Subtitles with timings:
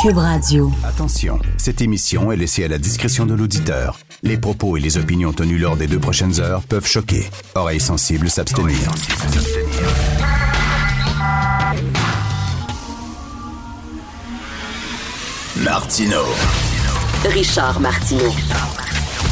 [0.00, 0.70] Cube Radio.
[0.84, 3.98] Attention, cette émission est laissée à la discrétion de l'auditeur.
[4.22, 7.28] Les propos et les opinions tenues lors des deux prochaines heures peuvent choquer.
[7.56, 8.76] Oreilles sensibles s'abstenir.
[15.56, 16.22] Martino.
[17.24, 18.32] Richard Martineau.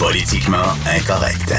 [0.01, 1.55] Politiquement incorrect.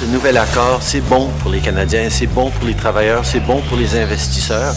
[0.00, 3.60] Le nouvel accord, c'est bon pour les Canadiens, c'est bon pour les travailleurs, c'est bon
[3.62, 4.74] pour les investisseurs.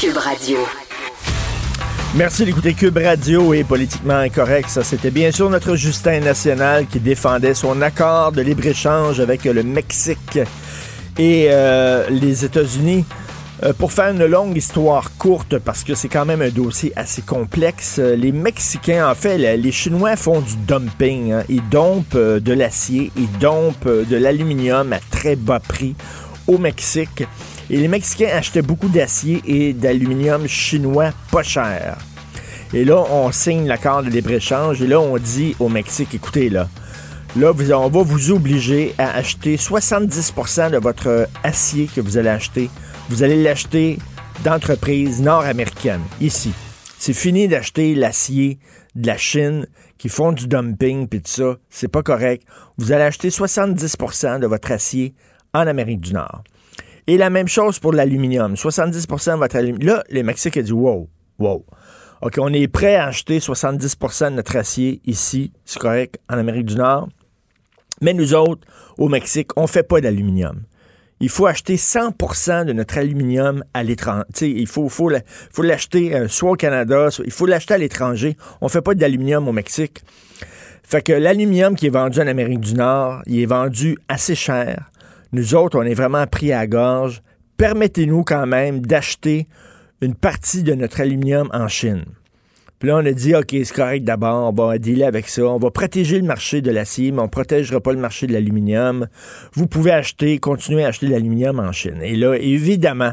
[0.00, 0.58] Cube Radio.
[2.14, 4.68] Merci d'écouter Cube Radio et Politiquement Incorrect.
[4.70, 9.62] Ça, c'était bien sûr notre Justin National qui défendait son accord de libre-échange avec le
[9.62, 10.38] Mexique
[11.18, 13.04] et euh, les États-Unis.
[13.64, 17.22] Euh, pour faire une longue histoire courte, parce que c'est quand même un dossier assez
[17.22, 21.32] complexe, les Mexicains, en fait, les Chinois font du dumping.
[21.32, 21.42] hein.
[21.48, 25.96] Ils dompent euh, de l'acier, ils dompent de l'aluminium à très bas prix
[26.46, 27.24] au Mexique.
[27.70, 31.98] Et les Mexicains achetaient beaucoup d'acier et d'aluminium chinois pas cher.
[32.72, 36.68] Et là, on signe l'accord de libre-échange et là, on dit au Mexique, écoutez, là,
[37.36, 42.70] là, on va vous obliger à acheter 70% de votre acier que vous allez acheter.
[43.10, 43.98] Vous allez l'acheter
[44.44, 46.52] d'entreprises nord-américaines, ici.
[46.98, 48.58] C'est fini d'acheter l'acier
[48.94, 49.66] de la Chine
[49.98, 51.56] qui font du dumping puis tout ça.
[51.70, 52.44] C'est pas correct.
[52.76, 55.14] Vous allez acheter 70% de votre acier
[55.54, 56.42] en Amérique du Nord.
[57.08, 58.54] Et la même chose pour l'aluminium.
[58.54, 59.88] 70% de votre aluminium.
[59.96, 61.08] Là, les Mexicains disent wow,
[61.40, 61.64] wow.
[62.22, 66.66] OK, on est prêt à acheter 70% de notre acier ici, c'est correct, en Amérique
[66.66, 67.08] du Nord.
[68.00, 68.66] Mais nous autres,
[68.98, 70.62] au Mexique, on fait pas d'aluminium.
[71.20, 74.24] Il faut acheter 100% de notre aluminium à l'étranger.
[74.42, 77.78] Il faut, faut, la- faut l'acheter euh, soit au Canada, soit- il faut l'acheter à
[77.78, 78.36] l'étranger.
[78.60, 80.02] On fait pas d'aluminium au Mexique.
[80.84, 84.90] Fait que l'aluminium qui est vendu en Amérique du Nord, il est vendu assez cher.
[85.32, 87.22] Nous autres, on est vraiment pris à gorge.
[87.56, 89.46] Permettez-nous quand même d'acheter
[90.00, 92.04] une partie de notre aluminium en Chine.
[92.78, 95.42] Puis là, on a dit, OK, c'est correct d'abord, on va dealer avec ça.
[95.42, 98.32] On va protéger le marché de l'acier, mais on ne protégera pas le marché de
[98.32, 99.08] l'aluminium.
[99.52, 101.98] Vous pouvez acheter, continuer à acheter de l'aluminium en Chine.
[102.02, 103.12] Et là, évidemment,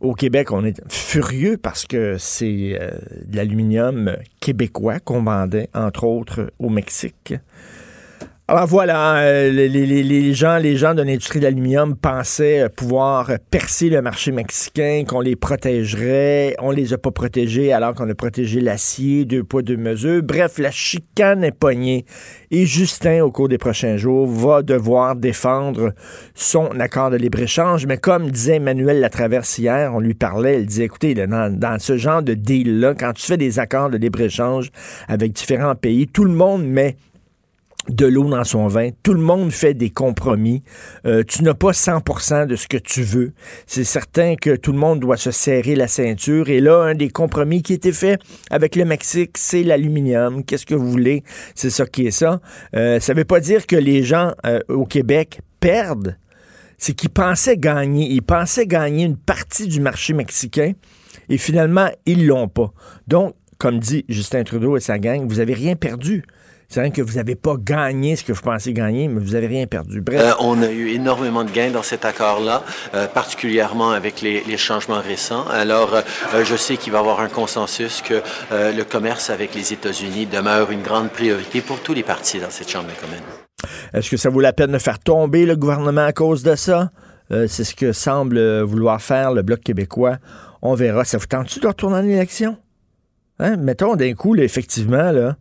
[0.00, 2.90] au Québec, on est furieux parce que c'est euh,
[3.26, 7.34] de l'aluminium québécois qu'on vendait, entre autres, au Mexique.
[8.48, 13.90] Alors voilà, euh, les, gens, les gens de l'industrie de l'aluminium pensaient euh, pouvoir percer
[13.90, 16.54] le marché mexicain, qu'on les protégerait.
[16.60, 20.22] On les a pas protégés alors qu'on a protégé l'acier, deux poids, deux mesures.
[20.22, 22.04] Bref, la chicane est pognée.
[22.52, 25.92] Et Justin, au cours des prochains jours, va devoir défendre
[26.36, 27.84] son accord de libre-échange.
[27.86, 31.96] Mais comme disait Emmanuel Latraverse hier, on lui parlait, il disait, écoutez, dans, dans ce
[31.96, 34.70] genre de deal-là, quand tu fais des accords de libre-échange
[35.08, 36.96] avec différents pays, tout le monde met
[37.88, 38.90] de l'eau dans son vin.
[39.02, 40.62] Tout le monde fait des compromis.
[41.06, 43.32] Euh, tu n'as pas 100% de ce que tu veux.
[43.66, 46.48] C'est certain que tout le monde doit se serrer la ceinture.
[46.48, 48.20] Et là, un des compromis qui était fait
[48.50, 50.44] avec le Mexique, c'est l'aluminium.
[50.44, 51.22] Qu'est-ce que vous voulez?
[51.54, 52.40] C'est ça qui est ça.
[52.74, 56.16] Euh, ça veut pas dire que les gens euh, au Québec perdent.
[56.78, 58.10] C'est qu'ils pensaient gagner.
[58.10, 60.72] Ils pensaient gagner une partie du marché mexicain.
[61.28, 62.72] Et finalement, ils l'ont pas.
[63.08, 66.24] Donc, comme dit Justin Trudeau et sa gang, vous avez rien perdu.
[66.68, 69.46] C'est rien que vous n'avez pas gagné ce que vous pensez gagner, mais vous n'avez
[69.46, 70.00] rien perdu.
[70.00, 70.20] Bref.
[70.20, 74.56] Euh, on a eu énormément de gains dans cet accord-là, euh, particulièrement avec les, les
[74.56, 75.46] changements récents.
[75.48, 79.72] Alors, euh, je sais qu'il va y avoir un consensus que le commerce avec les
[79.72, 83.22] États-Unis demeure une grande priorité pour tous les partis dans cette Chambre des communes.
[83.94, 86.90] Est-ce que ça vaut la peine de faire tomber le gouvernement à cause de ça?
[87.30, 90.16] C'est ce que semble vouloir faire le Bloc québécois.
[90.62, 91.04] On verra.
[91.04, 92.56] Ça vous tente-tu de retourner en élection?
[93.38, 93.56] Hein?
[93.56, 95.36] Mettons d'un coup, là, effectivement, là,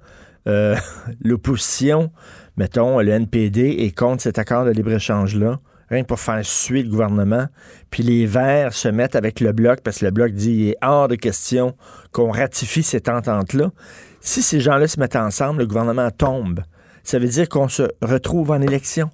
[0.48, 0.76] euh,
[1.22, 2.12] l'opposition,
[2.58, 5.60] mettons, le NPD est contre cet accord de libre-échange-là,
[5.90, 7.48] rien que pour faire suer le gouvernement.
[7.90, 10.78] Puis les Verts se mettent avec le Bloc parce que le Bloc dit il est
[10.82, 11.76] hors de question
[12.12, 13.72] qu'on ratifie cette entente-là.
[14.22, 16.62] Si ces gens-là se mettent ensemble, le gouvernement tombe.
[17.04, 19.12] Ça veut dire qu'on se retrouve en élection.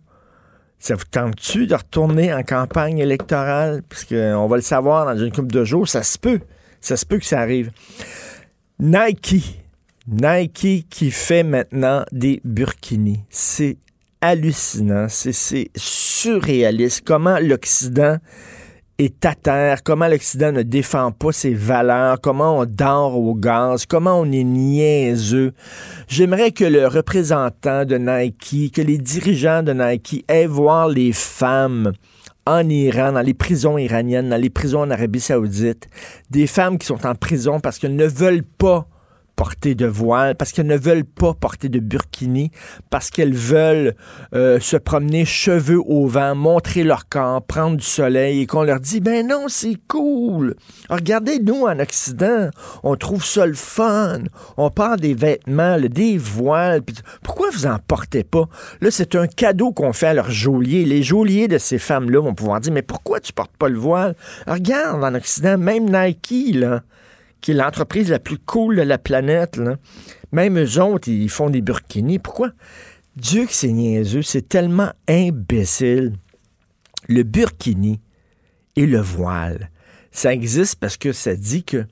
[0.79, 3.83] Ça vous tente-tu de retourner en campagne électorale?
[3.87, 5.87] Parce qu'on va le savoir dans une couple de jours.
[5.87, 6.39] Ça se peut.
[6.79, 7.71] Ça se peut que ça arrive.
[8.79, 9.60] Nike.
[10.07, 13.23] Nike qui fait maintenant des burkinis.
[13.29, 13.77] C'est
[14.21, 15.07] hallucinant.
[15.09, 17.03] C'est surréaliste.
[17.05, 18.17] Comment l'Occident
[18.97, 23.87] est à terre, comment l'Occident ne défend pas ses valeurs, comment on dort au gaz,
[23.87, 25.53] comment on est niaiseux.
[26.07, 31.93] J'aimerais que le représentant de Nike, que les dirigeants de Nike aient voir les femmes
[32.45, 35.89] en Iran, dans les prisons iraniennes, dans les prisons en Arabie saoudite,
[36.29, 38.87] des femmes qui sont en prison parce qu'elles ne veulent pas
[39.35, 42.51] porter de voile, parce qu'elles ne veulent pas porter de burkini,
[42.89, 43.95] parce qu'elles veulent
[44.35, 48.79] euh, se promener cheveux au vent, montrer leur corps, prendre du soleil, et qu'on leur
[48.79, 50.55] dit, ben non, c'est cool.
[50.89, 52.49] Regardez, nous, en Occident,
[52.83, 54.19] on trouve ça le fun.
[54.57, 56.81] On parle des vêtements, des voiles.
[57.23, 58.47] pourquoi vous en portez pas?
[58.81, 60.85] Là, c'est un cadeau qu'on fait à leurs geôliers.
[60.85, 64.15] Les geôliers de ces femmes-là vont pouvoir dire, mais pourquoi tu portes pas le voile?
[64.47, 66.81] Regarde, en Occident, même Nike, là,
[67.41, 69.59] qui est l'entreprise la plus cool de la planète,
[70.31, 72.19] même eux autres, ils font des burkinis.
[72.19, 72.51] Pourquoi?
[73.15, 76.13] Dieu que c'est niaiseux, c'est tellement imbécile.
[77.07, 77.99] Le burkini
[78.75, 79.69] et le voile,
[80.11, 81.85] ça existe parce que ça dit que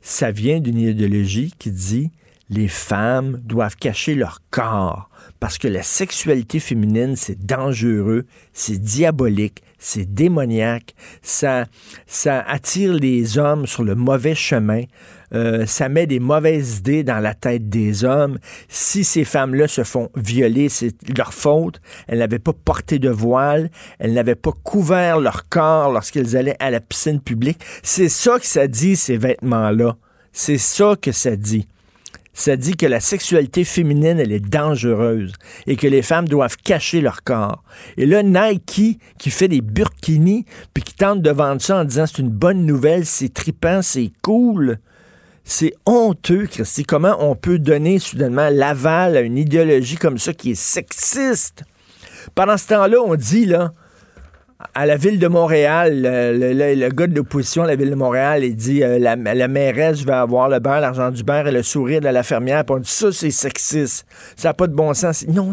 [0.00, 2.10] ça vient d'une idéologie qui dit
[2.50, 5.10] les femmes doivent cacher leur corps
[5.40, 11.66] parce que la sexualité féminine, c'est dangereux, c'est diabolique, c'est démoniaque, ça,
[12.06, 14.84] ça attire les hommes sur le mauvais chemin,
[15.34, 18.38] euh, ça met des mauvaises idées dans la tête des hommes.
[18.68, 21.80] Si ces femmes-là se font violer, c'est leur faute.
[22.06, 26.70] Elles n'avaient pas porté de voile, elles n'avaient pas couvert leur corps lorsqu'elles allaient à
[26.70, 27.60] la piscine publique.
[27.82, 29.96] C'est ça que ça dit, ces vêtements-là.
[30.32, 31.66] C'est ça que ça dit
[32.34, 35.32] ça dit que la sexualité féminine, elle est dangereuse
[35.66, 37.62] et que les femmes doivent cacher leur corps.
[37.96, 40.44] Et là, Nike, qui fait des burkinis,
[40.74, 44.10] puis qui tente de vendre ça en disant c'est une bonne nouvelle, c'est tripant, c'est
[44.20, 44.78] cool.
[45.44, 46.84] C'est honteux, Christy.
[46.84, 51.62] Comment on peut donner soudainement l'aval à une idéologie comme ça qui est sexiste?
[52.34, 53.74] Pendant ce temps-là, on dit, là,
[54.74, 58.56] à la ville de Montréal, le, gars de l'opposition à la ville de Montréal, il
[58.56, 62.00] dit euh, la, la, mairesse va avoir le beurre, l'argent du beurre et le sourire
[62.00, 62.64] de la fermière.
[62.64, 64.06] Puis on dit ça, c'est sexiste.
[64.36, 65.26] Ça n'a pas de bon sens.
[65.28, 65.52] Non,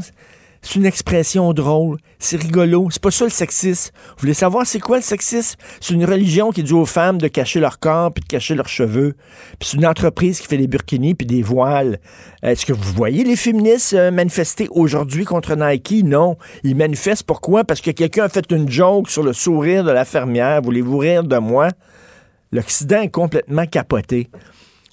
[0.61, 1.97] c'est une expression drôle.
[2.19, 2.87] C'est rigolo.
[2.91, 3.91] C'est pas ça le sexisme.
[4.09, 5.57] Vous voulez savoir c'est quoi le sexisme?
[5.79, 8.67] C'est une religion qui dit aux femmes de cacher leur corps puis de cacher leurs
[8.67, 9.15] cheveux.
[9.59, 11.99] Puis c'est une entreprise qui fait des burkinis puis des voiles.
[12.43, 16.03] Est-ce que vous voyez les féministes euh, manifester aujourd'hui contre Nike?
[16.03, 16.37] Non.
[16.63, 17.63] Ils manifestent pourquoi?
[17.63, 20.61] Parce que quelqu'un a fait une joke sur le sourire de la fermière.
[20.61, 21.69] Voulez-vous rire de moi?
[22.51, 24.29] L'Occident est complètement capoté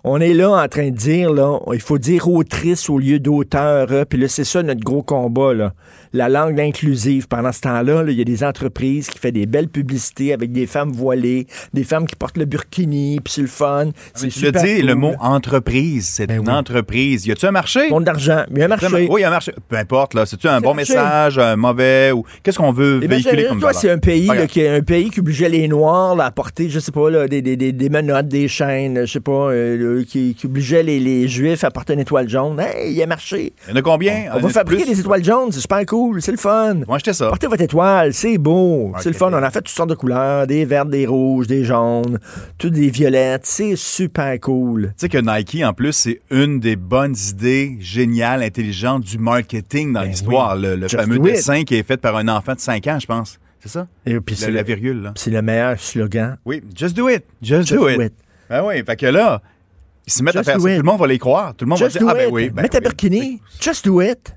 [0.08, 3.92] on est là en train de dire, là, il faut dire autrice au lieu d'auteur.
[3.92, 5.74] Hein, puis là, c'est ça notre gros combat, là.
[6.12, 7.28] La langue inclusive.
[7.28, 10.66] Pendant ce temps-là, il y a des entreprises qui font des belles publicités avec des
[10.66, 13.86] femmes voilées, des femmes qui portent le burkini, puis c'est le fun.
[13.88, 16.08] Ah, c'est tu dis le mot entreprise.
[16.08, 17.26] C'est ben une entreprise.
[17.26, 17.90] Y a-tu un marché?
[17.90, 18.44] Monde d'argent.
[18.54, 19.08] Y a un marché.
[19.10, 19.52] Oui, y a un marché.
[19.68, 20.26] Peu importe, là.
[20.26, 23.90] C'est-tu un bon message, un mauvais, ou qu'est-ce qu'on veut ben, véhiculer comme toi, c'est
[23.90, 27.10] un pays, qui est un pays qui obligeait les Noirs à porter, je sais pas,
[27.10, 31.64] là, des, des, des, menottes, des chaînes, je sais pas, euh, qui, obligeait les, Juifs
[31.64, 32.60] à porter une étoile jaune.
[32.60, 33.52] Hey, il a marché.
[33.66, 34.24] Il y en a combien?
[34.34, 36.74] On, va fabriquer des étoiles jaunes, c'est super cool, c'est le fun.
[36.86, 37.28] Moi, acheter ça.
[37.28, 39.30] Portez votre étoile, c'est beau, c'est le fun.
[39.32, 42.18] On a fait toutes sortes de couleurs, des vertes, des rouges, des jaunes,
[42.58, 44.88] toutes des violettes, c'est super cool.
[44.88, 49.92] Tu sais que Nike, en plus, c'est une des bonnes idées géniales, intelligentes du marketing
[49.92, 50.56] dans ben l'histoire.
[50.56, 53.38] Le, fameux dessin qui est fait par un enfant de 5 ans, je pense.
[53.60, 53.86] C'est ça?
[54.06, 56.38] Et puis c'est la virgule, C'est le meilleur slogan.
[56.44, 57.24] Oui, just do it.
[57.42, 58.12] Just, do, it.
[58.48, 59.42] Ben oui, fait que là,
[60.06, 60.60] ils se mettent à faire ça.
[60.60, 61.54] Tout le monde va les croire.
[61.54, 62.50] Tout le monde va dire, ah ben oui.
[62.50, 63.40] Ben Mets ta burkini.
[63.60, 64.34] Just do it.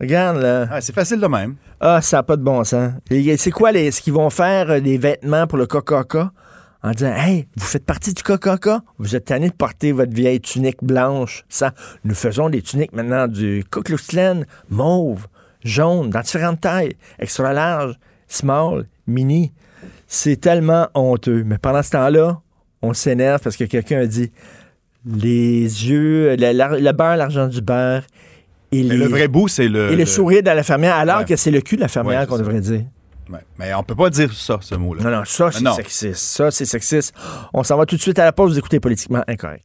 [0.00, 0.68] Regarde, là.
[0.70, 1.56] Ah, c'est facile de même.
[1.80, 2.92] Ah, ça n'a pas de bon sens.
[3.08, 6.32] C'est quoi les, ce qu'ils vont faire, euh, des vêtements pour le Coca-Cola?
[6.82, 8.82] En disant, hey, vous faites partie du Coca-Cola?
[8.98, 11.44] Vous êtes tanné de porter votre vieille tunique blanche.
[11.48, 11.72] Ça,
[12.04, 13.64] nous faisons des tuniques maintenant du
[14.08, 15.26] Klan, mauve,
[15.64, 17.98] jaune, dans différentes tailles, extra large,
[18.28, 19.52] small, mini.
[20.06, 21.42] C'est tellement honteux.
[21.44, 22.40] Mais pendant ce temps-là,
[22.82, 24.30] on s'énerve parce que quelqu'un a dit,
[25.06, 28.02] les yeux, le, beurre, l'argent du beurre.
[28.80, 29.92] Et le vrai bout, c'est le.
[29.92, 32.38] Et le, sourire de la fermière, alors que c'est le cul de la fermière qu'on
[32.38, 32.82] devrait dire.
[33.58, 35.02] Mais on peut pas dire ça, ce mot-là.
[35.02, 36.14] Non, non, ça, c'est sexiste.
[36.16, 37.14] Ça, c'est sexiste.
[37.52, 38.52] On s'en va tout de suite à la pause.
[38.52, 39.64] Vous écoutez Politiquement Incorrect.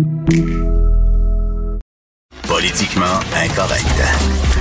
[2.51, 4.03] Politiquement incorrect.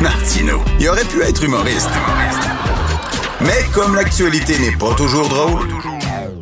[0.00, 1.90] Martino, il aurait pu être humoriste.
[3.40, 5.66] Mais comme l'actualité n'est pas toujours drôle,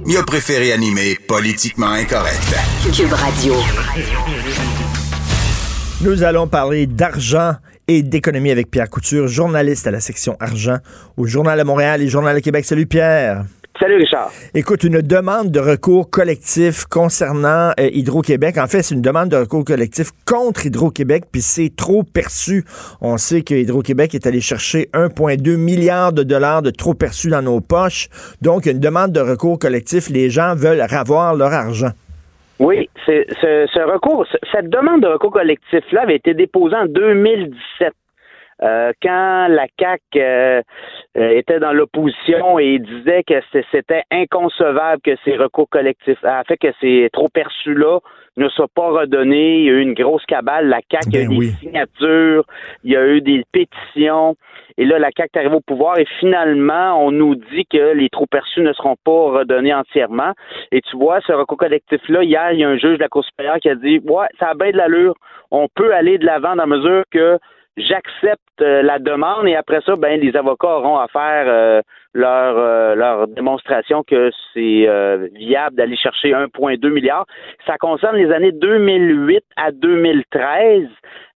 [0.07, 2.55] il a préféré animer Politiquement Incorrect.
[2.95, 3.55] Cube Radio.
[6.03, 7.55] Nous allons parler d'argent
[7.89, 10.77] et d'économie avec Pierre Couture, journaliste à la section argent
[11.17, 12.67] au Journal de Montréal et Journal de Québec.
[12.67, 13.47] Salut Pierre.
[13.81, 14.31] Salut Richard.
[14.55, 18.59] Écoute, une demande de recours collectif concernant euh, Hydro-Québec.
[18.59, 22.65] En fait, c'est une demande de recours collectif contre Hydro-Québec, puis c'est trop perçu.
[23.01, 27.43] On sait que Hydro-Québec est allé chercher 1,2 milliard de dollars de trop perçus dans
[27.43, 28.09] nos poches.
[28.43, 30.11] Donc, une demande de recours collectif.
[30.11, 31.93] Les gens veulent avoir leur argent.
[32.59, 37.93] Oui, c'est ce, ce, recours, cette demande de recours collectif-là avait été déposée en 2017.
[38.63, 40.63] Euh, quand la CAC euh,
[41.17, 43.35] euh, était dans l'opposition et disait que
[43.71, 48.01] c'était inconcevable que ces recours collectifs, a fait que ces trop perçus là
[48.37, 49.59] ne soient pas redonnés.
[49.59, 50.69] Il y a eu une grosse cabale.
[50.69, 52.45] La CAC a eu ben des signatures,
[52.85, 54.37] il y a eu des pétitions.
[54.77, 58.27] Et là, la CAC arrive au pouvoir et finalement, on nous dit que les trop
[58.27, 60.33] perçus ne seront pas redonnés entièrement.
[60.71, 63.25] Et tu vois, ce recours collectif-là, hier, il y a un juge de la Cour
[63.25, 65.15] supérieure qui a dit Ouais, ça a bien de l'allure.
[65.51, 67.39] On peut aller de l'avant dans la mesure que
[67.79, 71.81] j'accepte euh, la demande et après ça, ben les avocats auront à faire euh,
[72.13, 74.89] leur euh, leur démonstration que c'est
[75.35, 77.27] viable d'aller chercher 1,2 milliard.
[77.67, 80.89] Ça concerne les années 2008 à 2013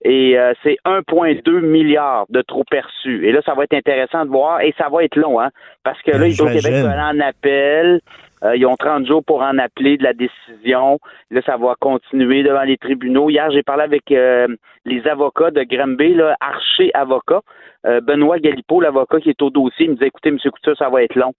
[0.04, 3.28] et c'est 1,2 milliard de trop perçus.
[3.28, 5.50] Et là, ça va être intéressant de voir et ça va être long, hein,
[5.84, 8.02] parce que là, Hydro-Québec va aller en appel.
[8.44, 11.00] Euh, ils ont 30 jours pour en appeler de la décision.
[11.30, 13.30] Là, ça va continuer devant les tribunaux.
[13.30, 14.48] Hier, j'ai parlé avec euh,
[14.86, 17.42] les avocats de Granby, là, Archer Avocat.
[17.86, 20.38] Euh, Benoît Galipo, l'avocat qui est au dossier, il me disait, écoutez, M.
[20.40, 21.34] Couture, ça va être long.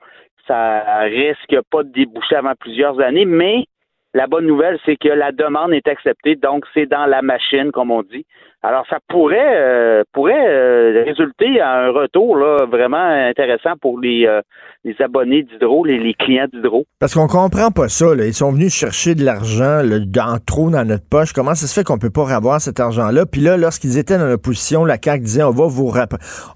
[0.47, 3.67] Ça risque pas de déboucher avant plusieurs années, mais
[4.15, 7.91] la bonne nouvelle, c'est que la demande est acceptée, donc c'est dans la machine, comme
[7.91, 8.27] on dit.
[8.65, 14.25] Alors, ça pourrait euh, pourrait euh, résulter à un retour là, vraiment intéressant pour les,
[14.25, 14.41] euh,
[14.85, 16.85] les abonnés d'Hydro, les, clients d'Hydro.
[17.01, 18.15] Parce qu'on comprend pas ça.
[18.15, 18.25] Là.
[18.25, 21.33] Ils sont venus chercher de l'argent dans trop dans notre poche.
[21.33, 23.27] Comment ça se fait qu'on peut pas avoir cet argent-là?
[23.27, 25.89] Puis là, lorsqu'ils étaient dans l'opposition, la CAQ disait on va vous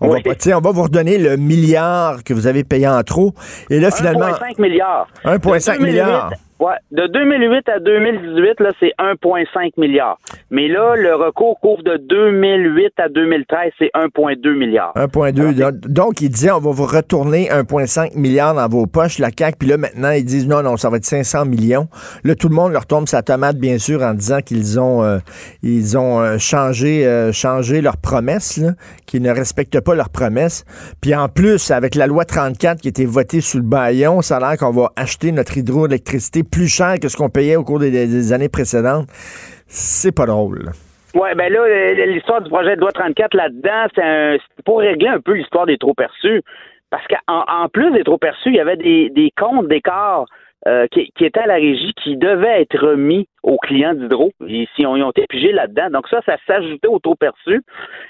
[0.00, 3.32] on, va, on va vous redonner le milliard que vous avez payé en trop.
[3.68, 4.28] Et là, finalement.
[4.28, 5.08] 1,5 milliard.
[5.24, 6.30] 1,5 milliard.
[6.58, 10.18] Ouais, de 2008 à 2018, là, c'est 1,5 milliard.
[10.50, 14.94] Mais là, le recours couvre de 2008 à 2013, c'est 1,2 milliard.
[14.96, 15.86] 1,2.
[15.86, 19.58] Donc, il disait, on va vous retourner 1,5 milliard dans vos poches, la CAQ.
[19.58, 21.88] Puis là, maintenant, ils disent, non, non, ça va être 500 millions.
[22.24, 25.18] Là, tout le monde leur tombe sa tomate, bien sûr, en disant qu'ils ont, euh,
[25.62, 28.62] ils ont euh, changé, euh, changé leurs promesses,
[29.04, 30.64] qu'ils ne respectent pas leurs promesses.
[31.02, 34.38] Puis en plus, avec la loi 34 qui a été votée sous le baillon, ça
[34.38, 37.78] a l'air qu'on va acheter notre hydroélectricité plus cher que ce qu'on payait au cours
[37.78, 39.08] des, années précédentes.
[39.66, 40.70] C'est pas drôle.
[41.14, 45.32] Oui, ben là, l'histoire du projet de loi 34 là-dedans, c'est pour régler un peu
[45.32, 46.42] l'histoire des trop perçus.
[46.90, 50.26] Parce qu'en plus des trop perçus, il y avait des, comptes d'écart
[50.68, 54.32] euh, qui, étaient à la régie qui devaient être remis aux clients d'Hydro.
[54.76, 55.90] Si on y ont été pigés là-dedans.
[55.90, 57.62] Donc ça, ça s'ajoutait aux trop perçus.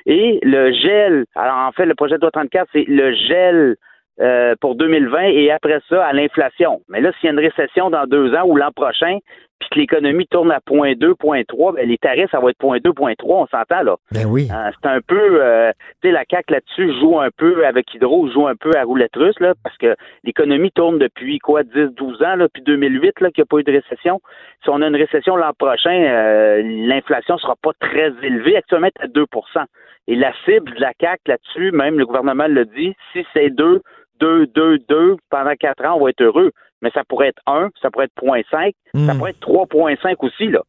[0.04, 3.76] Et le gel, alors en fait, le projet de loi 34, c'est le gel
[4.20, 6.80] euh, pour 2020 et après ça à l'inflation.
[6.88, 9.18] Mais là, s'il y a une récession dans deux ans ou l'an prochain,
[9.58, 13.14] puis que l'économie tourne à 0.2, 0.3, ben les tarifs, ça va être 0.2, 0.3,
[13.24, 13.96] on s'entend là.
[14.12, 14.48] Ben oui.
[14.50, 15.70] Euh, c'est un peu, euh,
[16.02, 19.16] tu sais, la CAQ là-dessus joue un peu avec Hydro, joue un peu à roulette
[19.16, 19.94] russe, là, parce que
[20.24, 23.58] l'économie tourne depuis quoi, 10, 12 ans, là, depuis 2008, là, qu'il n'y a pas
[23.58, 24.20] eu de récession.
[24.62, 29.64] Si on a une récession l'an prochain, l'inflation sera pas très élevée, actuellement à 2%
[30.08, 33.82] Et la cible de la CAQ là-dessus, même le gouvernement le dit, si c'est 2,
[34.20, 36.50] 2, 2, 2 pendant quatre ans, on va être heureux.
[36.82, 38.72] Mais ça pourrait être 1, ça pourrait être 0.5,
[39.06, 39.18] ça hmm.
[39.18, 40.60] pourrait être 3.5 aussi, là.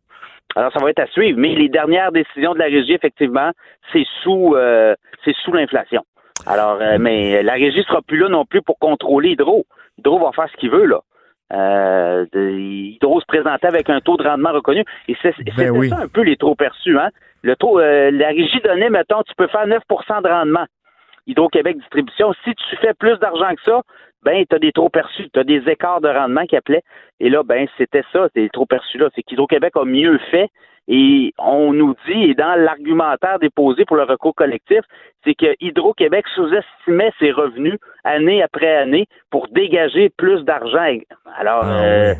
[0.55, 1.37] Alors, ça va être à suivre.
[1.37, 3.51] Mais les dernières décisions de la régie, effectivement,
[3.91, 6.03] c'est sous, euh, c'est sous l'inflation.
[6.45, 9.65] Alors, euh, mais la régie sera plus là non plus pour contrôler Hydro.
[9.97, 11.01] Hydro va faire ce qu'il veut, là.
[11.53, 14.83] Euh, Hydro se présentait avec un taux de rendement reconnu.
[15.07, 17.09] Et c'est ben ça un peu les trop perçus, hein.
[17.43, 20.65] Le taux, euh, la régie donnait, mettons, tu peux faire 9% de rendement.
[21.27, 23.81] Hydro-Québec Distribution, si tu fais plus d'argent que ça,
[24.23, 26.83] ben, tu as des trop perçus, tu as des écarts de rendement qui appelaient.
[27.19, 29.09] Et là, ben, c'était ça, des trop perçus-là.
[29.15, 30.49] C'est qu'Hydro-Québec a mieux fait.
[30.89, 34.79] Et on nous dit, et dans l'argumentaire déposé pour le recours collectif,
[35.25, 40.97] c'est que Hydro-Québec sous-estimait ses revenus année après année pour dégager plus d'argent.
[41.37, 42.13] Alors, ah euh,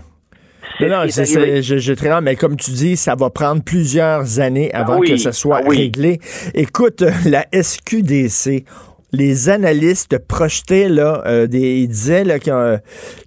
[0.81, 4.99] non, c'est, je, très mais comme tu dis, ça va prendre plusieurs années ah avant
[4.99, 6.19] que ça soit ah réglé.
[6.53, 8.65] Écoute, la SQDC,
[9.13, 12.77] les analystes projetaient là, euh, des, ils disaient là, que euh,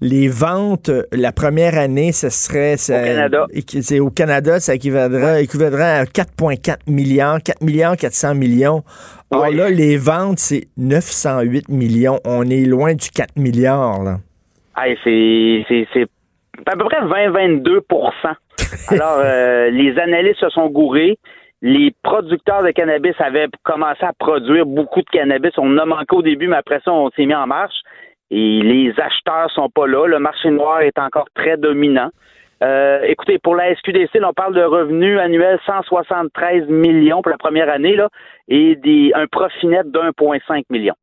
[0.00, 3.46] les ventes la première année, ce serait au Canada.
[3.80, 8.82] C'est au Canada, ça équivaudrait, équivaudrait à 4,4 milliards, 4 milliards 400 millions.
[9.30, 12.18] Or là, les ventes, c'est 908 millions.
[12.25, 14.02] On est loin du 4 milliards.
[14.02, 14.18] Là.
[15.04, 16.06] c'est
[16.66, 17.80] à peu près 20-22%
[18.88, 21.18] Alors, euh, les analystes se sont gourés.
[21.62, 25.52] Les producteurs de cannabis avaient commencé à produire beaucoup de cannabis.
[25.59, 27.81] On a manqué au début, mais après ça, on s'est mis en marche.
[28.31, 30.07] Et les acheteurs sont pas là.
[30.07, 32.11] Le marché noir est encore très dominant.
[32.62, 37.71] Euh, écoutez, pour la SQDC, on parle de revenus annuels 173 millions pour la première
[37.71, 38.09] année là,
[38.49, 40.95] et des, un profit net d'1,5 million.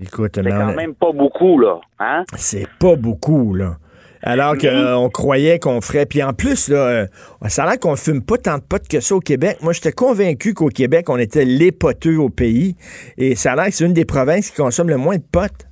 [0.00, 1.80] Écoute, c'est quand même pas beaucoup, là.
[1.98, 2.24] Hein?
[2.34, 3.76] C'est pas beaucoup, là.
[4.22, 6.06] Alors qu'on croyait qu'on ferait.
[6.06, 7.06] Puis en plus, là, euh,
[7.48, 9.58] ça a l'air qu'on fume pas tant de potes que ça au Québec.
[9.62, 12.76] Moi, j'étais convaincu qu'au Québec, on était les poteux au pays.
[13.18, 15.66] Et ça a l'air que c'est une des provinces qui consomme le moins de potes.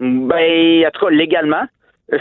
[0.00, 1.64] Ben, en tout cas, légalement.
[2.12, 2.20] Moi,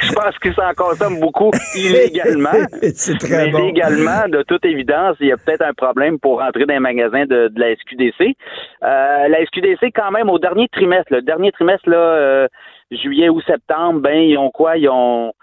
[0.00, 2.48] je pense qu'ils s'en consomment beaucoup illégalement.
[2.94, 6.64] C'est très mais légalement, de toute évidence, il y a peut-être un problème pour rentrer
[6.64, 8.34] dans les magasins de, la SQDC.
[8.82, 12.48] Euh, la SQDC, quand même, au dernier trimestre, le dernier trimestre, là, euh,
[12.90, 14.78] juillet ou septembre, ben, ils ont quoi?
[14.78, 15.34] Ils ont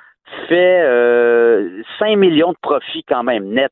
[0.48, 3.71] fait euh, 5 millions de profits quand même, net.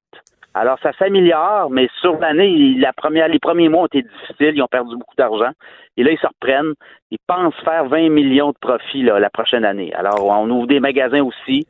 [0.59, 4.61] Alors, ça s'améliore, mais sur l'année, la première, les premiers mois ont été difficiles, ils
[4.61, 5.51] ont perdu beaucoup d'argent.
[5.97, 6.73] Et là, ils se reprennent.
[7.11, 9.93] Ils pensent faire 20 millions de profits la prochaine année.
[9.93, 11.67] Alors, on ouvre des magasins aussi,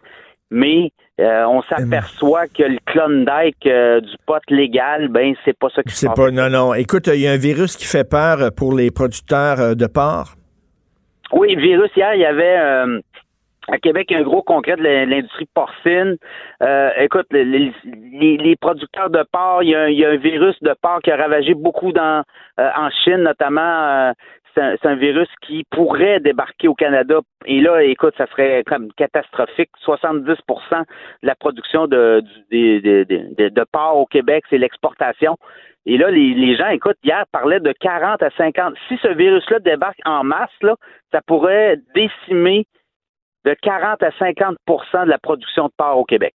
[0.51, 5.83] mais euh, on s'aperçoit que le Klondike euh, du pot légal, ben, c'est pas ça
[5.83, 6.15] qui se passe.
[6.15, 6.73] pas, non, non.
[6.73, 10.35] Écoute, il y a un virus qui fait peur pour les producteurs euh, de porc.
[11.33, 12.57] Oui, virus, hier, il y avait
[13.69, 16.17] à Québec, il y a un gros congrès de l'industrie porcine.
[16.63, 21.17] Euh, écoute, les, producteurs de porc, il y, a un, virus de porc qui a
[21.17, 22.23] ravagé beaucoup dans
[22.59, 23.61] euh, en Chine, notamment.
[23.61, 24.11] Euh,
[24.55, 27.19] c'est un, virus qui pourrait débarquer au Canada.
[27.45, 29.69] Et là, écoute, ça serait comme catastrophique.
[29.85, 30.85] 70% de
[31.21, 35.37] la production de, de, de, de porc au Québec, c'est l'exportation.
[35.85, 38.73] Et là, les, les, gens, écoute, hier parlaient de 40 à 50.
[38.87, 40.75] Si ce virus-là débarque en masse, là,
[41.11, 42.65] ça pourrait décimer
[43.47, 46.33] de 40 à 50% de la production de porc au Québec.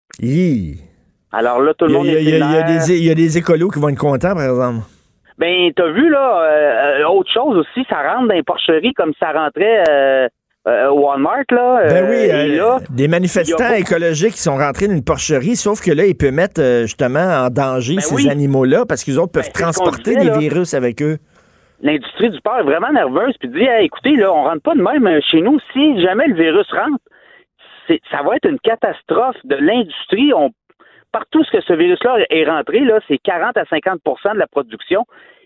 [1.34, 3.90] Alors là, tout le monde il y, a, il y a des écolos qui vont
[3.90, 4.80] être contents, par exemple.
[5.38, 9.32] Ben, t'as vu, là, euh, autre chose aussi, ça rentre dans les porcheries comme ça
[9.32, 10.28] rentrait euh,
[10.68, 11.84] euh, au Walmart, là.
[11.90, 16.16] Ben oui, des manifestants écologiques qui sont rentrés dans une porcherie, sauf que là, ils
[16.16, 20.30] peuvent mettre justement en danger ben ces animaux-là parce qu'ils autres peuvent ben, transporter des
[20.38, 21.18] virus avec eux
[21.82, 25.08] l'industrie du porc est vraiment nerveuse puis dit écoutez là on rentre pas de même
[25.08, 27.00] euh, chez nous si jamais le virus rentre
[28.10, 30.52] ça va être une catastrophe de l'industrie on
[31.12, 35.06] partout ce que ce virus-là est rentré là c'est 40 à 50% de la production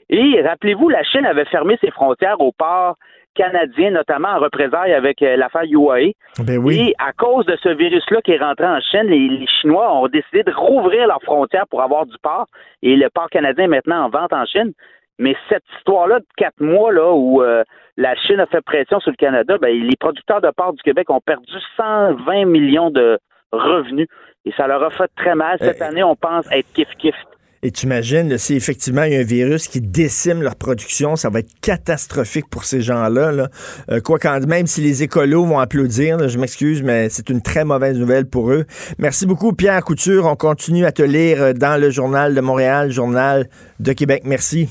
[0.09, 2.95] et rappelez-vous la Chine avait fermé ses frontières au port
[3.35, 6.13] canadien, notamment en représailles avec euh, l'affaire UAE.
[6.39, 6.89] Ben oui.
[6.89, 10.07] Et à cause de ce virus-là qui est rentré en Chine, les, les, Chinois ont
[10.07, 12.47] décidé de rouvrir leurs frontières pour avoir du porc.
[12.81, 14.71] Et le porc canadien est maintenant en vente en Chine.
[15.19, 17.63] Mais cette histoire-là de quatre mois là où euh,
[17.97, 21.09] la Chine a fait pression sur le Canada, ben, les producteurs de porc du Québec
[21.09, 23.17] ont perdu 120 millions de
[23.51, 24.07] revenus
[24.45, 25.57] et ça leur a fait très mal.
[25.59, 27.15] Cette euh, année, on pense être kiff-kiff.
[27.63, 31.29] Et tu imagines, si effectivement il y a un virus qui décime leur production, ça
[31.31, 33.31] va être catastrophique pour ces gens-là.
[33.31, 33.47] Là.
[33.89, 37.65] Euh, quoi quand même si les écolos vont applaudir, je m'excuse, mais c'est une très
[37.65, 38.65] mauvaise nouvelle pour eux.
[38.99, 40.27] Merci beaucoup, Pierre Couture.
[40.27, 43.47] On continue à te lire dans le Journal de Montréal, Journal
[43.79, 44.23] de Québec.
[44.25, 44.69] Merci.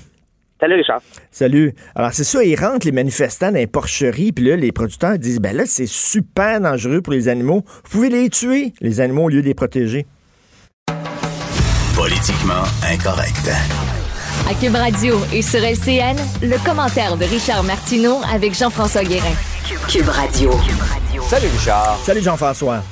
[0.60, 1.00] Salut, Richard.
[1.30, 1.74] Salut.
[1.94, 5.40] Alors, c'est ça, ils rentrent les manifestants dans les porcheries, puis là, les producteurs disent,
[5.40, 7.64] ben là, c'est super dangereux pour les animaux.
[7.66, 10.06] Vous pouvez les tuer, les animaux, au lieu de les protéger.
[11.96, 13.50] Politiquement incorrect.
[14.48, 19.34] À Cube Radio et sur LCN, le commentaire de Richard Martineau avec Jean-François Guérin.
[19.88, 20.50] Cube Radio.
[21.28, 21.98] Salut, Richard.
[22.04, 22.82] Salut, Jean-François.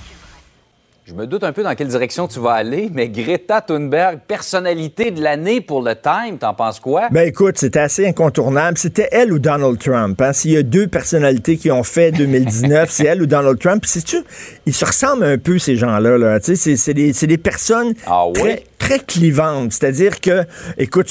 [1.05, 5.11] Je me doute un peu dans quelle direction tu vas aller, mais Greta Thunberg, personnalité
[5.11, 7.09] de l'année pour le Time, t'en penses quoi?
[7.11, 8.79] Ben écoute, c'était assez incontournable.
[8.79, 10.21] C'était elle ou Donald Trump.
[10.23, 10.33] Hein?
[10.33, 13.83] S'il y a deux personnalités qui ont fait 2019, c'est elle ou Donald Trump.
[13.83, 14.19] Puis tu
[14.65, 16.19] ils se ressemblent un peu, ces gens-là.
[16.19, 16.39] Là.
[16.41, 18.61] C'est des, des personnes ah, oui?
[18.83, 19.73] très clivante.
[19.73, 20.45] C'est-à-dire que,
[20.77, 21.09] écoute,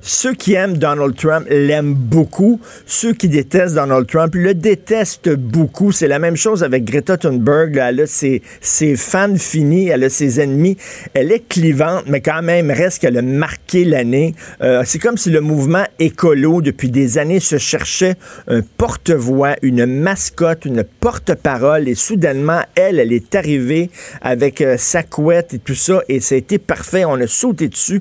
[0.00, 2.60] ceux qui aiment Donald Trump l'aiment beaucoup.
[2.86, 5.92] Ceux qui détestent Donald Trump le détestent beaucoup.
[5.92, 7.76] C'est la même chose avec Greta Thunberg.
[7.76, 8.42] Elle a ses,
[8.96, 10.76] fans finis, elle a ses ennemis.
[11.14, 14.34] Elle est clivante, mais quand même reste qu'elle a marqué l'année.
[14.60, 18.16] Euh, c'est comme si le mouvement écolo, depuis des années, se cherchait
[18.48, 21.88] un porte-voix, une mascotte, une porte-parole.
[21.88, 23.90] Et soudainement, elle, elle est arrivée
[24.20, 26.02] avec euh, sa couette et tout ça.
[26.08, 28.00] Et ça a été parfait on a sauté dessus.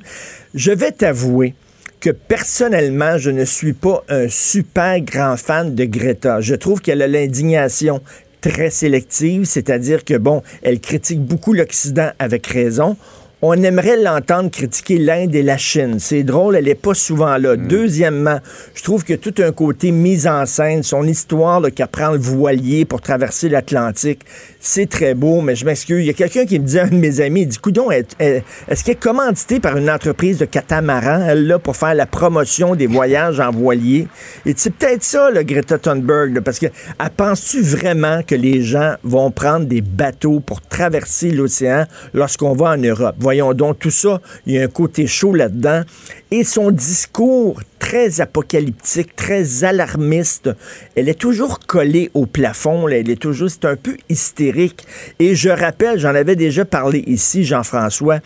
[0.53, 1.53] Je vais t'avouer
[1.99, 6.39] que personnellement, je ne suis pas un super grand fan de Greta.
[6.39, 8.01] Je trouve qu'elle a l'indignation
[8.41, 12.97] très sélective, c'est-à-dire que, bon, elle critique beaucoup l'Occident avec raison.
[13.41, 15.97] On aimerait l'entendre critiquer l'Inde et la Chine.
[15.99, 17.55] C'est drôle, elle n'est pas souvent là.
[17.55, 17.67] Mm.
[17.67, 18.39] Deuxièmement,
[18.73, 22.83] je trouve que tout un côté mise en scène, son histoire qui apprend le voilier
[22.83, 24.21] pour traverser l'Atlantique,
[24.59, 26.03] c'est très beau, mais je m'excuse.
[26.03, 28.83] Il y a quelqu'un qui me dit, un de mes amis, il dit, coudon, est-ce
[28.83, 32.87] qu'elle est commanditée par une entreprise de catamaran, elle, là, pour faire la promotion des
[32.87, 34.07] voyages en voilier?
[34.45, 36.67] Et c'est peut-être ça, le Greta Thunberg, parce que,
[37.15, 42.77] penses-tu vraiment que les gens vont prendre des bateaux pour traverser l'océan lorsqu'on va en
[42.77, 43.15] Europe?
[43.29, 45.83] Voyons donc, tout ça, il y a un côté chaud là-dedans.
[46.31, 50.49] Et son discours très apocalyptique, très alarmiste,
[50.95, 54.83] elle est toujours collée au plafond, elle est toujours, c'est un peu hystérique.
[55.19, 58.17] Et je rappelle, j'en avais déjà parlé ici, Jean-François,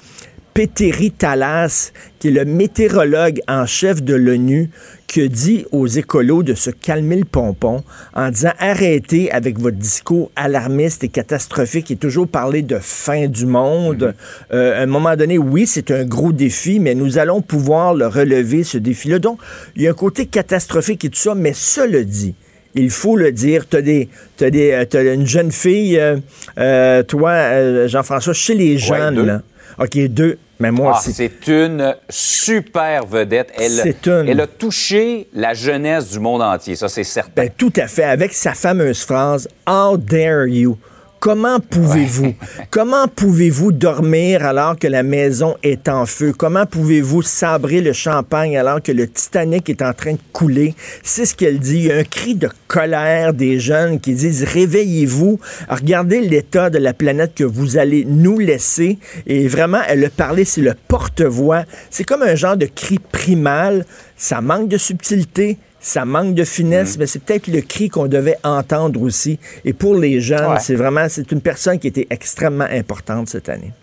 [0.54, 4.70] Péteri Talas, qui est le météorologue en chef de l'ONU,
[5.14, 7.84] qui dit aux écolos de se calmer le pompon
[8.16, 13.46] en disant arrêtez avec votre discours alarmiste et catastrophique et toujours parler de fin du
[13.46, 14.16] monde.
[14.16, 14.56] Mm-hmm.
[14.56, 18.08] Euh, à un moment donné, oui, c'est un gros défi, mais nous allons pouvoir le
[18.08, 19.20] relever, ce défi-là.
[19.20, 19.40] Donc,
[19.76, 22.34] il y a un côté catastrophique et tout ça, mais cela dit,
[22.74, 23.70] il faut le dire.
[23.70, 26.18] Tu as, as une jeune fille, euh,
[26.58, 29.44] euh, toi, Jean-François, chez les jeunes.
[29.80, 30.38] OK, deux.
[30.60, 33.52] Mais moi, ah, c'est une super vedette.
[33.58, 33.96] Elle,
[34.28, 37.44] elle a touché la jeunesse du monde entier, ça c'est certain.
[37.44, 40.78] Ben, tout à fait, avec sa fameuse phrase How dare you?
[41.24, 42.36] Comment pouvez-vous?
[42.70, 46.34] Comment pouvez-vous dormir alors que la maison est en feu?
[46.38, 50.76] Comment pouvez-vous sabrer le champagne alors que le Titanic est en train de couler?
[51.02, 51.78] C'est ce qu'elle dit.
[51.78, 56.78] Il y a un cri de colère des jeunes qui disent réveillez-vous, regardez l'état de
[56.78, 59.00] la planète que vous allez nous laisser.
[59.26, 61.64] Et vraiment, elle a parlé, c'est le porte-voix.
[61.90, 63.86] C'est comme un genre de cri primal.
[64.18, 67.00] Ça manque de subtilité, ça manque de finesse, mm.
[67.00, 69.38] mais c'est peut-être le cri qu'on devait entendre aussi.
[69.66, 73.74] Et pour les jeunes, c'est vraiment, c'est une personne qui était extrêmement importante cette année.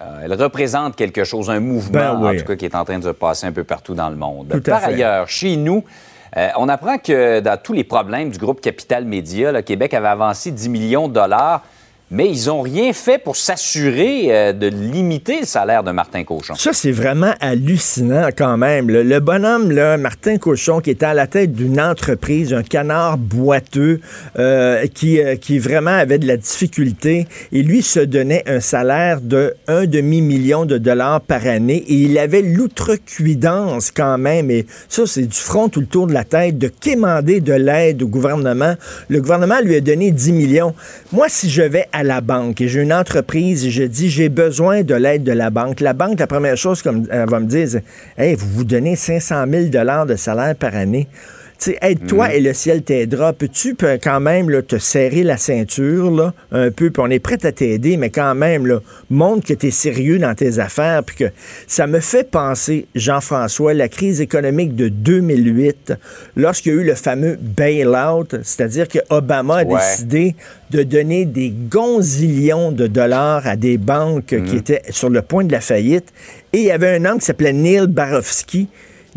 [0.00, 3.00] Euh, elle représente quelque chose, un mouvement, ben en tout cas, qui est en train
[3.00, 4.60] de se passer un peu partout dans le monde.
[4.64, 5.84] Par ailleurs, chez nous,
[6.36, 10.08] euh, on apprend que dans tous les problèmes du groupe Capital Média, le Québec avait
[10.08, 11.64] avancé 10 millions de dollars
[12.10, 16.54] mais ils n'ont rien fait pour s'assurer euh, de limiter le salaire de Martin Cochon.
[16.54, 18.88] Ça, c'est vraiment hallucinant quand même.
[18.88, 24.00] Le, bonhomme, là, Martin Cochon, qui était à la tête d'une entreprise, un canard boiteux,
[24.38, 29.20] euh, qui, euh, qui vraiment avait de la difficulté, et lui se donnait un salaire
[29.20, 35.06] de un demi-million de dollars par année, et il avait l'outrecuidance quand même, et ça,
[35.06, 38.74] c'est du front tout le tour de la tête, de quémander de l'aide au gouvernement.
[39.08, 40.74] Le gouvernement lui a donné 10 millions.
[41.12, 42.60] Moi, si je vais la banque.
[42.60, 45.92] Et j'ai une entreprise et je dis j'ai besoin de l'aide de la banque, la
[45.92, 47.84] banque, la première chose comme elle va me dire, c'est
[48.16, 51.08] Hey, vous vous donnez 500 000 de salaire par année
[51.80, 52.34] aide-toi mhm.
[52.34, 53.32] et le ciel t'aidera.
[53.32, 57.38] Peux-tu quand même là, te serrer la ceinture là, un peu, puis on est prêt
[57.44, 61.16] à t'aider, mais quand même, là, montre que tu es sérieux dans tes affaires, puis
[61.16, 61.24] que
[61.66, 65.94] ça me fait penser, Jean-François, la crise économique de 2008,
[66.36, 70.34] lorsqu'il y a eu le fameux bail-out, c'est-à-dire que Obama a décidé
[70.70, 74.56] de donner des gonzillions de dollars à des banques qui mhm.
[74.56, 76.12] étaient sur le point de la faillite.
[76.52, 78.68] Et il y avait un homme qui s'appelait Neil Barofsky,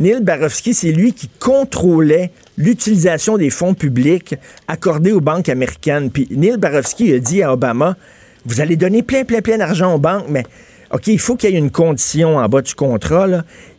[0.01, 4.33] Neil Barofsky, c'est lui qui contrôlait l'utilisation des fonds publics
[4.67, 6.09] accordés aux banques américaines.
[6.09, 7.95] Puis Neil Barofsky a dit à Obama,
[8.45, 10.43] vous allez donner plein, plein, plein d'argent aux banques, mais
[10.91, 13.27] OK, il faut qu'il y ait une condition en bas du contrat.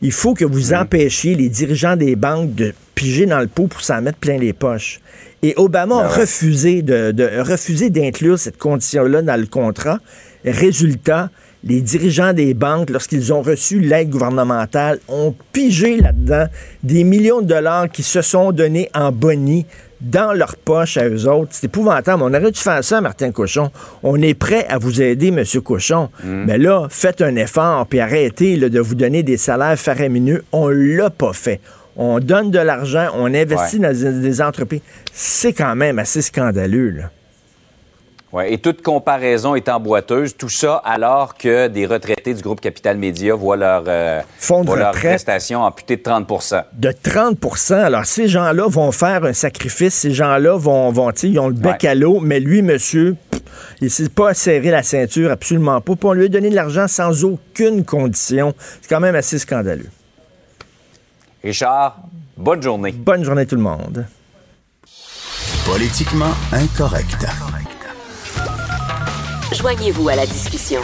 [0.01, 3.81] Il faut que vous empêchiez les dirigeants des banques de piger dans le pot pour
[3.81, 5.01] s'en mettre plein les poches.
[5.43, 9.99] Et Obama a ben refusé de, de d'inclure cette condition-là dans le contrat.
[10.45, 11.31] Résultat,
[11.65, 16.47] les dirigeants des banques, lorsqu'ils ont reçu l'aide gouvernementale, ont pigé là-dedans
[16.83, 19.67] des millions de dollars qui se sont donnés en boni
[20.01, 21.51] dans leur poche à eux autres.
[21.53, 22.23] C'est épouvantable.
[22.25, 23.71] On aurait dû faire ça, Martin Cochon.
[24.03, 25.45] On est prêt à vous aider, M.
[25.63, 26.11] Cochon.
[26.25, 26.45] Mm.
[26.47, 30.45] Mais là, faites un effort, puis arrêtez de vous donner des salaires faramineux.
[30.51, 31.61] On l'a pas fait.
[31.97, 34.81] On donne de l'argent, on investit dans des entreprises.
[35.13, 37.11] C'est quand même assez scandaleux, là.
[38.33, 42.97] Ouais, et toute comparaison étant boiteuse, tout ça alors que des retraités du groupe Capital
[42.97, 48.29] Média voient leur, euh, Fonds de leur prestation amputée de 30% De 30% Alors, ces
[48.29, 49.95] gens-là vont faire un sacrifice.
[49.95, 53.17] Ces gens-là vont, vont ils ont le bec à l'eau, mais lui, monsieur,
[53.83, 55.95] il ne s'est pas serré la ceinture, absolument pas.
[55.95, 58.55] Puis on lui a donné de l'argent sans aucune condition.
[58.81, 59.91] C'est quand même assez scandaleux.
[61.45, 61.99] Richard,
[62.39, 62.93] bonne journée.
[62.93, 64.07] Bonne journée tout le monde.
[65.67, 67.27] Politiquement incorrect.
[69.53, 70.81] Joignez-vous à la discussion.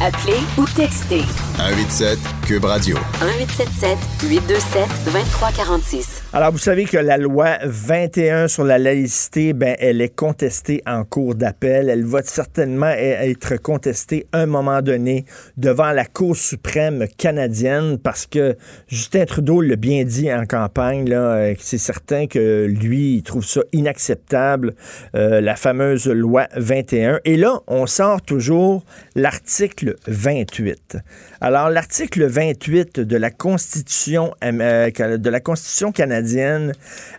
[0.00, 1.22] Appelez ou textez.
[1.56, 2.96] 187 Cube Radio.
[3.20, 6.22] 1877 827 2346.
[6.32, 11.04] Alors, vous savez que la loi 21 sur la laïcité, ben, elle est contestée en
[11.04, 11.88] cours d'appel.
[11.88, 17.98] Elle va certainement e-, être contestée à un moment donné devant la Cour suprême canadienne
[17.98, 18.56] parce que
[18.88, 23.44] Justin Trudeau l'a bien dit en campagne, là, euh, c'est certain que lui, il trouve
[23.44, 24.74] ça inacceptable,
[25.14, 27.20] euh, la fameuse loi 21.
[27.24, 30.98] Et là, on sort toujours l'article 28.
[31.46, 36.72] Alors, l'article 28 de la Constitution, euh, de la Constitution canadienne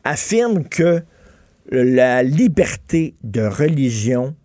[0.03, 1.03] affirme que
[1.69, 4.35] la liberté de religion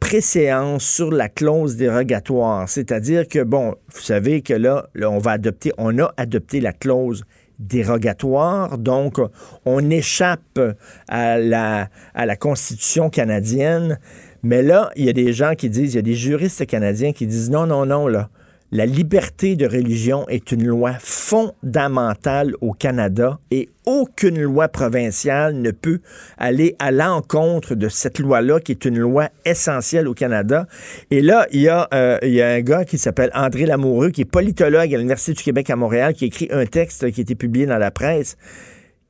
[0.00, 2.68] préséance sur la clause dérogatoire.
[2.68, 7.22] C'est-à-dire que, bon, vous savez que là, on va adopter, on a adopté la clause
[7.60, 9.20] dérogatoire, donc
[9.64, 10.60] on échappe
[11.06, 14.00] à la, à la Constitution canadienne.
[14.42, 17.12] Mais là, il y a des gens qui disent, il y a des juristes canadiens
[17.12, 18.28] qui disent non, non, non, là,
[18.72, 25.70] la liberté de religion est une loi fondamentale au Canada et aucune loi provinciale ne
[25.72, 26.00] peut
[26.38, 30.66] aller à l'encontre de cette loi-là, qui est une loi essentielle au Canada.
[31.10, 34.94] Et là, il y a, euh, un gars qui s'appelle André Lamoureux, qui est politologue
[34.94, 37.78] à l'Université du Québec à Montréal, qui écrit un texte qui a été publié dans
[37.78, 38.38] la presse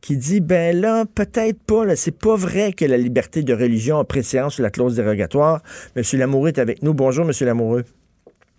[0.01, 4.05] qui dit ben là peut-être pas c'est pas vrai que la liberté de religion a
[4.05, 5.63] préséance sur la clause dérogatoire.
[5.95, 6.93] Monsieur Lamoureux est avec nous.
[6.93, 7.85] Bonjour monsieur Lamoureux.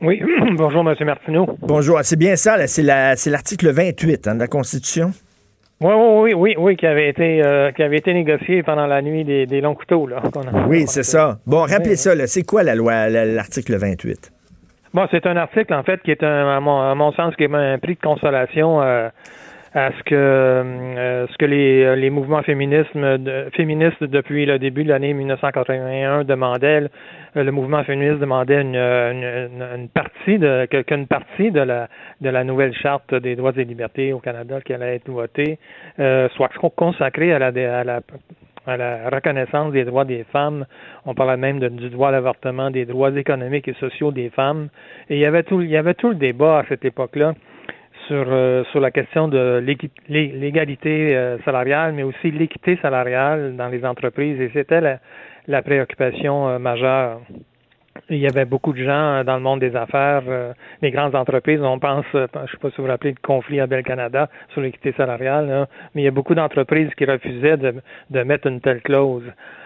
[0.03, 0.21] Oui,
[0.57, 0.95] bonjour, M.
[1.05, 1.57] Martineau.
[1.61, 5.11] Bonjour, c'est bien ça, c'est l'article 28 hein, de la Constitution?
[5.79, 9.23] Oui, oui, oui, oui, qui avait été euh, qui avait été négocié pendant la nuit
[9.23, 10.05] des, longs couteaux.
[10.05, 10.21] Là,
[10.67, 11.39] oui, c'est ça.
[11.47, 14.31] Bon, rappelez ça, c'est quoi la loi, l'article 28?
[14.93, 17.79] Bon, c'est un article, en fait, qui est, un, à, mon, sens, qui est un
[17.79, 19.07] prix de consolation euh,
[19.73, 22.91] à ce que euh, ce que les, les mouvements féministes,
[23.55, 26.89] féministes depuis le début de l'année 1981 demandaient
[27.35, 31.87] le mouvement féministe demandait une, une, partie de qu'une partie de la
[32.21, 35.57] de la nouvelle charte des droits et libertés au Canada qui allait être votée
[35.99, 38.01] euh, soit consacrée à la, à la
[38.65, 40.65] à la reconnaissance des droits des femmes.
[41.05, 44.69] On parlait même du droit à l'avortement, des droits économiques et sociaux des femmes.
[45.09, 47.33] Et il y avait tout, il y avait tout le débat à cette époque-là
[48.07, 49.63] sur, euh, sur la question de
[50.09, 54.39] l'égalité euh, salariale, mais aussi l'équité salariale dans les entreprises.
[54.39, 54.99] Et c'était la,
[55.47, 57.21] la préoccupation euh, majeure.
[58.09, 60.23] Il y avait beaucoup de gens euh, dans le monde des affaires,
[60.81, 61.61] les grandes entreprises.
[61.61, 64.61] On pense, je ne sais pas si vous vous rappelez, le conflit à Bel-Canada sur
[64.61, 67.75] l'équité salariale, mais il y a beaucoup d'entreprises qui refusaient de,
[68.09, 69.23] de mettre une telle clause.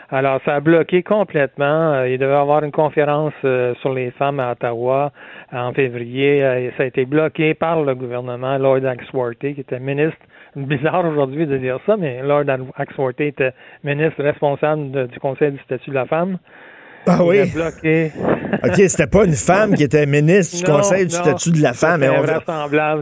[0.09, 2.03] Alors, ça a bloqué complètement.
[2.03, 5.11] Il devait y avoir une conférence sur les femmes à Ottawa
[5.51, 8.57] en février et ça a été bloqué par le gouvernement.
[8.57, 10.17] Lloyd Axworthy, qui était ministre
[10.55, 15.89] bizarre aujourd'hui de dire ça, mais Lord Axworthy était ministre responsable du Conseil du statut
[15.89, 16.37] de la femme.
[17.05, 17.49] Ah oui?
[17.51, 18.11] Bloqué.
[18.63, 22.03] OK, c'était pas une femme qui était ministre du Conseil du statut de la femme.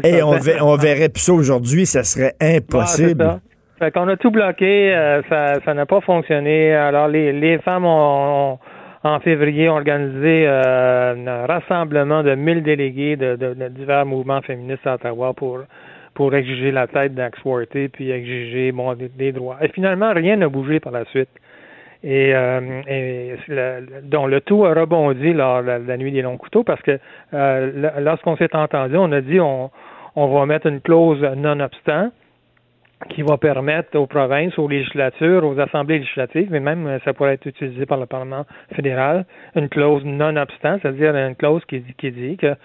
[0.03, 3.39] Et on, on, verrait plus ça aujourd'hui, ça serait impossible.
[3.77, 6.73] Fait qu'on a tout bloqué, euh, ça n'a pas fonctionné.
[6.73, 8.57] Alors, les, femmes ont,
[9.03, 14.87] en février, ont organisé euh, un rassemblement de 1000 délégués de, de, divers mouvements féministes
[14.87, 15.59] à Ottawa pour
[16.15, 19.57] pour exiger la tête d'Axworthy puis exiger bon, des, droits.
[19.61, 21.29] Et finalement, rien n'a bougé par la suite.
[22.03, 26.37] Et, euh, et le, donc le tout a rebondi lors de la, nuit des longs
[26.37, 26.99] couteaux parce que
[27.33, 29.71] euh, lorsqu'on s'est entendu, on a dit on,
[30.15, 32.11] on va mettre une clause non-obstant
[33.09, 37.33] qui va permettre aux provinces, aux législatures, aux assemblées législatives, mais même euh, ça pourrait
[37.33, 42.55] être utilisé par le Parlement fédéral, une clause non-obstant, c'est-à-dire une clause qui, dit que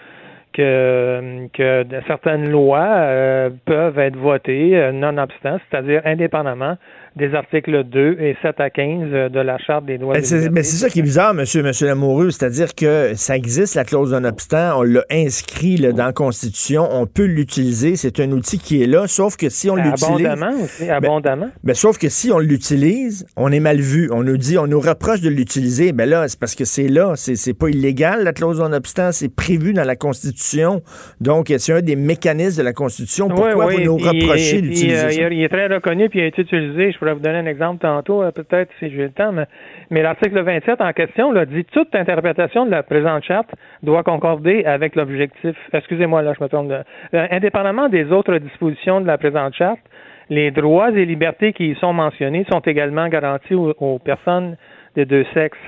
[0.53, 6.77] que, que certaines lois euh, peuvent être votées euh, non-obstant, c'est-à-dire indépendamment
[7.17, 10.49] des articles 2 et 7 à 15 de la Charte des droits et libertés.
[10.51, 14.13] Mais c'est ça qui est bizarre, monsieur, monsieur Lamoureux, c'est-à-dire que ça existe, la clause
[14.13, 18.87] non-obstant, on l'a inscrit dans la Constitution, on peut l'utiliser, c'est un outil qui est
[18.87, 20.05] là, sauf que si on l'utilise...
[20.05, 21.51] Abondamment aussi, ben, abondamment.
[21.65, 24.09] Ben, sauf que si on l'utilise, on est mal vu.
[24.13, 27.15] On nous dit, on nous reproche de l'utiliser, ben là, c'est parce que c'est là,
[27.17, 30.83] c'est pas illégal, la clause non-obstant, c'est prévu dans la Constitution,
[31.21, 33.29] donc c'est un des mécanismes de la Constitution.
[33.29, 35.29] Pourquoi vous nous reprochez d'utiliser euh, ça?
[35.31, 38.23] Il est très reconnu, puis il a été utilisé, pourrais vous donner un exemple tantôt,
[38.23, 42.67] euh, peut-être si j'ai le temps, mais, l'article 27 en question là, dit toute interprétation
[42.67, 43.51] de la présente charte
[43.83, 45.57] doit concorder avec l'objectif.
[45.73, 46.71] Excusez-moi, là, je me trompe.
[46.71, 49.81] Euh, indépendamment des autres dispositions de la présente charte,
[50.29, 54.57] les droits et libertés qui y sont mentionnés sont également garantis aux, personnes
[54.95, 55.59] des deux sexes.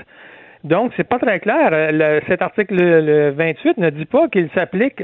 [0.64, 1.70] Donc, c'est pas très clair.
[1.72, 2.76] Euh, cet article
[3.32, 5.02] 28 ne dit pas qu'il s'applique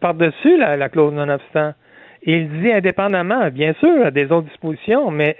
[0.00, 1.74] par-dessus la, la clause non-obstant.
[2.22, 5.36] Il dit indépendamment, bien sûr, des autres dispositions, mais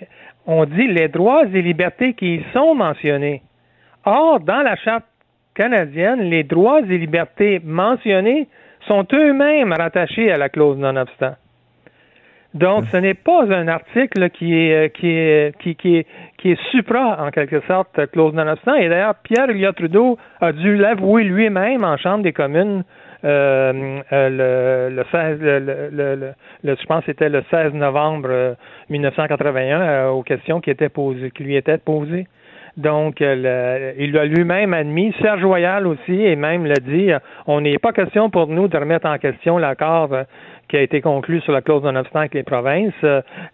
[0.47, 3.43] on dit les droits et libertés qui y sont mentionnés.
[4.05, 5.05] Or, dans la Charte
[5.55, 8.49] canadienne, les droits et libertés mentionnés
[8.87, 11.35] sont eux-mêmes rattachés à la clause non-obstant.
[12.55, 16.61] Donc, ce n'est pas un article qui est, qui est, qui, qui est, qui est
[16.71, 18.75] supra, en quelque sorte, clause non-obstant.
[18.75, 22.83] Et d'ailleurs, Pierre Elliott Trudeau a dû l'avouer lui-même en Chambre des communes
[23.25, 28.57] euh, euh, le, le 16, le, le, je pense c'était le 16 novembre
[28.89, 32.27] 1981, euh, aux questions qui étaient posées, qui lui étaient posées.
[32.77, 35.13] Donc, euh, il l'a lui-même admis.
[35.21, 37.11] Serge Royal aussi, et même l'a dit,
[37.47, 40.11] on n'est pas question pour nous de remettre en question l'accord
[40.69, 42.95] qui a été conclu sur la clause non-obstant avec les provinces.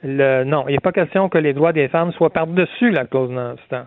[0.05, 3.31] Le, non, il n'est pas question que les droits des femmes soient par-dessus la clause
[3.31, 3.87] non-obstant.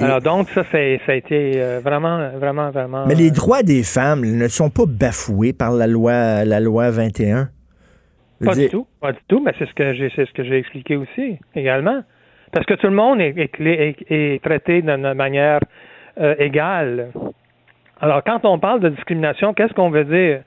[0.00, 3.06] Alors donc, ça, ça a été euh, vraiment, vraiment, vraiment...
[3.06, 7.48] Mais les droits des femmes ne sont pas bafoués par la loi, la loi 21?
[8.44, 10.58] Pas du tout, pas du tout, mais c'est ce que j'ai, c'est ce que j'ai
[10.58, 12.02] expliqué aussi, également.
[12.52, 15.60] Parce que tout le monde est, est, traité d'une manière
[16.18, 17.10] euh, égale.
[18.00, 20.40] Alors, quand on parle de discrimination, qu'est-ce qu'on veut dire?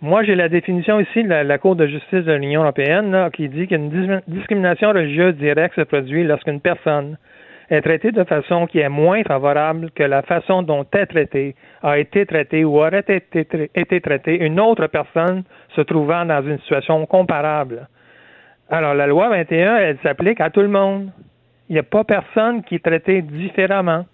[0.00, 3.66] Moi, j'ai la définition ici de la, Cour de justice de l'Union européenne qui dit
[3.66, 7.18] qu'une discrimination religieuse directe se produit lorsqu'une personne
[7.70, 11.98] est traité de façon qui est moins favorable que la façon dont est traité, a
[11.98, 15.44] été traité ou aurait été, été traité une autre personne
[15.76, 17.88] se trouvant dans une situation comparable.
[18.70, 21.10] Alors, la loi 21, elle s'applique à tout le monde.
[21.68, 24.04] Il n'y a pas personne qui est traité différemment.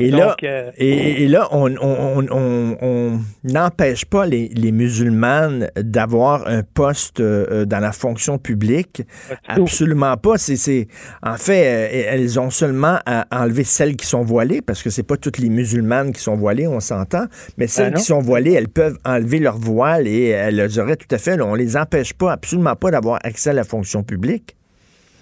[0.00, 7.64] Et là, euh, et, là, on n'empêche pas les, les musulmanes d'avoir un poste euh,
[7.64, 9.02] dans la fonction publique.
[9.48, 10.38] Absolument pas.
[10.38, 10.86] C'est,
[11.20, 15.06] en fait, euh, elles ont seulement à enlever celles qui sont voilées, parce que c'est
[15.06, 17.24] pas toutes les musulmanes qui sont voilées, on s'entend.
[17.56, 21.12] Mais ben celles qui sont voilées, elles peuvent enlever leur voile et elles auraient tout
[21.12, 21.40] à fait.
[21.40, 24.54] on les empêche pas, absolument pas, d'avoir accès à la fonction publique.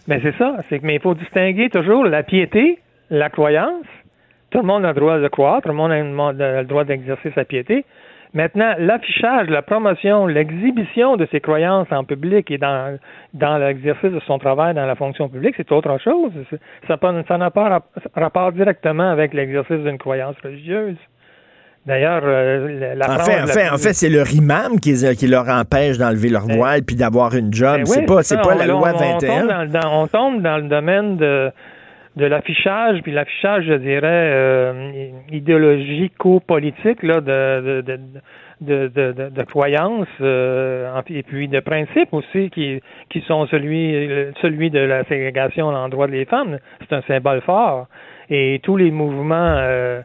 [0.06, 0.56] Mais ben, c'est ça.
[0.68, 3.86] C'est mais il faut distinguer toujours la piété, la croyance
[4.50, 7.32] tout le monde a le droit de croire, tout le monde a le droit d'exercer
[7.34, 7.84] sa piété.
[8.34, 12.98] Maintenant, l'affichage, la promotion, l'exhibition de ses croyances en public et dans,
[13.32, 16.32] dans l'exercice de son travail dans la fonction publique, c'est autre chose.
[16.86, 16.98] Ça
[17.38, 17.82] n'a pas
[18.14, 20.96] rapport directement avec l'exercice d'une croyance religieuse.
[21.86, 25.48] D'ailleurs, euh, la en fait, en fait, en fait c'est leur imam qui, qui leur
[25.48, 27.76] empêche d'enlever leur ben voile puis d'avoir une job.
[27.76, 29.68] Ben c'est pas, c'est pas la loi 21.
[29.92, 31.52] on tombe dans le domaine de
[32.16, 34.00] de l'affichage, puis l'affichage, je dirais,
[34.32, 34.90] euh,
[35.30, 37.98] idéologico-politique là, de, de,
[38.62, 44.70] de, de, de, croyances euh, et puis de principes aussi qui, qui sont celui, celui
[44.70, 46.58] de la ségrégation à l'endroit des femmes.
[46.80, 47.86] C'est un symbole fort.
[48.30, 50.00] Et tous les mouvements euh,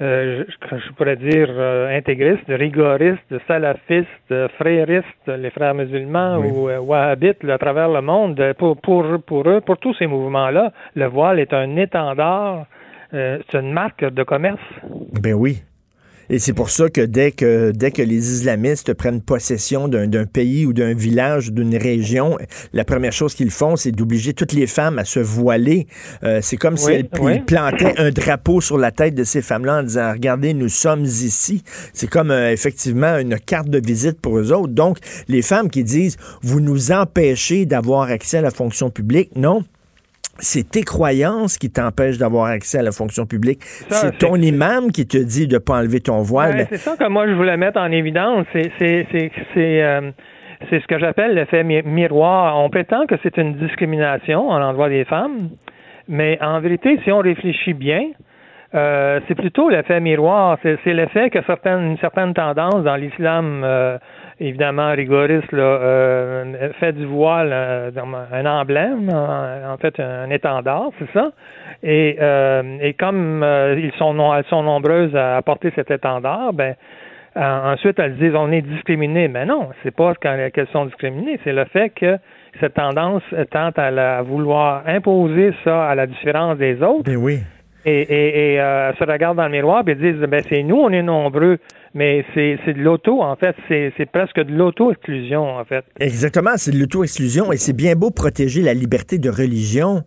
[0.00, 7.44] euh, je, pourrais dire, euh, intégristes, rigoristes, salafistes, fréristes, les frères musulmans ou euh, wahhabites
[7.48, 8.40] à travers le monde.
[8.58, 12.66] Pour, pour, pour eux, pour tous ces mouvements-là, le voile est un étendard,
[13.10, 14.60] c'est une marque de commerce.
[15.20, 15.62] Ben oui.
[16.30, 20.66] Et c'est pour ça que dès que dès que les islamistes prennent possession d'un pays
[20.66, 22.38] ou d'un village, d'une région,
[22.72, 25.86] la première chose qu'ils font, c'est d'obliger toutes les femmes à se voiler.
[26.24, 27.08] Euh, c'est comme s'ils
[27.46, 31.62] plantaient un drapeau sur la tête de ces femmes-là en disant regardez, nous sommes ici.
[31.92, 34.72] C'est comme euh, effectivement une carte de visite pour eux autres.
[34.72, 39.62] Donc les femmes qui disent vous nous empêchez d'avoir accès à la fonction publique, non
[40.38, 43.60] c'est tes croyances qui t'empêchent d'avoir accès à la fonction publique.
[43.62, 46.66] C'est ton imam qui te dit de ne pas enlever ton voile.
[46.70, 48.46] C'est ça que moi je voulais mettre en évidence.
[48.52, 48.68] C'est
[49.56, 50.10] euh,
[50.70, 52.58] c'est ce que j'appelle l'effet miroir.
[52.58, 55.50] On prétend que c'est une discrimination en l'endroit des femmes,
[56.08, 58.02] mais en vérité, si on réfléchit bien,
[58.74, 60.58] euh, c'est plutôt l'effet miroir.
[60.62, 63.98] C'est l'effet que certaines, certaines tendances dans l'islam euh,
[64.40, 67.90] évidemment rigoriste, là, euh, fait du voile euh,
[68.32, 71.30] un emblème, en, fait un étendard, c'est ça?
[71.82, 73.44] Et, euh, et comme
[73.76, 76.74] ils sont elles sont nombreuses à porter cet étendard, ben
[77.36, 79.28] ensuite elles disent on est discriminé.
[79.28, 82.18] Mais non, c'est pas qu'elles sont discriminées, c'est le fait que
[82.60, 87.04] cette tendance tente à, la, vouloir imposer ça à la différence des autres.
[87.04, 87.40] Ben oui.
[87.84, 91.02] Et, et, et se regardent dans le miroir et disent ben c'est nous, on est
[91.02, 91.58] nombreux
[91.94, 93.56] mais c'est de l'auto, en fait.
[93.68, 95.84] C'est presque de l'auto-exclusion, en fait.
[96.00, 100.04] Exactement, c'est de l'auto-exclusion et c'est bien beau protéger la liberté de religion.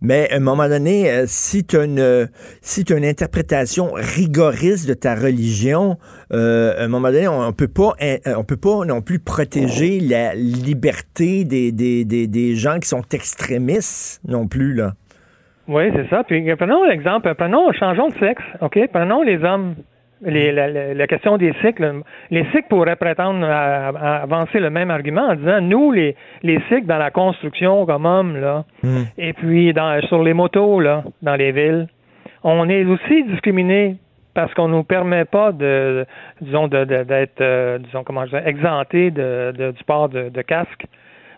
[0.00, 2.28] Mais à un moment donné, euh, si tu as, une,
[2.60, 5.96] si une interprétation rigoriste de ta religion,
[6.32, 9.18] euh, à un moment donné, on, ne peut pas, euh, on peut pas non plus
[9.18, 14.92] protéger la liberté des, des, des, des gens qui sont extrémistes non plus, là.
[15.68, 16.22] Oui, c'est ça.
[16.24, 18.78] Puis prenons l'exemple, prenons, changeons de sexe, OK?
[18.92, 19.74] Prenons les hommes
[20.22, 25.60] la, question des cycles, les cycles pourraient prétendre à, avancer le même argument en disant
[25.60, 29.02] nous, les, les cycles dans la construction comme hommes, là, hmm.
[29.18, 31.88] et puis dans, sur les motos, là, dans les villes,
[32.42, 33.96] on est aussi discriminés
[34.34, 36.04] parce qu'on nous permet pas de,
[36.40, 40.86] disons, d'être, euh, disons, comment je dis, exempté de, du port de, casque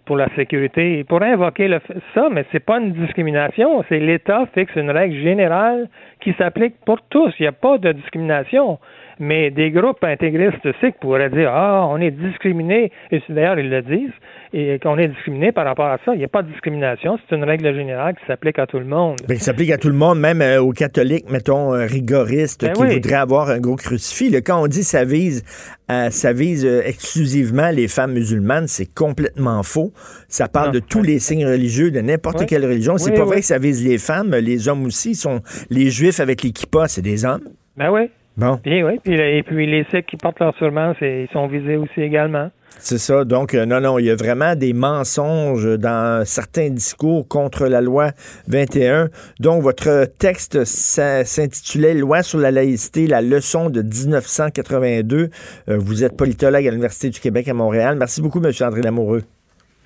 [0.07, 1.01] pour la sécurité.
[1.01, 1.81] Il pourrait invoquer le,
[2.15, 3.85] ça, mais c'est pas une discrimination.
[3.89, 5.89] C'est l'État fixe une règle générale
[6.21, 7.35] qui s'applique pour tous.
[7.39, 8.79] Il n'y a pas de discrimination.
[9.19, 13.81] Mais des groupes intégristes sikh pourraient dire Ah, on est discriminé, et d'ailleurs ils le
[13.83, 14.13] disent,
[14.53, 16.15] et qu'on est discriminé par rapport à ça.
[16.15, 18.85] Il n'y a pas de discrimination, c'est une règle générale qui s'applique à tout le
[18.85, 19.17] monde.
[19.27, 22.73] Bien, qui s'applique à tout le monde, même euh, aux catholiques, mettons, euh, rigoristes, ben
[22.73, 24.31] qui voudraient avoir un gros crucifix.
[24.43, 25.45] quand on dit ça vise,
[25.91, 29.93] euh, ça vise exclusivement les femmes musulmanes, c'est complètement faux.
[30.29, 32.99] Ça parle de tous les signes religieux, de n'importe quelle religion.
[32.99, 35.15] C'est pas vrai que ça vise les femmes, les hommes aussi.
[35.15, 35.41] Sont,
[35.71, 37.49] les juifs avec les kippas, c'est des hommes.
[37.77, 38.11] Ben oui.
[38.37, 38.59] Bon.
[38.63, 42.03] Puis, oui, puis, et puis les Sikhs qui portent leur turban, ils sont visés aussi
[42.03, 42.51] également.
[42.79, 43.25] C'est ça.
[43.25, 47.81] Donc, euh, non, non, il y a vraiment des mensonges dans certains discours contre la
[47.81, 48.11] loi
[48.49, 49.09] 21.
[49.41, 55.31] Donc, votre texte s'intitulait Loi sur la laïcité, la leçon de 1982.
[55.69, 57.97] Euh, vous êtes politologue à l'Université du Québec à Montréal.
[57.99, 58.53] Merci beaucoup, M.
[58.61, 59.23] André Lamoureux.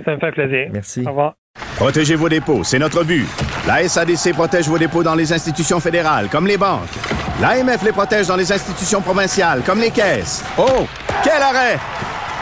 [0.04, 0.68] Ça me fait plaisir.
[0.72, 1.04] Merci.
[1.06, 1.34] Au revoir.
[1.76, 3.26] Protégez vos dépôts, c'est notre but.
[3.66, 7.19] La SADC protège vos dépôts dans les institutions fédérales, comme les banques.
[7.40, 10.44] L'AMF les protège dans les institutions provinciales, comme les caisses.
[10.58, 10.86] Oh,
[11.24, 11.78] quel arrêt!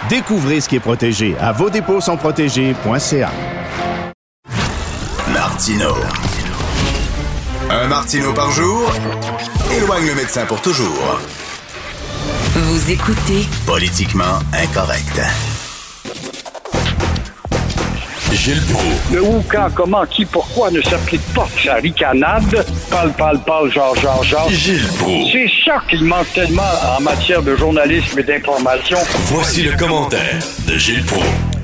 [0.09, 3.31] Découvrez ce qui est protégé à vos dépôts sont protégés.ca.
[5.33, 5.95] Martino.
[7.71, 8.91] Un Martino par jour
[9.77, 11.21] éloigne le médecin pour toujours.
[12.55, 15.21] Vous écoutez Politiquement incorrect.
[18.33, 19.13] Gilles Proulx.
[19.13, 22.65] Le où, quand, comment, qui, pourquoi ne s'applique pas sa ricanade?
[22.91, 24.51] Parle, parle, parle, genre, genre, genre.
[24.51, 25.33] Gilles Proulx.
[25.33, 26.63] C'est ça qu'il manque tellement
[26.97, 28.99] en matière de journalisme et d'information.
[29.27, 31.58] Voici le commentaire de Gilles Proulx.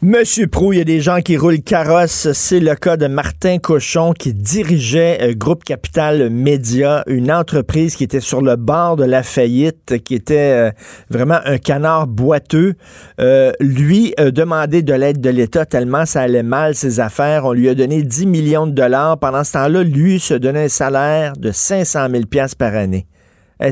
[0.00, 2.30] Monsieur Prou, il y a des gens qui roulent carrosse.
[2.30, 8.04] C'est le cas de Martin Cochon qui dirigeait euh, Groupe Capital Média, une entreprise qui
[8.04, 10.70] était sur le bord de la faillite, qui était euh,
[11.10, 12.74] vraiment un canard boiteux.
[13.18, 17.44] Euh, lui a demandé de l'aide de l'État tellement ça allait mal ses affaires.
[17.44, 19.18] On lui a donné 10 millions de dollars.
[19.18, 23.06] Pendant ce temps-là, lui se donnait un salaire de 500 000 pièces par année.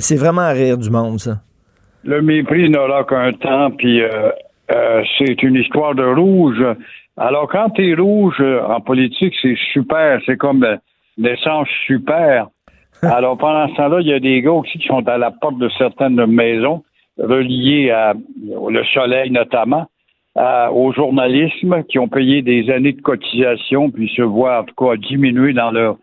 [0.01, 1.37] C'est vraiment à rire du monde, ça.
[2.03, 4.01] Le mépris n'aura qu'un temps, puis
[4.73, 6.65] euh, c'est une histoire de rouge.
[7.17, 10.21] Alors, quand tu es rouge euh, en politique, c'est super.
[10.27, 10.67] C'est comme
[11.17, 12.49] l'essence super.
[13.03, 15.59] Alors, pendant ce temps-là, il y a des gars aussi qui sont à la porte
[15.59, 16.83] de certaines maisons,
[17.19, 19.87] reliées à, le soleil notamment,
[20.73, 24.97] au journalisme, qui ont payé des années de cotisation, puis se voient en tout cas
[24.97, 25.97] diminuer dans leur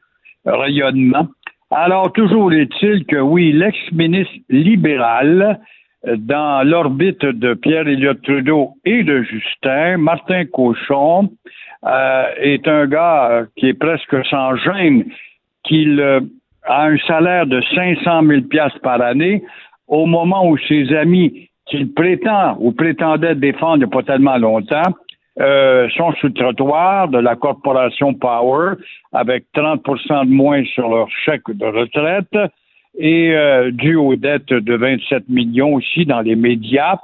[0.45, 1.27] rayonnement.
[1.75, 5.59] Alors, toujours est-il que oui, l'ex-ministre libéral
[6.05, 11.29] dans l'orbite de Pierre Elliott Trudeau et de Justin, Martin Cochon
[11.85, 15.05] euh, est un gars euh, qui est presque sans gêne,
[15.63, 16.19] qu'il euh,
[16.65, 19.43] a un salaire de 500 000 pièces par année,
[19.87, 24.37] au moment où ses amis qu'il prétend ou prétendait défendre il n'y a pas tellement
[24.37, 24.93] longtemps
[25.37, 28.73] sont sous le trottoir de la corporation Power
[29.13, 32.37] avec 30% de moins sur leur chèque de retraite
[32.97, 36.97] et euh, dû aux dettes de 27 millions aussi dans les médias.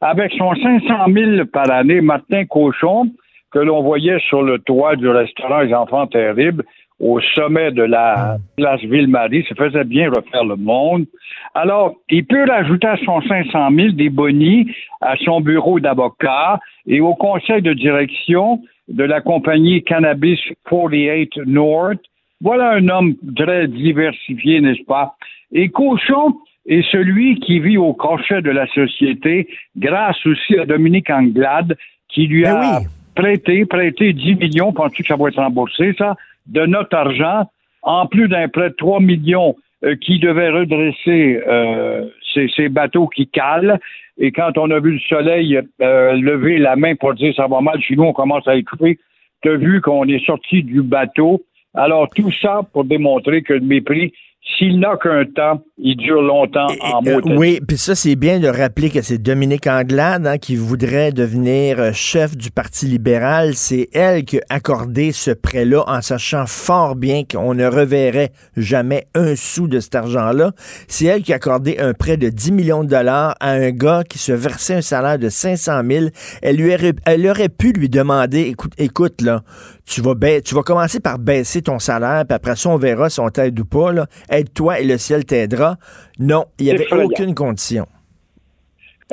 [0.00, 3.10] Avec son 500 000 par année, Martin Cochon,
[3.52, 6.64] que l'on voyait sur le toit du restaurant Les Enfants Terribles,
[7.00, 11.06] au sommet de la place Ville-Marie, ça faisait bien refaire le monde.
[11.54, 14.70] Alors, il peut rajouter à son 500 000 des bonnies
[15.00, 20.38] à son bureau d'avocat et au conseil de direction de la compagnie Cannabis
[20.68, 22.00] 48 North,
[22.40, 25.14] voilà un homme très diversifié, n'est-ce pas?
[25.52, 26.34] Et Cochon
[26.66, 31.76] est celui qui vit au crochet de la société grâce aussi à Dominique Anglade
[32.08, 32.80] qui lui ben a
[33.14, 36.16] prêté, prêté 10 millions, penses-tu que ça va être remboursé, ça,
[36.46, 37.48] de notre argent,
[37.82, 43.26] en plus d'un prêt de 3 millions euh, qui devait redresser euh, ces, bateaux qui
[43.26, 43.78] calent.
[44.18, 47.60] Et quand on a vu le soleil euh, lever la main pour dire ça va
[47.60, 48.98] mal chez nous, on commence à écouter,
[49.42, 51.42] tu as vu qu'on est sorti du bateau.
[51.74, 54.12] Alors, tout ça pour démontrer que le mépris
[54.44, 57.10] s'il n'a qu'un temps, il dure longtemps en mots.
[57.10, 61.12] Euh, oui, puis ça, c'est bien de rappeler que c'est Dominique Anglade hein, qui voudrait
[61.12, 63.54] devenir euh, chef du Parti libéral.
[63.54, 69.06] C'est elle qui a accordé ce prêt-là en sachant fort bien qu'on ne reverrait jamais
[69.14, 70.52] un sou de cet argent-là.
[70.88, 74.04] C'est elle qui a accordé un prêt de 10 millions de dollars à un gars
[74.06, 76.06] qui se versait un salaire de 500 000.
[76.42, 79.42] Elle, lui aurait, elle aurait pu lui demander, écoute, écoute là,
[79.86, 83.20] tu vas, tu vas commencer par baisser ton salaire, puis après ça, on verra si
[83.20, 83.92] on t'aide ou pas.
[84.30, 85.76] Aide-toi et le ciel t'aidera.
[86.18, 87.86] Non, il n'y avait aucune condition.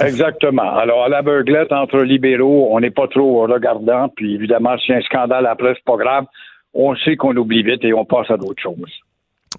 [0.01, 0.77] Exactement.
[0.77, 5.01] Alors, à la beuglette entre libéraux, on n'est pas trop regardant, puis évidemment, si un
[5.01, 6.25] scandale après, c'est pas grave.
[6.73, 8.91] On sait qu'on oublie vite et on passe à d'autres choses.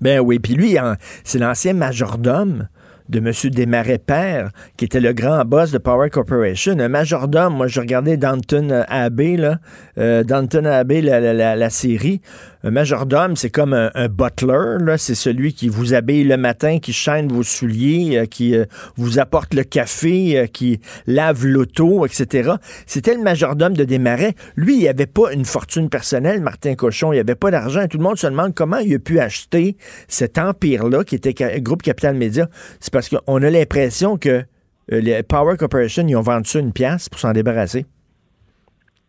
[0.01, 0.77] Ben oui, puis lui,
[1.25, 2.69] c'est l'ancien majordome
[3.09, 3.33] de M.
[3.51, 7.55] Desmarais Père, qui était le grand boss de Power Corporation, un majordome.
[7.55, 9.59] Moi, je regardais Downton Abbey, là,
[9.99, 12.21] euh, Downton Abbey, la, la, la, série.
[12.65, 14.99] Un majordome, c'est comme un, butler, là.
[14.99, 18.65] C'est celui qui vous habille le matin, qui chaîne vos souliers, euh, qui euh,
[18.97, 22.53] vous apporte le café, qui lave l'auto, etc.
[22.87, 24.35] C'était le majordome de Desmarais.
[24.57, 27.13] Lui, il avait pas une fortune personnelle, Martin Cochon.
[27.13, 27.87] Il avait pas d'argent.
[27.89, 29.77] Tout le monde se demande comment il a pu acheter
[30.09, 32.49] cet empire-là, qui était Groupe Capital Média.
[32.81, 34.45] C'est parce qu'on a l'impression que
[34.93, 37.87] euh, les Power Corporation, ils ont vendu ça une pièce pour s'en débarrasser.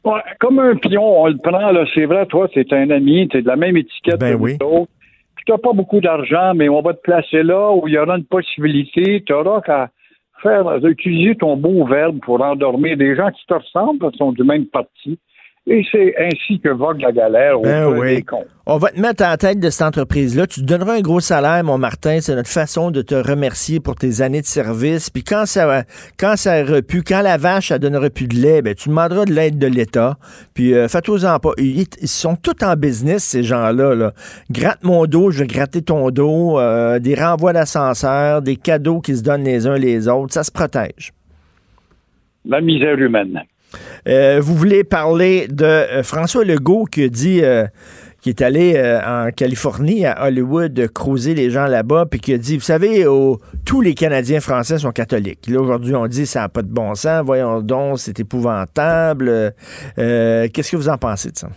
[0.04, 3.38] Ouais, comme un pion, on le prend, là, c'est vrai, toi, c'est un ami, tu
[3.38, 4.58] es de la même étiquette ben que oui.
[4.60, 4.88] nous
[5.46, 8.18] Tu n'as pas beaucoup d'argent, mais on va te placer là où il y aura
[8.18, 9.24] une possibilité.
[9.26, 9.90] Tu auras qu'à
[10.42, 14.44] faire, utiliser ton beau verbe pour endormir des gens qui te ressemblent, qui sont du
[14.44, 15.18] même parti.
[15.66, 18.26] Et c'est ainsi que vogue la galère au ben oui.
[18.66, 20.46] On va te mettre à la tête de cette entreprise-là.
[20.46, 22.20] Tu te donneras un gros salaire, mon Martin.
[22.20, 25.10] C'est notre façon de te remercier pour tes années de service.
[25.10, 25.84] Puis quand ça
[26.20, 29.34] quand ça pu, quand la vache, elle donnera plus de lait, ben, tu demanderas de
[29.34, 30.18] l'aide de l'État.
[30.54, 31.52] Puis euh, fais-toi-en pas.
[31.58, 33.96] Ils, sont tous en business, ces gens-là.
[33.96, 34.12] Là.
[34.52, 36.60] Gratte mon dos, je vais gratter ton dos.
[36.60, 40.34] Euh, des renvois d'ascenseur, des cadeaux qui se donnent les uns les autres.
[40.34, 41.14] Ça se protège.
[42.44, 43.44] La misère humaine.
[44.08, 47.66] Euh, vous voulez parler de euh, François Legault qui dit euh,
[48.22, 52.56] qui est allé en Californie, à Hollywood, creuser les gens là-bas, puis qui a dit,
[52.56, 53.04] vous savez,
[53.66, 55.46] tous les Canadiens français sont catholiques.
[55.50, 59.54] Là, aujourd'hui, on dit, ça n'a pas de bon sens, voyons donc, c'est épouvantable.
[59.98, 61.50] Qu'est-ce que vous en pensez de ça?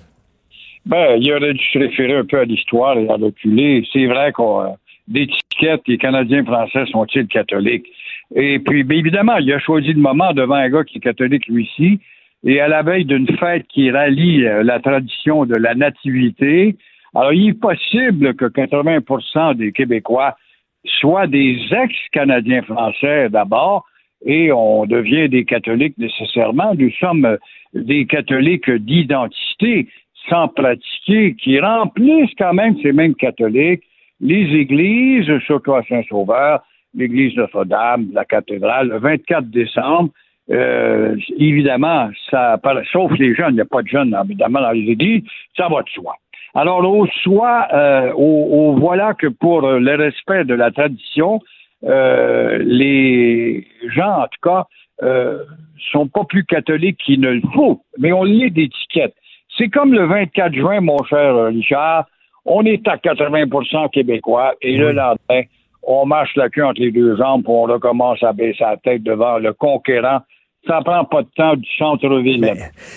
[0.87, 3.85] Ben, il aurait dû se référer un peu à l'histoire et à reculer.
[3.93, 4.77] C'est vrai qu'on
[5.09, 7.87] d'étiquette, les Canadiens français sont-ils catholiques?
[8.35, 11.47] Et puis, bien évidemment, il a choisi le moment devant un gars qui est catholique
[11.47, 12.01] lui aussi,
[12.45, 16.77] et à la veille d'une fête qui rallie euh, la tradition de la nativité.
[17.15, 20.37] Alors, il est possible que 80% des Québécois
[20.85, 23.87] soient des ex-Canadiens français d'abord,
[24.25, 26.75] et on devient des catholiques nécessairement.
[26.75, 27.39] Nous sommes
[27.75, 29.89] des catholiques d'identité
[30.29, 33.85] sans pratiquer, qui remplissent quand même ces mêmes catholiques
[34.21, 36.63] les églises, surtout à Saint-Sauveur,
[36.97, 40.11] l'église Notre-Dame, la cathédrale, le 24 décembre.
[40.51, 42.61] Euh, évidemment, ça,
[42.93, 45.25] sauf les jeunes, il n'y a pas de jeunes évidemment dans les églises,
[45.57, 46.15] ça va de soi.
[46.55, 51.41] Alors, au soi, euh, au, voilà que pour le respect de la tradition,
[51.85, 54.65] euh, les gens, en tout cas,
[55.03, 55.45] euh,
[55.93, 59.15] sont pas plus catholiques qu'il ne le faut, mais on lit d'étiquette.
[59.59, 62.07] C'est comme le 24 juin, mon cher Richard,
[62.47, 65.43] on est à 80% québécois et le lendemain,
[65.87, 69.03] on marche la queue entre les deux jambes et on recommence à baisser la tête
[69.03, 70.21] devant le conquérant.
[70.67, 72.45] Ça prend pas de temps du centre-ville.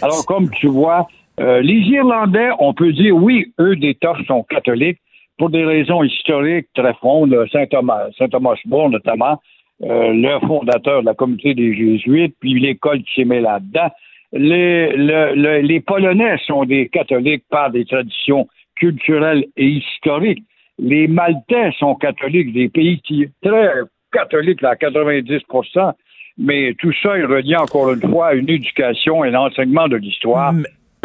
[0.02, 1.08] Alors, comme tu vois,
[1.40, 5.00] euh, les Irlandais, on peut dire, oui, eux, des torches sont catholiques
[5.38, 7.36] pour des raisons historiques très fondes.
[7.52, 9.40] Saint Thomas, Saint Thomas More, notamment,
[9.84, 13.90] euh, le fondateur de la communauté des Jésuites, puis l'école qui s'est met là-dedans.
[14.32, 18.48] Les, les Polonais sont des catholiques par des traditions
[18.80, 20.44] culturelle et historique.
[20.80, 23.72] Les Maltais sont catholiques, des pays qui très
[24.12, 25.94] catholiques à 90%
[26.40, 29.98] mais tout ça est relié encore une fois à une éducation et un enseignement de
[29.98, 30.54] l'histoire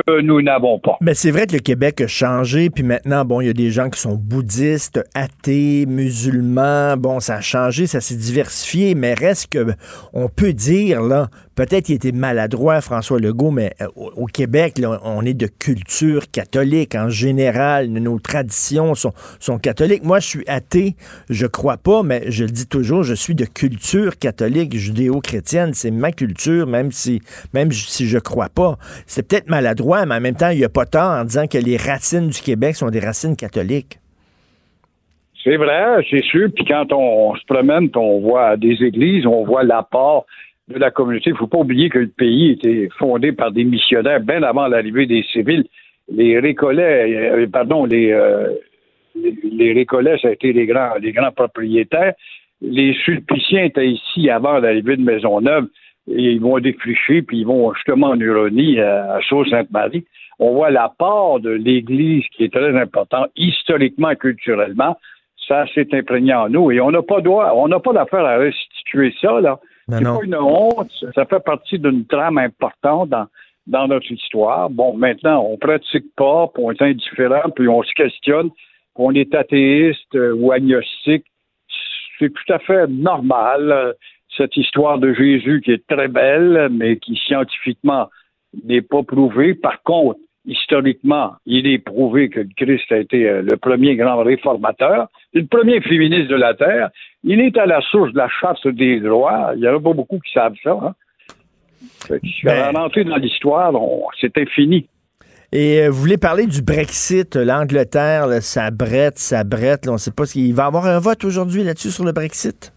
[0.06, 0.96] que nous n'avons pas.
[1.00, 3.70] Mais c'est vrai que le Québec a changé, puis maintenant, bon, il y a des
[3.70, 6.96] gens qui sont bouddhistes, athées, musulmans.
[6.96, 9.72] Bon, ça a changé, ça s'est diversifié, mais reste que
[10.12, 15.24] on peut dire là Peut-être qu'il était maladroit, François Legault, mais euh, au, Québec, on
[15.24, 17.88] est de culture catholique en général.
[17.88, 20.02] Nos traditions sont, sont catholiques.
[20.02, 20.96] Moi, je suis athée,
[21.30, 25.74] je crois pas, mais je le dis toujours, je suis de culture catholique, judéo-chrétienne.
[25.74, 27.20] C'est ma culture, même si,
[27.52, 28.76] même si je crois pas.
[29.06, 31.58] C'est peut-être maladroit, mais en même temps, il n'y a pas tort en disant que
[31.58, 33.98] les racines du Québec sont des racines catholiques.
[35.44, 36.48] C'est vrai, c'est sûr.
[36.54, 40.24] Puis quand on, se promène, on voit des églises, on voit l'apport
[40.68, 41.30] de la communauté.
[41.30, 44.66] Il ne faut pas oublier que le pays était fondé par des missionnaires bien avant
[44.66, 45.64] l'arrivée des civils.
[46.08, 48.50] Les récollets, euh, pardon, les, euh,
[49.14, 52.14] les, récollets, ça a été les grands, les grands propriétaires.
[52.60, 55.66] Les sulpiciens étaient ici avant l'arrivée de Maisonneuve.
[56.10, 60.04] Et ils vont défricher, puis ils vont justement en Huronie, à, Sault-Sainte-Marie.
[60.38, 64.98] On voit l'apport de l'Église qui est très important historiquement et culturellement.
[65.48, 68.36] Ça s'est imprégné en nous et on n'a pas droit, on n'a pas d'affaire à
[68.36, 69.58] restituer ça, là.
[69.88, 73.26] C'est pas une honte, ça fait partie d'une trame importante dans,
[73.66, 74.70] dans notre histoire.
[74.70, 79.12] Bon, maintenant, on pratique pas, puis on est indifférent, puis on se questionne, puis on
[79.12, 81.26] est athéiste euh, ou agnostique.
[82.18, 83.92] C'est tout à fait normal, euh,
[84.36, 88.08] cette histoire de Jésus qui est très belle, mais qui scientifiquement
[88.64, 89.54] n'est pas prouvée.
[89.54, 94.22] Par contre, historiquement, il est prouvé que le Christ a été euh, le premier grand
[94.22, 96.90] réformateur, le premier féministe de la Terre.
[97.24, 99.52] Il est à la source de la charte des droits.
[99.54, 100.78] Il n'y en a pas beaucoup qui savent ça.
[100.82, 100.94] Hein?
[102.22, 102.76] Si ben...
[102.76, 103.72] rentrer dans l'histoire,
[104.20, 104.86] c'était fini.
[105.52, 109.88] Et euh, vous voulez parler du Brexit, l'Angleterre, ça brette, ça brette.
[109.88, 112.72] on ne sait pas s'il va y avoir un vote aujourd'hui là-dessus sur le Brexit?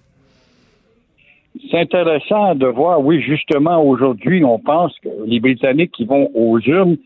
[1.72, 6.60] C'est intéressant de voir, oui, justement, aujourd'hui, on pense que les Britanniques qui vont aux
[6.60, 6.98] urnes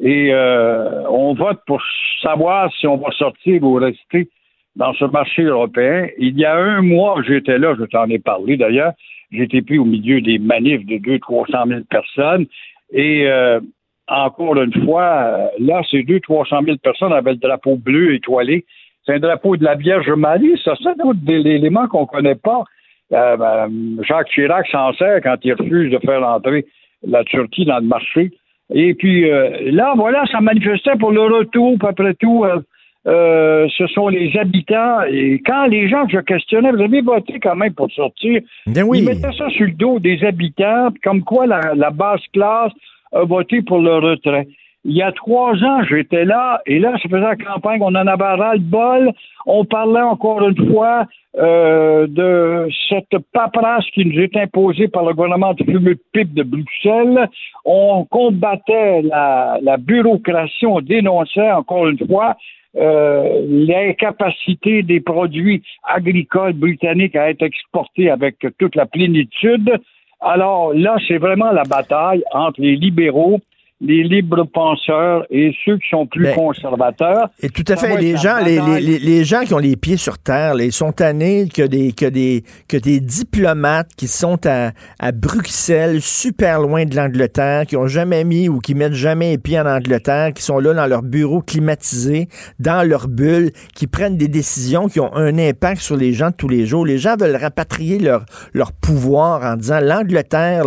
[0.00, 1.80] et euh, on vote pour
[2.20, 4.28] savoir si on va sortir ou rester
[4.76, 6.08] dans ce marché européen.
[6.18, 8.92] Il y a un mois, j'étais là, je t'en ai parlé d'ailleurs,
[9.30, 12.46] j'étais pris au milieu des manifs de 200-300 000 personnes
[12.92, 13.60] et euh,
[14.08, 18.64] encore une fois, là, ces 200-300 000 personnes avaient le drapeau bleu étoilé.
[19.04, 22.34] C'est un drapeau de la Vierge Marie, ça, c'est un autre élément qu'on ne connaît
[22.34, 22.64] pas.
[23.12, 23.70] Euh, ben,
[24.06, 26.66] Jacques Chirac s'en sert quand il refuse de faire entrer
[27.06, 28.30] la Turquie dans le marché.
[28.74, 32.60] Et puis euh, là, voilà, ça manifestait pour le retour, après tout, euh,
[33.04, 35.02] ce sont les habitants.
[35.10, 38.86] Et quand les gens que je questionnais, vous avez voté quand même pour sortir, ben
[38.94, 42.72] ils mettaient ça sur le dos des habitants, comme quoi la, la basse classe
[43.12, 44.46] a voté pour le retrait.
[44.84, 48.06] Il y a trois ans, j'étais là, et là, ça faisait la campagne, on en
[48.06, 49.12] avait ras le bol.
[49.46, 51.06] On parlait encore une fois
[51.38, 56.34] euh, de cette paperasse qui nous est imposée par le gouvernement de fumeux de pipe
[56.34, 57.28] de Bruxelles.
[57.64, 62.34] On combattait la, la bureaucratie, on dénonçait encore une fois
[62.76, 69.78] euh, l'incapacité des produits agricoles britanniques à être exportés avec toute la plénitude.
[70.20, 73.40] Alors là, c'est vraiment la bataille entre les libéraux
[73.82, 77.30] les libres penseurs et ceux qui sont plus ben, conservateurs.
[77.42, 77.96] Et tout à fait.
[77.96, 81.48] Les gens, les, les, les, gens qui ont les pieds sur terre, ils sont tannés
[81.52, 84.70] que des, que des, que des diplomates qui sont à,
[85.00, 89.38] à Bruxelles, super loin de l'Angleterre, qui ont jamais mis ou qui mettent jamais les
[89.38, 92.28] pieds en Angleterre, qui sont là dans leur bureau climatisé,
[92.60, 96.36] dans leur bulle, qui prennent des décisions qui ont un impact sur les gens de
[96.36, 96.86] tous les jours.
[96.86, 100.64] Les gens veulent rapatrier leur, leur pouvoir en disant l'Angleterre,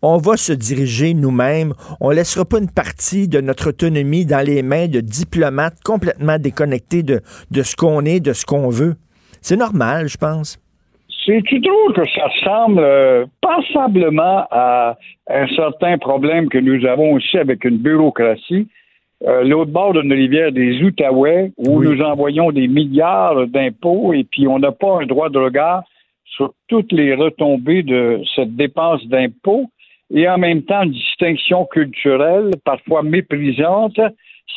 [0.00, 4.88] on va se diriger nous-mêmes, on laissera une partie de notre autonomie dans les mains
[4.88, 8.94] de diplomates complètement déconnectés de, de ce qu'on est, de ce qu'on veut.
[9.40, 10.58] C'est normal, je pense.
[11.24, 14.96] C'est-tu drôle que ça ressemble euh, passablement à
[15.30, 18.66] un certain problème que nous avons aussi avec une bureaucratie?
[19.24, 24.48] Euh, l'autre bord d'une rivière des Outaouais, où nous envoyons des milliards d'impôts et puis
[24.48, 25.84] on n'a pas un droit de regard
[26.24, 29.68] sur toutes les retombées de cette dépense d'impôts
[30.12, 33.98] et en même temps une distinction culturelle, parfois méprisante.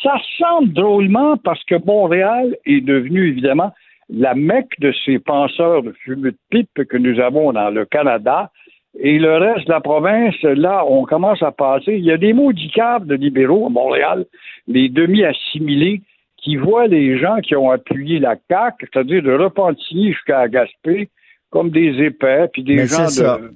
[0.02, 3.72] Ça semble drôlement parce que Montréal est devenu évidemment
[4.10, 8.50] la mecque de ces penseurs de fumée de pipe que nous avons dans le Canada.
[8.98, 11.96] Et le reste de la province, là, on commence à passer.
[11.96, 14.24] Il y a des maudits de libéraux à Montréal,
[14.68, 16.02] les demi-assimilés,
[16.36, 21.08] qui voient les gens qui ont appuyé la CAQ, c'est-à-dire de Repentigny jusqu'à Gaspé,
[21.50, 23.50] comme des épais, puis des gens de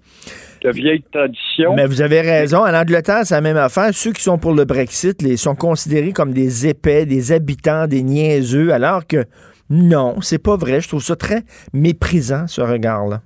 [0.62, 1.74] de vieilles traditions.
[1.74, 2.59] Mais vous avez raison.
[2.59, 3.93] En Angleterre, c'est la même affaire.
[3.93, 8.03] Ceux qui sont pour le Brexit les, sont considérés comme des épais, des habitants, des
[8.03, 9.24] niaiseux, alors que
[9.70, 10.80] non, c'est pas vrai.
[10.80, 13.20] Je trouve ça très méprisant, ce regard-là.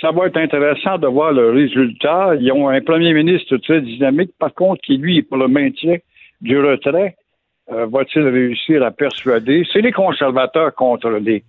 [0.00, 2.34] Ça va être intéressant de voir le résultat.
[2.40, 5.96] Ils ont un premier ministre très dynamique, par contre, qui, lui, est pour le maintien
[6.40, 7.16] du retrait.
[7.70, 9.66] Euh, va-t-il réussir à persuader?
[9.70, 11.44] C'est les conservateurs contre les,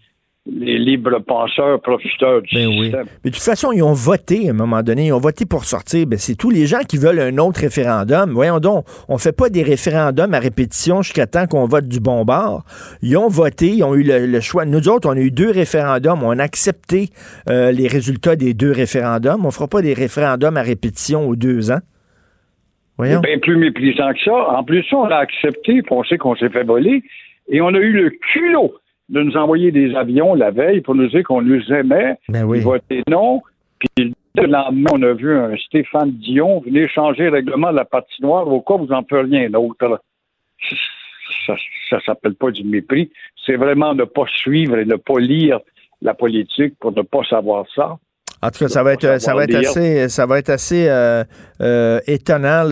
[0.48, 3.06] les libres penseurs, profiteurs du ben système.
[3.24, 5.08] Mais de toute façon, ils ont voté à un moment donné.
[5.08, 6.06] Ils ont voté pour sortir.
[6.06, 8.32] Ben, c'est tous les gens qui veulent un autre référendum.
[8.32, 12.26] Voyons donc, on fait pas des référendums à répétition jusqu'à temps qu'on vote du bon
[12.26, 12.64] bord.
[13.02, 14.66] Ils ont voté, ils ont eu le, choix.
[14.66, 16.22] Nous autres, on a eu deux référendums.
[16.24, 17.10] On a accepté
[17.50, 19.46] euh, les résultats des deux référendums.
[19.46, 21.82] On fera pas des référendums à répétition aux deux ans.
[22.98, 23.20] Voyons.
[23.24, 24.32] C'est bien plus méprisant que ça.
[24.32, 27.04] En plus, on a accepté, on sait qu'on s'est fait voler,
[27.50, 28.74] et on a eu le culot
[29.10, 32.18] de nous envoyer des avions la veille pour nous dire qu'on nous aimait.
[32.30, 32.62] Ben oui.
[32.62, 33.42] Voter non.
[33.80, 37.86] Puis le lendemain, on a vu un Stéphane Dion venir changer le règlement de la
[37.86, 40.02] patinoire au cas où vous n'en faites rien d'autre.
[41.46, 41.56] Ça,
[41.90, 43.12] ça s'appelle pas du mépris.
[43.46, 45.60] C'est vraiment ne pas suivre et ne pas lire
[46.02, 47.98] la politique pour ne pas savoir ça.
[48.42, 51.24] En tout cas, ça va être, ça va être assez, ça va être assez euh,
[51.62, 52.68] euh, étonnant.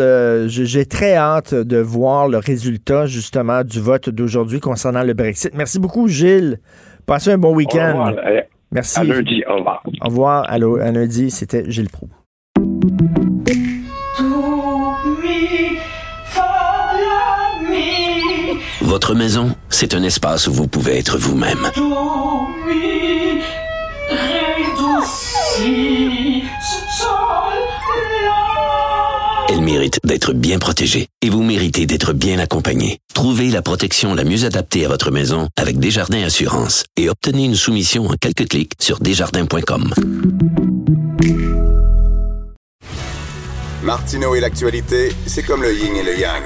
[0.47, 5.53] J'ai très hâte de voir le résultat justement du vote d'aujourd'hui concernant le Brexit.
[5.55, 6.59] Merci beaucoup, Gilles.
[7.05, 8.14] Passez un bon week-end.
[8.72, 8.99] Merci.
[8.99, 9.43] À lundi.
[9.47, 9.84] Au revoir.
[10.01, 10.49] Au revoir.
[10.49, 11.32] À, lundi.
[11.32, 12.09] C'était Gilles Proux.
[18.82, 21.70] Votre maison, c'est un espace où vous pouvez être vous-même.
[29.49, 32.99] Elle mérite d'être bien protégé et vous méritez d'être bien accompagné.
[33.14, 37.56] Trouvez la protection la mieux adaptée à votre maison avec Desjardins Assurance et obtenez une
[37.56, 39.93] soumission en quelques clics sur desjardins.com.
[43.84, 46.43] Martineau et l'actualité, c'est comme le yin et le yang.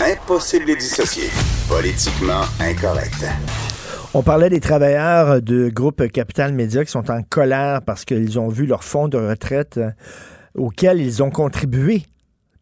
[0.00, 1.30] Impossible de les dissocier.
[1.68, 3.24] Politiquement incorrect.
[4.16, 8.46] On parlait des travailleurs de groupe Capital Média qui sont en colère parce qu'ils ont
[8.46, 9.90] vu leur fonds de retraite euh,
[10.54, 12.04] auquel ils ont contribué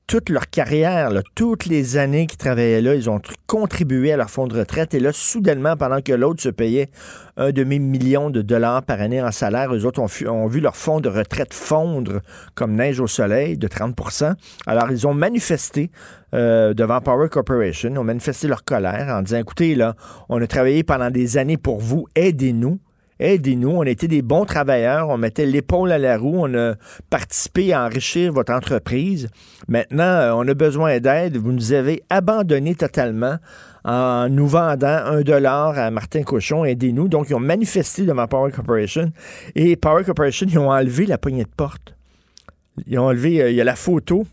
[0.06, 4.46] toute leur carrière, toutes les années qu'ils travaillaient là, ils ont contribué à leur fonds
[4.46, 4.94] de retraite.
[4.94, 6.90] Et là, soudainement, pendant que l'autre se payait
[7.36, 11.08] un demi-million de dollars par année en salaire, eux autres ont, vu leur fonds de
[11.08, 12.20] retraite fondre
[12.54, 14.34] comme neige au soleil de 30%
[14.66, 15.90] Alors, ils ont manifesté
[16.34, 19.94] euh, devant Power Corporation, ont manifesté leur colère en disant, écoutez, là,
[20.28, 22.78] on a travaillé pendant des années pour vous, aidez-nous
[23.20, 23.70] aidez-nous.
[23.70, 26.74] On été des bons travailleurs, on mettait l'épaule à la roue, on a
[27.10, 29.28] participé à enrichir votre entreprise.
[29.68, 31.36] Maintenant, euh, on a besoin d'aide.
[31.36, 33.36] Vous nous avez abandonné totalement
[33.84, 37.08] en nous vendant un dollar à Martin Cochon, aidez-nous.
[37.08, 39.12] Donc, ils ont manifesté devant Power Corporation
[39.54, 41.94] et Power Corporation, ils ont enlevé la poignée de porte.
[42.86, 44.24] Ils ont enlevé, euh, il y a la photo,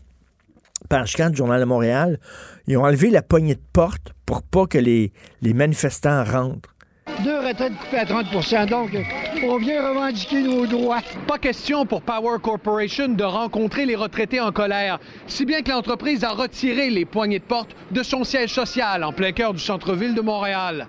[0.88, 2.18] page 4 du Journal de Montréal,
[2.66, 5.12] ils ont enlevé la poignée de porte pour pas que les
[5.42, 6.74] manifestants rentrent
[7.20, 8.96] deux retraites coupées à 30 Donc,
[9.42, 11.00] on vient revendiquer nos droits.
[11.26, 16.24] Pas question pour Power Corporation de rencontrer les retraités en colère, si bien que l'entreprise
[16.24, 20.14] a retiré les poignées de porte de son siège social en plein cœur du centre-ville
[20.14, 20.86] de Montréal.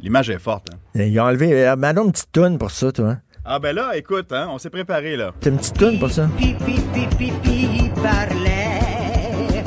[0.00, 0.68] L'image est forte.
[0.72, 1.02] Hein?
[1.02, 1.66] Ils ont enlevé.
[1.66, 3.10] Euh, une petite toune pour ça, toi.
[3.10, 3.20] Hein?
[3.44, 5.32] Ah, ben là, écoute, hein, on s'est préparé, là.
[5.40, 6.28] T'as une petite toune pour ça?
[6.38, 9.64] Pipi, pipi, pipi, parlait.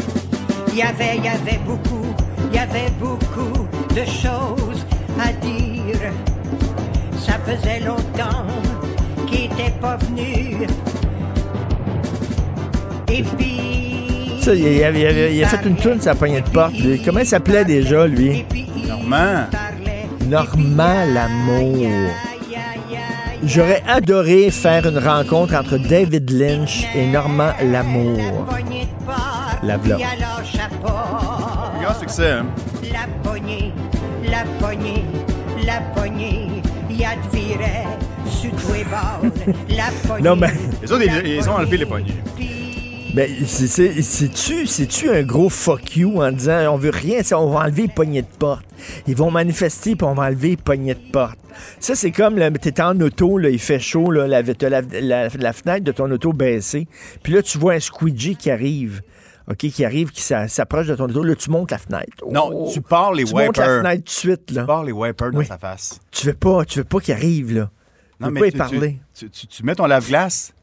[0.70, 2.06] Il y avait, il y avait beaucoup,
[2.52, 4.86] il y avait beaucoup de choses
[5.20, 5.67] à dire
[7.28, 8.46] ça faisait longtemps
[9.28, 10.66] qu'il était pas venu.
[13.10, 14.40] Et puis.
[14.42, 16.74] Ça, il, a, il a fait une tourne sa poignée de porte.
[17.04, 18.46] Comment il s'appelait déjà, lui?
[18.88, 19.48] Normand.
[20.30, 22.12] Normand Lamour.
[23.44, 28.48] J'aurais adoré faire une rencontre entre David Lynch et Normand Lamour.
[29.64, 30.00] La vlog.
[31.82, 32.38] Grand succès?
[32.92, 33.74] La poignée,
[34.24, 35.04] la poignée,
[35.66, 36.48] la poignée.
[40.22, 40.52] Non, mais.
[40.82, 42.16] Les autres, ils, ont enlevé les poignées.
[43.14, 47.84] Ben, c'est-tu, c'est-tu un gros fuck you en disant on veut rien, on va enlever
[47.84, 48.66] les poignées de porte.
[49.08, 51.40] Ils vont manifester puis on va enlever les poignées de porte.
[51.80, 55.84] Ça, c'est comme, t'es en auto, là, il fait chaud, là, la, la, la, fenêtre
[55.84, 56.88] de ton auto baissée,
[57.24, 59.02] puis là, tu vois un squeegee qui arrive.
[59.50, 61.24] OK, qui arrive, qui s'approche de ton auto.
[61.24, 62.26] Là, tu montes la fenêtre.
[62.30, 62.70] non, oh.
[62.74, 63.40] tu pars les wipers.
[63.40, 64.62] Tu montes la fenêtre tout de suite, là.
[64.62, 66.00] Tu pars les wipers dans sa face.
[66.12, 67.70] Tu veux pas, tu veux pas qu'il arrive, là.
[68.20, 69.00] Non, mais pas tu, parler.
[69.14, 70.54] Tu, tu, mets ton lave-glace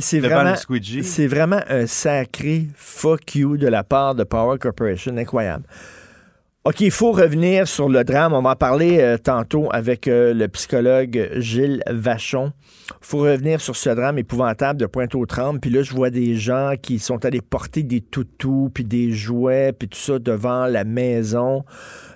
[0.00, 0.54] c'est vraiment,
[1.02, 5.16] c'est vraiment un sacré fuck you de la part de Power Corporation.
[5.16, 5.64] Incroyable.
[6.66, 8.32] OK, il faut revenir sur le drame.
[8.32, 12.54] On va en parler euh, tantôt avec euh, le psychologue Gilles Vachon.
[12.88, 15.60] Il faut revenir sur ce drame épouvantable de Pointe-aux-Trembles.
[15.60, 19.74] Puis là, je vois des gens qui sont allés porter des toutous, puis des jouets,
[19.78, 21.66] puis tout ça devant la maison.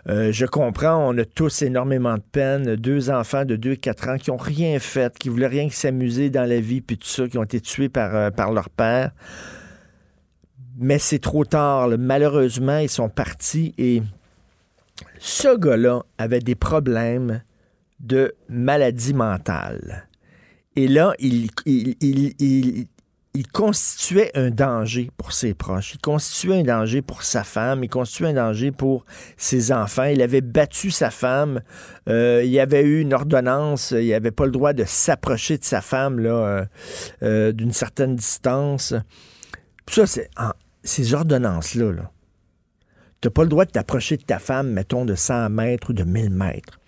[0.08, 2.76] Euh, je comprends, on a tous énormément de peine.
[2.76, 6.30] Deux enfants de 2 4 ans qui ont rien fait, qui voulaient rien que s'amuser
[6.30, 9.10] dans la vie, puis tout ça, qui ont été tués par, par leur père.
[10.78, 11.90] Mais c'est trop tard.
[11.98, 14.00] Malheureusement, ils sont partis et
[15.18, 17.42] ce gars-là avait des problèmes
[18.00, 20.08] de maladie mentale.
[20.76, 21.50] Et là, il,
[23.52, 25.94] constituait un danger pour ses proches.
[25.94, 27.82] Il constituait un danger pour sa femme.
[27.82, 29.04] Il constituait un danger pour
[29.36, 30.04] ses enfants.
[30.04, 31.62] Il avait battu sa femme.
[32.08, 33.90] Euh, il y avait eu une ordonnance.
[33.90, 36.64] Il n'avait pas le droit de s'approcher de sa femme euh,
[37.22, 38.94] euh, d'une certaine distance.
[39.88, 40.30] ça, c'est
[40.84, 41.92] ces ordonnances-là.
[41.92, 42.12] Là,
[43.20, 45.92] tu n'as pas le droit de t'approcher de ta femme, mettons, de 100 mètres ou
[45.92, 46.78] de 1000 mètres.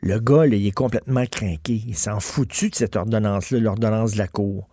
[0.00, 1.82] Le gars, il est complètement craqué.
[1.86, 4.68] Il s'en foutu de cette ordonnance-là, l'ordonnance de la Cour.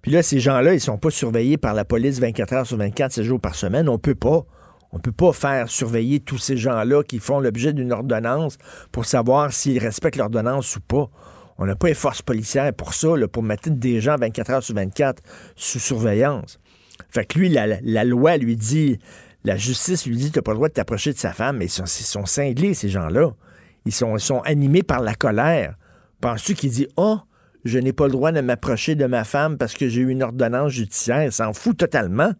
[0.00, 3.12] Puis là, ces gens-là, ils sont pas surveillés par la police 24 heures sur 24,
[3.12, 3.88] 7 jours par semaine.
[3.88, 4.44] On peut pas.
[4.92, 8.58] On peut pas faire surveiller tous ces gens-là qui font l'objet d'une ordonnance
[8.92, 11.08] pour savoir s'ils respectent l'ordonnance ou pas.
[11.56, 14.74] On n'a pas les forces policières pour ça, pour mettre des gens 24 heures sur
[14.74, 15.22] 24
[15.56, 16.60] sous surveillance.
[17.08, 18.98] Fait que lui, la loi lui dit
[19.44, 21.66] la justice lui dit tu n'as pas le droit de t'approcher de sa femme, mais
[21.66, 23.30] ils sont, cinglés, ces gens-là.
[23.84, 25.76] Ils sont, animés par la colère.
[26.20, 27.18] Penses-tu qu'il dit Oh,
[27.64, 30.22] je n'ai pas le droit de m'approcher de ma femme parce que j'ai eu une
[30.22, 31.24] ordonnance judiciaire?
[31.24, 32.32] Il s'en fout totalement.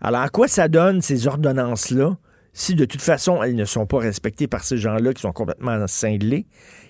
[0.00, 2.16] Alors, à quoi ça donne, ces ordonnances-là,
[2.52, 5.84] si de toute façon, elles ne sont pas respectées par ces gens-là qui sont complètement
[5.88, 6.46] cinglés,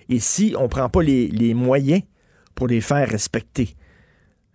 [0.09, 2.03] et si on ne prend pas les moyens
[2.53, 3.75] pour les faire respecter?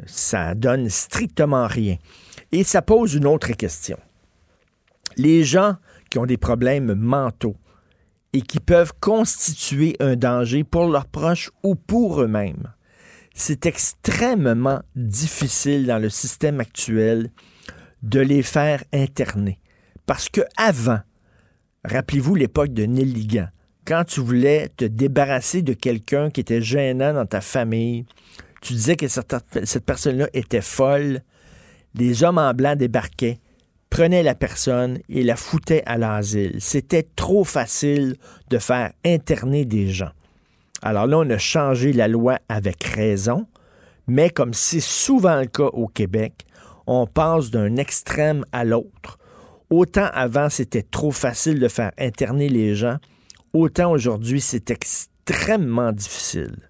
[0.06, 1.96] Ça donne strictement rien.
[2.52, 3.98] Et ça pose une autre question.
[5.16, 5.76] Les gens
[6.10, 7.56] qui ont des problèmes mentaux
[8.32, 12.72] et qui peuvent constituer un danger pour leurs proches ou pour eux-mêmes,
[13.34, 17.30] c'est extrêmement difficile dans le système actuel
[18.02, 19.58] de les faire interner.
[20.06, 21.00] Parce que avant,
[21.84, 23.48] rappelez-vous l'époque de Nelligan,
[23.86, 28.06] quand tu voulais te débarrasser de quelqu'un qui était gênant dans ta famille,
[28.62, 31.20] tu disais que cette, personne-là était folle,
[31.94, 33.38] les hommes en blanc débarquaient,
[33.94, 36.56] prenaient la personne et la foutaient à l'asile.
[36.58, 38.16] C'était trop facile
[38.50, 40.10] de faire interner des gens.
[40.82, 43.46] Alors là, on a changé la loi avec raison,
[44.08, 46.44] mais comme c'est souvent le cas au Québec,
[46.88, 49.20] on passe d'un extrême à l'autre.
[49.70, 52.96] Autant avant, c'était trop facile de faire interner les gens,
[53.52, 56.68] autant aujourd'hui, c'est extrêmement difficile.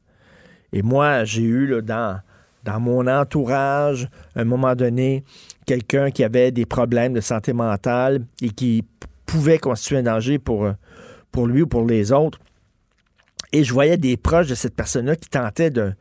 [0.74, 2.20] Et moi, j'ai eu dans,
[2.64, 5.24] dans mon entourage, à un moment donné,
[5.66, 8.84] quelqu'un qui avait des problèmes de santé mentale et qui
[9.26, 10.68] pouvait constituer un danger pour,
[11.32, 12.38] pour lui ou pour les autres.
[13.52, 15.94] Et je voyais des proches de cette personne-là qui tentaient de,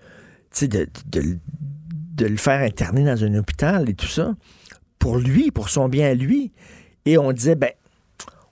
[0.61, 4.35] de, de, le faire interner dans un hôpital et tout ça,
[4.99, 6.51] pour lui, pour son bien à lui.
[7.05, 7.71] Et on disait, ben,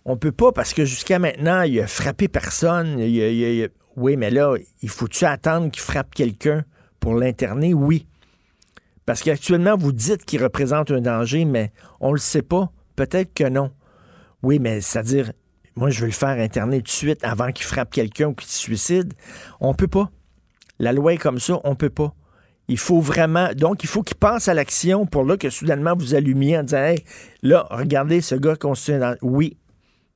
[0.05, 2.97] on peut pas parce que jusqu'à maintenant, il a frappé personne.
[3.95, 6.64] oui, mais là, il faut-tu attendre qu'il frappe quelqu'un
[6.99, 7.74] pour l'interner?
[7.74, 8.05] Oui.
[9.06, 12.72] Parce qu'actuellement, vous dites qu'il représente un danger, mais on le sait pas.
[12.95, 13.72] Peut-être que non.
[14.43, 15.32] Oui, mais c'est-à-dire,
[15.76, 18.49] moi, je veux le faire interner tout de suite avant qu'il frappe quelqu'un ou qu'il
[18.49, 19.14] se suicide.
[19.60, 20.10] On peut pas.
[20.80, 22.14] La loi est comme ça, on peut pas.
[22.68, 23.49] Il faut vraiment.
[23.54, 26.78] Donc, il faut qu'il pense à l'action pour là que soudainement vous allumiez en disant
[26.78, 27.04] Hey,
[27.41, 29.16] là, regardez ce gars constitué dans.
[29.22, 29.58] Oui,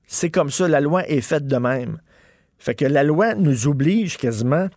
[0.07, 0.67] c'est comme ça.
[0.67, 1.99] La loi est faite de même.
[2.57, 4.69] Fait que la loi nous oblige quasiment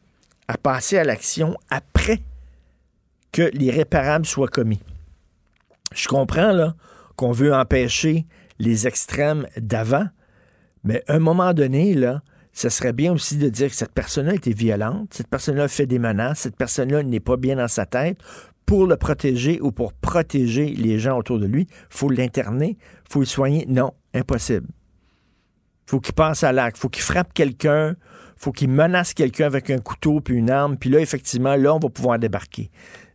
[0.48, 2.20] à passer à l'action après
[3.32, 4.80] que l'irréparable soit commis.
[5.94, 6.74] Je comprends, là,
[7.16, 8.26] qu'on veut empêcher
[8.58, 10.06] les extrêmes d'avant,
[10.84, 12.22] mais à un moment donné, là,
[12.52, 15.98] ce serait bien aussi de dire que cette personne-là été violente, cette personne-là fait des
[15.98, 18.18] menaces, cette personne-là n'est pas bien dans sa tête.
[18.66, 22.76] Pour le protéger ou pour protéger les gens autour de lui, faut l'interner,
[23.08, 23.64] faut le soigner.
[23.66, 24.66] Non, impossible.
[25.86, 27.96] Faut qu'il passe à l'acte, faut qu'il frappe quelqu'un,
[28.36, 31.78] faut qu'il menace quelqu'un avec un couteau puis une arme, puis là, effectivement, là, on
[31.78, 32.70] va pouvoir débarquer.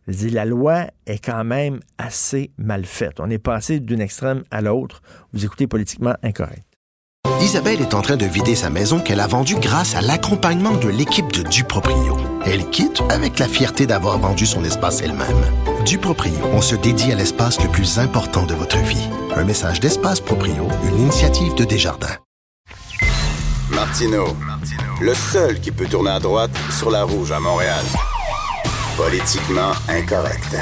[0.06, 3.20] La loi est quand même assez mal faite.
[3.20, 5.02] On est passé d'une extrême à l'autre.
[5.32, 6.64] Vous écoutez politiquement incorrect.
[7.40, 10.88] Isabelle est en train de vider sa maison qu'elle a vendue grâce à l'accompagnement de
[10.88, 12.16] l'équipe de Duproprio.
[12.46, 15.44] Elle quitte avec la fierté d'avoir vendu son espace elle-même.
[15.84, 19.08] Duproprio, on se dédie à l'espace le plus important de votre vie.
[19.36, 22.16] Un message d'Espace Proprio, une initiative de Desjardins.
[23.70, 24.36] Martino,
[25.00, 27.84] le seul qui peut tourner à droite sur la rouge à Montréal.
[28.96, 30.56] Politiquement incorrect.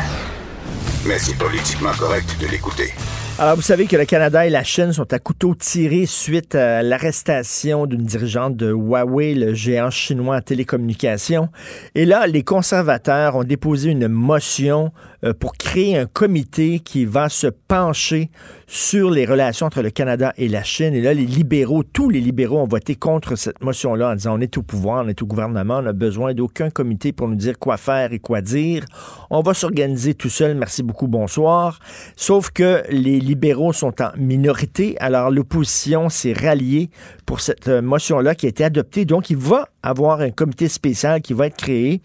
[1.05, 2.95] Mais c'est politiquement correct de l'écouter.
[3.43, 6.81] Alors, vous savez que le Canada et la Chine sont à couteau tiré suite à
[6.81, 11.49] l'arrestation d'une dirigeante de Huawei, le géant chinois en télécommunications.
[11.97, 14.93] Et là, les conservateurs ont déposé une motion
[15.25, 18.31] euh, pour créer un comité qui va se pencher
[18.69, 20.95] sur les relations entre le Canada et la Chine.
[20.95, 24.41] Et là, les libéraux, tous les libéraux ont voté contre cette motion-là en disant on
[24.41, 27.59] est au pouvoir, on est au gouvernement, on n'a besoin d'aucun comité pour nous dire
[27.59, 28.85] quoi faire et quoi dire.
[29.31, 31.81] On va s'organiser tout seul, merci beaucoup, bonsoir.
[32.15, 33.32] Sauf que les libéraux
[33.73, 36.91] sont en minorité, alors l'opposition s'est ralliée
[37.27, 39.05] pour cette euh, motion-là qui a été adoptée.
[39.05, 42.01] Donc, il va avoir un comité spécial qui va être créé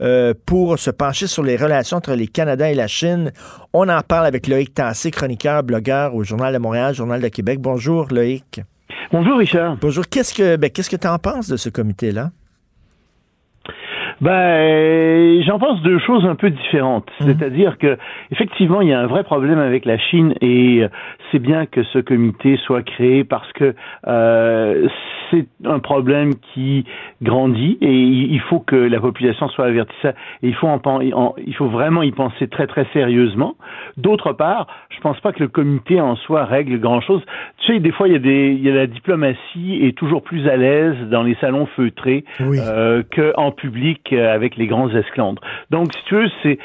[0.00, 3.32] euh, pour se pencher sur les relations entre les Canada et la Chine.
[3.72, 7.60] On en parle avec Loïc Tassé, chroniqueur, blogueur au Journal de Montréal, Journal de Québec.
[7.60, 8.60] Bonjour, Loïc.
[9.12, 9.78] Bonjour, Richard.
[9.80, 10.04] Bonjour.
[10.08, 12.30] Qu'est-ce que ben, qu'est-ce que tu en penses de ce comité-là?
[14.20, 17.08] Ben, j'en pense deux choses un peu différentes.
[17.20, 17.26] Mhm.
[17.26, 17.98] C'est-à-dire que,
[18.30, 20.88] effectivement, il y a un vrai problème avec la Chine et euh,
[21.30, 23.74] c'est bien que ce comité soit créé parce que
[24.06, 24.88] euh,
[25.30, 26.84] c'est un problème qui
[27.22, 29.92] grandit et il faut que la population soit avertie.
[30.42, 33.56] Et il faut, en, il faut vraiment y penser très très sérieusement.
[33.96, 37.22] D'autre part, je pense pas que le comité en soi règle grand-chose.
[37.58, 40.22] Tu sais, des fois, il y a des, il y a la diplomatie est toujours
[40.22, 45.42] plus à l'aise dans les salons feutrés euh, qu'en public euh, avec les grands esclandres.
[45.70, 46.58] Donc, si tu veux, c'est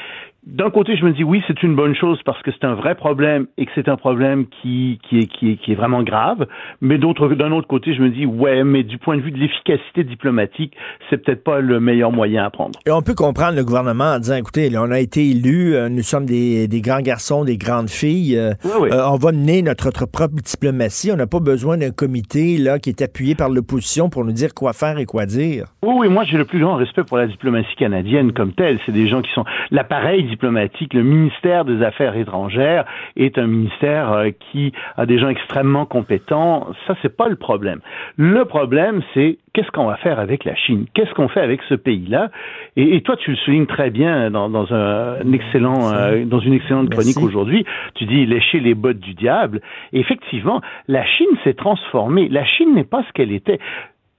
[0.44, 2.96] d'un côté, je me dis oui, c'est une bonne chose parce que c'est un vrai
[2.96, 6.48] problème et que c'est un problème qui, qui, est, qui, est, qui est vraiment grave.
[6.82, 9.38] Mais d'autre, d'un autre côté, je me dis ouais, mais du point de vue de
[9.38, 10.74] l'efficacité diplomatique,
[11.10, 12.80] c'est peut-être pas le meilleur moyen à prendre.
[12.88, 16.02] Et on peut comprendre le gouvernement en disant écoutez, on a été élus, euh, nous
[16.02, 20.08] sommes des, des, grands garçons, des grandes filles, euh, euh, on va mener notre, notre
[20.08, 21.12] propre diplomatie.
[21.12, 24.56] On n'a pas besoin d'un comité là qui est appuyé par l'opposition pour nous dire
[24.56, 25.66] quoi faire et quoi dire.
[25.84, 28.80] Oui, oui, moi j'ai le plus grand respect pour la diplomatie canadienne comme telle.
[28.88, 34.12] C'est des gens qui sont l'appareil diplomatique, le ministère des Affaires étrangères est un ministère
[34.12, 36.68] euh, qui a des gens extrêmement compétents.
[36.88, 37.80] Ça, c'est pas le problème.
[38.18, 40.86] Le problème, c'est qu'est-ce qu'on va faire avec la Chine?
[40.94, 42.32] Qu'est-ce qu'on fait avec ce pays-là?
[42.76, 47.22] Et, toi, tu le soulignes très bien dans, un, excellent, euh, dans une excellente chronique
[47.22, 47.66] aujourd'hui.
[47.96, 49.62] Tu dis lécher les bottes du diable.
[49.94, 52.30] Et effectivement, la Chine s'est transformée.
[52.30, 53.60] La Chine n'est pas ce qu'elle était.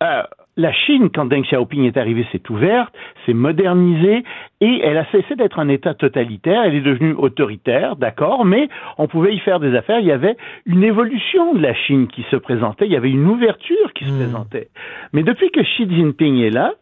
[0.03, 0.23] Euh,
[0.57, 2.95] la Chine, quand Deng Xiaoping est arrivé, s'est ouverte,
[3.25, 4.23] s'est modernisée
[4.61, 6.63] et elle a cessé d'être un État totalitaire.
[6.65, 10.01] Elle est devenue autoritaire, d'accord, mais on pouvait y faire des affaires.
[10.01, 10.37] Il y avait
[10.67, 12.87] une évolution de la Chine qui se présentait.
[12.87, 14.19] Il y avait une ouverture qui se hmm.
[14.19, 14.69] présentait.
[15.13, 16.75] Mais depuis que Xi Jinping est là,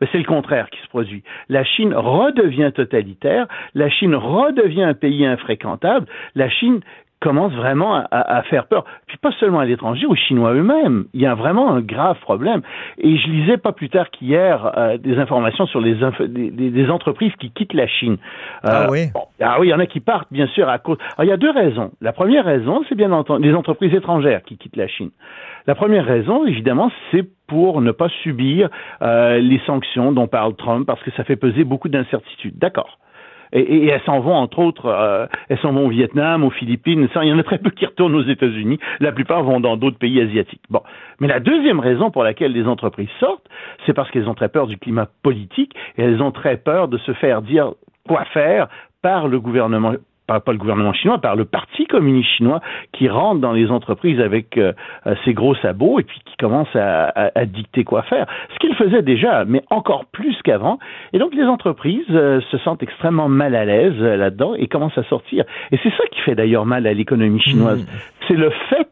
[0.00, 1.24] ben, c'est le contraire qui se produit.
[1.48, 6.06] La Chine redevient totalitaire, la Chine redevient un pays infréquentable,
[6.36, 6.80] la Chine
[7.20, 8.84] commence vraiment à, à, faire peur.
[9.06, 11.06] Puis pas seulement à l'étranger, aux Chinois eux-mêmes.
[11.14, 12.62] Il y a vraiment un grave problème.
[12.98, 15.96] Et je lisais pas plus tard qu'hier euh, des informations sur les
[16.28, 18.18] des, des, entreprises qui quittent la Chine.
[18.64, 19.08] Euh, ah oui.
[19.40, 20.98] ah oui, il y en a qui partent bien sûr à cause.
[21.16, 21.90] Alors, il y a deux raisons.
[22.00, 25.10] La première raison, c'est bien entendu les entreprises étrangères qui quittent la Chine.
[25.66, 28.68] La première raison, évidemment, c'est pour ne pas subir
[29.02, 32.58] euh, les sanctions dont parle Trump parce que ça fait peser beaucoup d'incertitudes.
[32.58, 32.98] D'accord.
[33.52, 37.08] Et, elles s'en vont, entre autres, euh, elles s'en vont au Vietnam, aux Philippines.
[37.22, 38.78] Il y en a très peu qui retournent aux États-Unis.
[39.00, 40.62] La plupart vont dans d'autres pays asiatiques.
[40.70, 40.82] Bon.
[41.20, 43.48] Mais la deuxième raison pour laquelle les entreprises sortent,
[43.86, 46.98] c'est parce qu'elles ont très peur du climat politique et elles ont très peur de
[46.98, 47.72] se faire dire
[48.06, 48.68] quoi faire
[49.02, 49.94] par le gouvernement
[50.28, 52.60] par, pas le gouvernement chinois, par le Parti communiste chinois
[52.92, 54.72] qui rentre dans les entreprises avec euh,
[55.24, 58.26] ses gros sabots et puis qui commence à, dicter quoi faire.
[58.54, 60.78] Ce qu'il faisait déjà, mais encore plus qu'avant.
[61.12, 64.98] Et donc les entreprises euh, se sentent extrêmement mal à l'aise euh, là-dedans et commencent
[64.98, 65.44] à sortir.
[65.72, 67.82] Et c'est ça qui fait d'ailleurs mal à l'économie chinoise.
[67.82, 67.98] Mmh.
[68.28, 68.88] C'est le fait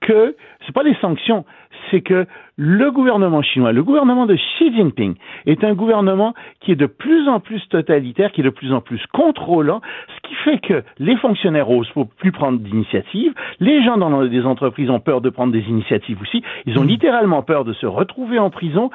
[0.00, 1.44] que c'est pas les sanctions,
[1.90, 2.26] c'est que
[2.56, 5.14] le gouvernement chinois, le gouvernement de Xi Jinping,
[5.46, 8.80] est un gouvernement qui est de plus en plus totalitaire, qui est de plus en
[8.80, 9.80] plus contrôlant,
[10.16, 14.90] ce qui fait que les fonctionnaires osent plus prendre d'initiatives, les gens dans les entreprises
[14.90, 16.88] ont peur de prendre des initiatives aussi, ils ont mmh.
[16.88, 18.90] littéralement peur de se retrouver en prison,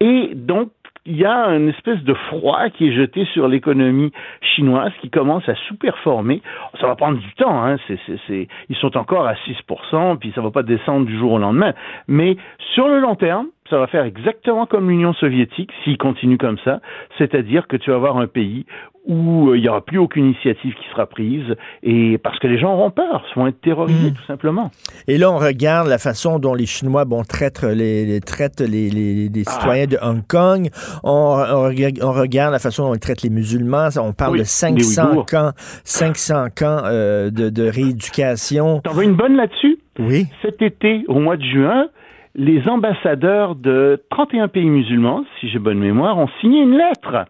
[0.00, 0.70] et donc
[1.06, 4.12] il y a une espèce de froid qui est jeté sur l'économie
[4.54, 6.42] chinoise qui commence à sous-performer.
[6.80, 7.76] Ça va prendre du temps, hein.
[8.28, 11.72] ils sont encore à 6%, puis ça va pas descendre du jour au lendemain.
[12.06, 12.36] Mais
[12.74, 16.80] sur le long terme, ça va faire exactement comme l'Union soviétique s'il continue comme ça,
[17.18, 18.66] c'est-à-dire que tu vas avoir un pays
[19.06, 22.58] où euh, il n'y aura plus aucune initiative qui sera prise et parce que les
[22.58, 24.14] gens auront peur, vont être terrorisés hmm.
[24.14, 24.70] tout simplement.
[25.08, 29.44] Et là, on regarde la façon dont les Chinois bon, traitent les, traitent les, les,
[29.46, 29.50] ah.
[29.50, 30.68] citoyens de Hong Kong.
[31.02, 33.88] On, on, regarde la façon dont ils traitent les musulmans.
[33.98, 35.52] On parle de 500 camps,
[35.84, 38.80] 500 camps euh, de, de rééducation.
[38.80, 39.78] T'en veux une bonne là-dessus?
[39.98, 40.26] Oui.
[40.42, 41.88] Cet été, au mois de juin,
[42.34, 47.26] les ambassadeurs de 31 pays musulmans, si j'ai bonne mémoire, ont signé une lettre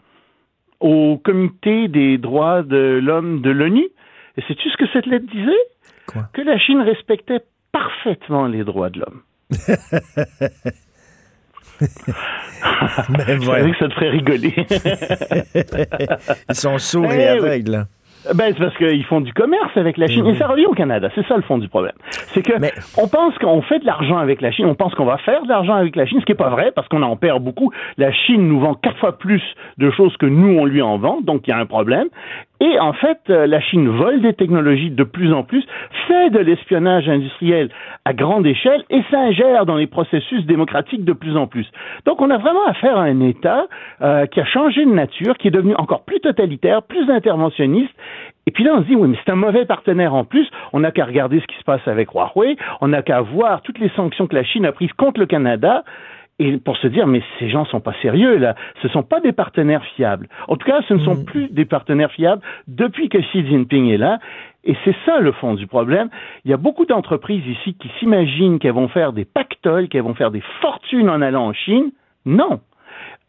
[0.80, 3.88] au comité des droits de l'homme de l'ONU.
[4.36, 5.50] Et sais-tu ce que cette lettre disait?
[6.06, 6.28] Quoi?
[6.32, 7.40] Que la Chine respectait
[7.72, 9.22] parfaitement les droits de l'homme.
[13.10, 13.70] Mais voilà.
[13.70, 14.54] que ça te ferait rigoler.
[16.48, 17.86] Ils sont sourds et aveugles.
[18.34, 20.26] Ben, c'est parce qu'ils font du commerce avec la Chine.
[20.26, 21.08] Et ça revient au Canada.
[21.14, 21.94] C'est ça le fond du problème.
[22.34, 22.52] C'est que
[22.98, 25.48] on pense qu'on fait de l'argent avec la Chine, on pense qu'on va faire de
[25.48, 27.72] l'argent avec la Chine, ce qui n'est pas vrai parce qu'on en perd beaucoup.
[27.96, 29.42] La Chine nous vend quatre fois plus
[29.78, 32.08] de choses que nous, on lui en vend, donc il y a un problème.
[32.60, 35.64] Et en fait, euh, la Chine vole des technologies de plus en plus,
[36.06, 37.70] fait de l'espionnage industriel
[38.04, 41.66] à grande échelle et s'ingère dans les processus démocratiques de plus en plus.
[42.04, 43.66] Donc on a vraiment affaire à un État
[44.02, 47.94] euh, qui a changé de nature, qui est devenu encore plus totalitaire, plus interventionniste.
[48.46, 50.46] Et puis là, on se dit, oui, mais c'est un mauvais partenaire en plus.
[50.72, 52.56] On n'a qu'à regarder ce qui se passe avec Huawei.
[52.80, 55.84] On n'a qu'à voir toutes les sanctions que la Chine a prises contre le Canada
[56.40, 59.32] et pour se dire mais ces gens sont pas sérieux là, ce sont pas des
[59.32, 60.28] partenaires fiables.
[60.48, 61.24] En tout cas, ce ne sont mm.
[61.24, 64.18] plus des partenaires fiables depuis que Xi Jinping est là.
[64.64, 66.10] Et c'est ça le fond du problème.
[66.44, 70.14] Il y a beaucoup d'entreprises ici qui s'imaginent qu'elles vont faire des pactoles, qu'elles vont
[70.14, 71.92] faire des fortunes en allant en Chine.
[72.26, 72.60] Non.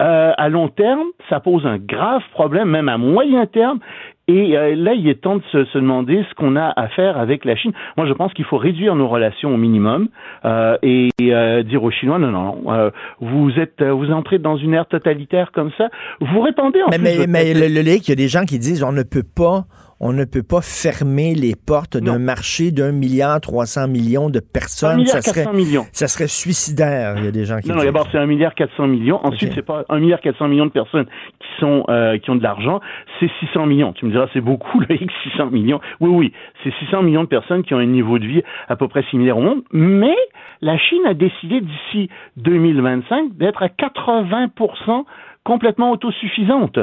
[0.02, 3.80] Euh, à long terme, ça pose un grave problème, même à moyen terme.
[4.28, 7.44] Et euh, là, il est temps de se, demander ce qu'on a à faire avec
[7.44, 7.74] la Chine.
[7.98, 10.08] Moi, je pense qu'il faut réduire nos relations au minimum
[10.46, 14.74] euh, et euh, dire aux Chinois non, non, non vous êtes, vous entrez dans une
[14.74, 15.90] ère totalitaire comme ça.
[16.22, 18.84] Vous répondez en mais, Mais, mais le, le, il y a des gens qui disent
[18.84, 19.66] on ne peut pas
[20.04, 24.40] on ne peut pas fermer les portes d'un marché d'un milliard trois cents millions de
[24.40, 24.94] personnes.
[24.94, 25.86] Un milliard ça serait, millions.
[25.94, 27.14] Ça serait suicidaire.
[27.18, 27.70] Il y a des gens qui.
[27.70, 29.20] Non, non d'abord c'est un milliard quatre cents millions.
[29.24, 32.36] Ensuite c'est pas un milliard quatre cents millions de personnes qui sont euh, qui ont
[32.36, 32.82] de l'argent.
[33.20, 33.94] C'est 600 millions.
[33.94, 34.88] Tu me diras c'est beaucoup là,
[35.24, 35.80] 600 millions.
[36.00, 36.34] Oui oui,
[36.64, 39.38] c'est 600 millions de personnes qui ont un niveau de vie à peu près similaire
[39.38, 39.62] au monde.
[39.72, 40.16] Mais
[40.62, 45.04] la Chine a décidé d'ici 2025 d'être à 80%
[45.44, 46.80] complètement autosuffisante.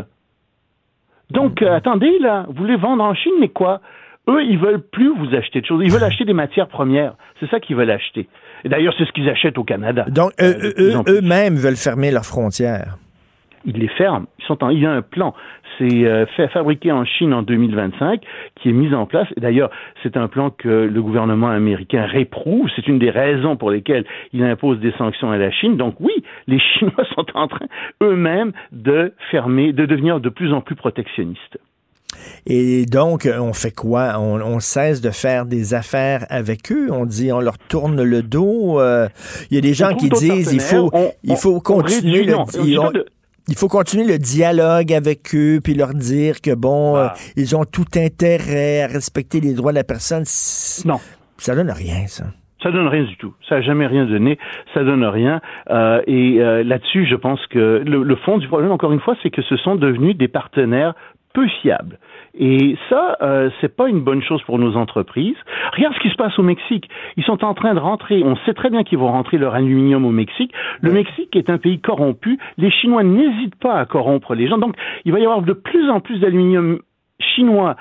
[1.31, 3.81] Donc, euh, attendez, là, vous voulez vendre en Chine, mais quoi?
[4.29, 5.83] Eux, ils veulent plus vous acheter de choses.
[5.85, 7.14] Ils veulent acheter des matières premières.
[7.41, 8.29] C'est ça qu'ils veulent acheter.
[8.64, 10.05] Et d'ailleurs, c'est ce qu'ils achètent au Canada.
[10.09, 10.72] Donc, euh,
[11.09, 12.99] eux-mêmes veulent fermer leurs frontières.
[13.69, 14.27] Ils les ferment.
[14.39, 15.35] Ils sont en, il y a un plan.
[15.77, 18.23] C'est euh, fait fabriqué en Chine en 2025,
[18.57, 19.29] qui est mis en place.
[19.37, 19.71] D'ailleurs,
[20.03, 22.69] c'est un plan que le gouvernement américain réprouve.
[22.75, 25.77] C'est une des raisons pour lesquelles il impose des sanctions à la Chine.
[25.77, 27.66] Donc oui, les Chinois sont en train
[28.03, 31.59] eux-mêmes de fermer, de devenir de plus en plus protectionnistes.
[32.47, 34.19] Et donc, on fait quoi?
[34.19, 36.89] On, cesse de faire des affaires avec eux?
[36.91, 38.81] On dit, on leur tourne le dos?
[38.81, 39.09] Euh,
[39.51, 40.91] il y a des gens qui disent, il faut,
[41.23, 42.27] il faut continuer
[43.49, 47.65] il faut continuer le dialogue avec eux, puis leur dire que, bon, euh, ils ont
[47.65, 50.25] tout intérêt à respecter les droits de la personne.
[50.85, 50.99] Non.
[51.39, 52.25] Ça donne rien, ça.
[52.63, 53.35] Ça donne rien du tout.
[53.49, 54.39] Ça n'a jamais rien donné.
[54.75, 55.41] Ça donne rien.
[55.71, 59.31] Euh, et euh, là-dessus, je pense que le, fond du problème, encore une fois, c'est
[59.31, 60.95] que ce sont devenus des partenaires
[61.35, 61.99] peu fiables.
[62.39, 65.36] Et ça, euh, c'est pas une bonne chose pour nos entreprises.
[65.76, 66.89] Regarde ce qui se passe au Mexique.
[67.16, 68.22] Ils sont en train de rentrer.
[68.24, 70.53] On sait très bien qu'ils vont rentrer leur aluminium au Mexique.
[70.80, 72.39] Le Mexique est un pays corrompu.
[72.57, 74.59] Les Chinois n'hésitent pas à corrompre les gens.
[74.59, 76.78] Donc, il va y avoir de plus en plus d'aluminium
[77.20, 77.76] chinois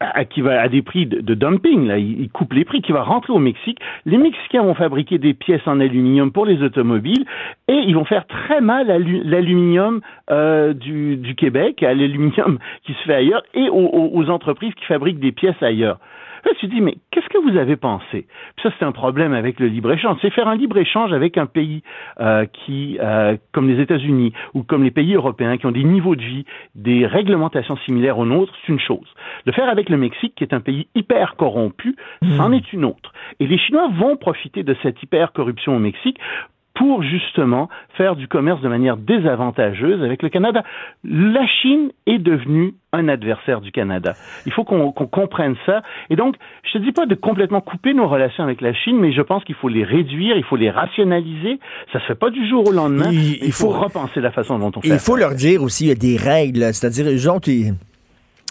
[0.00, 3.02] à, qui va à des prix de, dumping, là, il, coupe les prix, qui va
[3.02, 3.78] rentrer au Mexique.
[4.06, 7.24] Les Mexicains vont fabriquer des pièces en aluminium pour les automobiles
[7.66, 13.02] et ils vont faire très mal à l'aluminium euh, du, Québec, à l'aluminium qui se
[13.04, 15.98] fait ailleurs et aux entreprises qui fabriquent des pièces ailleurs.
[16.44, 18.26] Là, tu dis, mais qu'est-ce que vous avez pensé?
[18.56, 20.18] Puis ça, c'est un problème avec le libre-échange.
[20.22, 21.82] C'est faire un libre-échange avec un pays
[22.20, 26.16] euh, qui, euh, comme les États-Unis ou comme les pays européens, qui ont des niveaux
[26.16, 29.06] de vie, des réglementations similaires aux nôtres, c'est une chose.
[29.44, 31.96] Le faire avec le Mexique, qui est un pays hyper corrompu,
[32.36, 33.12] c'en est une autre.
[33.40, 36.18] Et les Chinois vont profiter de cette hyper corruption au Mexique
[36.78, 40.62] pour justement faire du commerce de manière désavantageuse avec le Canada.
[41.04, 44.14] La Chine est devenue un adversaire du Canada.
[44.46, 45.82] Il faut qu'on comprenne ça.
[46.08, 48.96] Et donc, je ne te dis pas de complètement couper nos relations avec la Chine,
[48.98, 51.58] mais je pense qu'il faut les réduire, il faut les rationaliser.
[51.92, 53.10] Ça se fait pas du jour au lendemain.
[53.10, 54.88] Il, faut, repenser la façon dont on fait.
[54.88, 56.60] Il faut leur dire aussi, il y a des règles.
[56.72, 57.40] C'est-à-dire, les gens,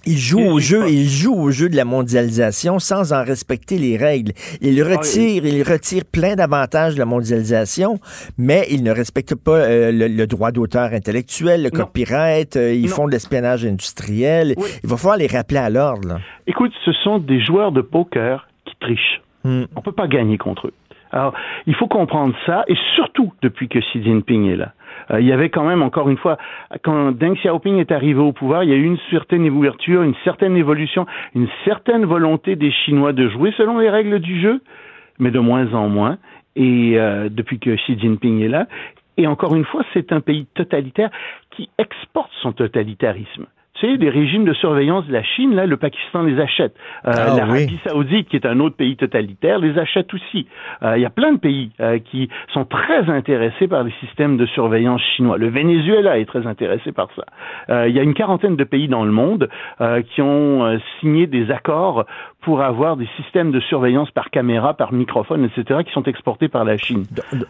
[0.07, 3.97] ils jouent au jeu, ils jouent au jeu de la mondialisation sans en respecter les
[3.97, 4.31] règles.
[4.61, 7.99] Ils ah, retirent, ils retirent plein d'avantages de la mondialisation,
[8.37, 13.05] mais ils ne respectent pas euh, le, droit d'auteur intellectuel, le copyright, euh, ils font
[13.05, 14.55] de l'espionnage industriel.
[14.83, 16.19] Il va falloir les rappeler à l'ordre.
[16.47, 19.21] Écoute, ce sont des joueurs de poker qui trichent.
[19.43, 19.63] Hmm.
[19.75, 20.73] On peut pas gagner contre eux.
[21.11, 21.33] Alors,
[21.65, 24.73] il faut comprendre ça, et surtout depuis que Xi Jinping est là.
[25.11, 26.37] Euh, il y avait quand même, encore une fois,
[26.83, 30.15] quand Deng Xiaoping est arrivé au pouvoir, il y a eu une certaine ouverture, une
[30.23, 31.05] certaine évolution,
[31.35, 34.61] une certaine volonté des Chinois de jouer selon les règles du jeu,
[35.19, 36.17] mais de moins en moins.
[36.55, 38.67] Et euh, depuis que Xi Jinping est là,
[39.17, 41.09] et encore une fois, c'est un pays totalitaire
[41.51, 43.47] qui exporte son totalitarisme.
[43.79, 46.73] Tu sais, des régimes de surveillance de la Chine, là, le Pakistan les achète.
[47.05, 50.47] Euh, ah L'Arabie saoudite, qui est un autre pays totalitaire, les achète aussi.
[50.83, 54.37] Euh, il y a plein de pays euh, qui sont très intéressés par les systèmes
[54.37, 55.37] de surveillance chinois.
[55.37, 57.85] Le Venezuela est très intéressé par ça.
[57.87, 59.49] il y a une quarantaine de pays dans le monde
[60.13, 62.05] qui ont signé des accords
[62.47, 66.63] pour avoir des systèmes de surveillance par caméra, par microphone, etc., qui sont exportés par
[66.63, 67.03] la Chine.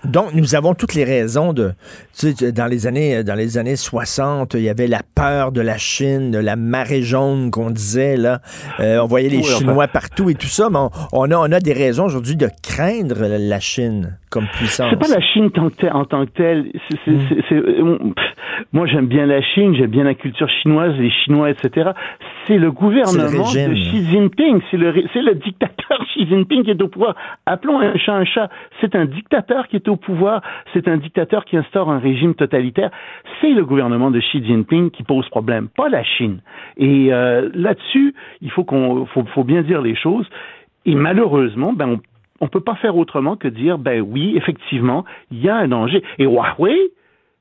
[0.04, 1.74] Donc, nous avons toutes les raisons de...
[2.20, 5.62] Tu sais, dans les années, dans les années 60, il y avait la peur de
[5.62, 8.40] la Chine, de la marée jaune qu'on disait, là.
[8.80, 10.80] Euh, on voyait les Chinois partout et tout ça, mais
[11.14, 14.90] on, a, on a des raisons aujourd'hui de craindre la Chine comme puissance.
[14.90, 15.50] C'est pas la Chine
[15.92, 16.72] en tant que telle.
[17.06, 18.14] Hmm.
[18.74, 21.92] moi, j'aime bien la Chine, j'aime bien la culture chinoise, les Chinois, etc.
[22.46, 26.82] C'est le gouvernement de Xi Jinping, c'est le c'est le dictateur Xi Jinping qui est
[26.82, 27.16] au pouvoir.
[27.46, 28.50] Appelons un chat un chat.
[28.82, 30.42] C'est un dictateur qui est au pouvoir.
[30.74, 32.92] C'est un dictateur qui instaure un régime totalitaire.
[33.42, 36.42] C'est le gouvernement de Xi Jinping qui pose problème, pas la Chine.
[36.78, 40.28] Et euh, là-dessus, il faut qu'on, faut, bien dire les choses.
[40.86, 42.00] Et malheureusement, ben
[42.40, 45.68] on ne peut pas faire autrement que dire, ben oui, effectivement, il y a un
[45.68, 46.04] danger.
[46.20, 46.78] Et Huawei,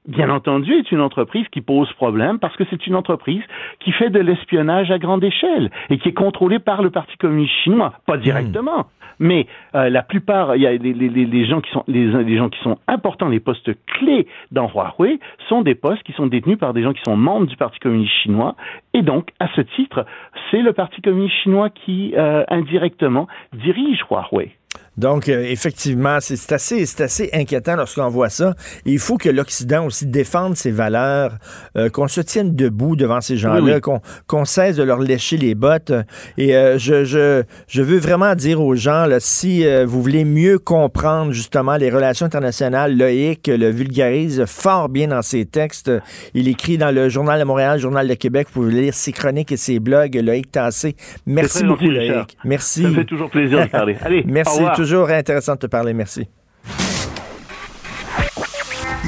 [0.06, 3.42] bien entendu, est une entreprise qui pose problème parce que c'est une entreprise
[3.80, 7.54] qui fait de l'espionnage à grande échelle et qui est contrôlée par le Parti communiste
[7.64, 8.86] chinois, pas directement.
[9.18, 12.78] Mais euh, la plupart, il y a les, gens qui sont les, gens qui sont
[12.86, 15.18] importants, les postes clés dans Huawei
[15.48, 18.12] sont des postes qui sont détenus par des gens qui sont membres du Parti communiste
[18.22, 18.56] chinois.
[18.92, 20.04] Et donc, à ce titre,
[20.50, 24.52] c'est le Parti communiste chinois qui euh, indirectement dirige Huawei.
[24.97, 28.55] Donc, euh, effectivement, c'est assez, assez inquiétant lorsqu'on voit ça.
[28.85, 31.32] il faut que l'Occident aussi défende ses valeurs,
[31.77, 35.93] euh, qu'on se tienne debout devant ces gens-là, qu'on cesse de leur lécher les bottes.
[36.39, 40.59] Et euh, je, je, je, veux vraiment dire aux gens, là, si vous voulez mieux
[40.59, 45.90] comprendre justement les relations internationales, Loïc le vulgarise fort bien dans ses textes.
[46.35, 48.48] Il écrit dans le Journal de Montréal, le Journal de Québec.
[48.52, 50.14] Vous pouvez lire ses chroniques et ses blogs.
[50.14, 50.97] Loïc Tassé.
[51.27, 52.36] Merci beaucoup, Loïc.
[52.44, 52.82] Merci.
[52.82, 53.97] Ça me fait toujours plaisir de parler.
[54.02, 55.92] Allez, Merci toujours intéressant de te parler.
[55.92, 56.28] Merci.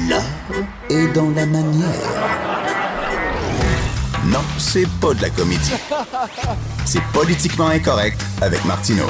[0.09, 0.21] L'art
[0.89, 1.89] est dans la manière.
[4.25, 5.73] Non, c'est pas de la comédie.
[6.83, 9.05] C'est politiquement incorrect avec Martineau.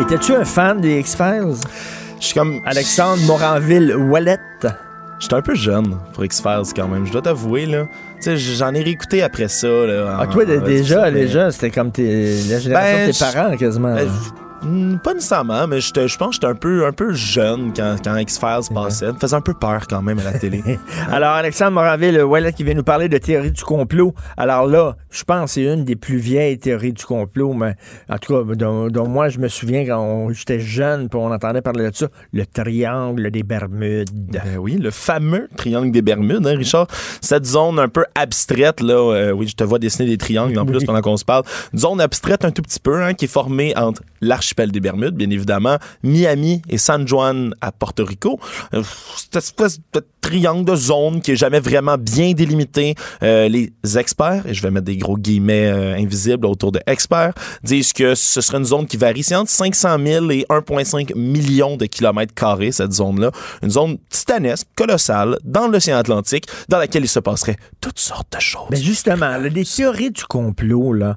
[0.00, 1.54] Étais-tu un fan des X-Files?
[2.18, 2.60] Je suis comme.
[2.66, 4.38] Alexandre Moranville-Wallet.
[5.22, 7.86] J'étais un peu jeune pour X-Files quand même, je dois t'avouer, là.
[8.16, 10.18] Tu sais, j'en ai réécouté après ça, là.
[10.18, 13.94] Ah, toi, déjà, déjà, c'était comme tes, la génération de tes ben, parents, quasiment.
[13.94, 14.08] Ben,
[15.02, 18.72] Pas nécessairement, mais je pense que j'étais un peu, un peu jeune quand, quand X-Files
[18.72, 19.06] passait.
[19.06, 20.62] Ça me faisait un peu peur quand même à la télé.
[21.10, 24.14] Alors, Alexandre Moraville, Wallet qui vient nous parler de théorie du complot.
[24.36, 27.74] Alors là, je pense que c'est une des plus vieilles théories du complot, mais
[28.08, 31.90] en tout cas, dont, moi, je me souviens quand j'étais jeune, puis on entendait parler
[31.90, 34.10] de ça, le triangle des Bermudes.
[34.12, 36.86] Ben oui, le fameux triangle des Bermudes, hein, Richard?
[37.20, 40.66] Cette zone un peu abstraite, là, euh, oui, je te vois dessiner des triangles en
[40.66, 41.42] plus pendant qu'on se parle.
[41.72, 45.14] Une zone abstraite un tout petit peu, hein, qui est formée entre l'archipel des Bermudes,
[45.14, 48.38] bien évidemment, Miami et San Juan à Porto Rico.
[48.74, 48.82] Euh,
[49.16, 52.94] cette espèce de triangle de zone qui est jamais vraiment bien délimité.
[53.22, 57.34] Euh, les experts, et je vais mettre des gros guillemets euh, invisibles autour de experts,
[57.62, 61.86] disent que ce serait une zone qui varie entre 500 000 et 1,5 million de
[61.86, 63.30] kilomètres carrés, cette zone-là.
[63.62, 68.40] Une zone titanesque, colossale, dans l'océan Atlantique, dans laquelle il se passerait toutes sortes de
[68.40, 68.68] choses.
[68.70, 71.16] Mais justement, les théories du complot, là,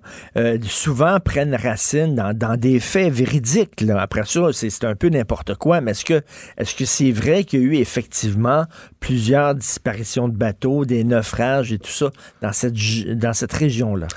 [0.67, 5.91] souvent prennent racine dans, des faits vérifiés après ça, c'est un peu n'importe quoi, mais
[5.91, 6.21] est-ce que
[6.57, 8.65] est-ce que c'est vrai qu'il y a eu effectivement
[9.05, 12.09] plusieurs disparitions de bateaux, des naufrages et tout ça
[12.41, 14.07] dans cette, région-là?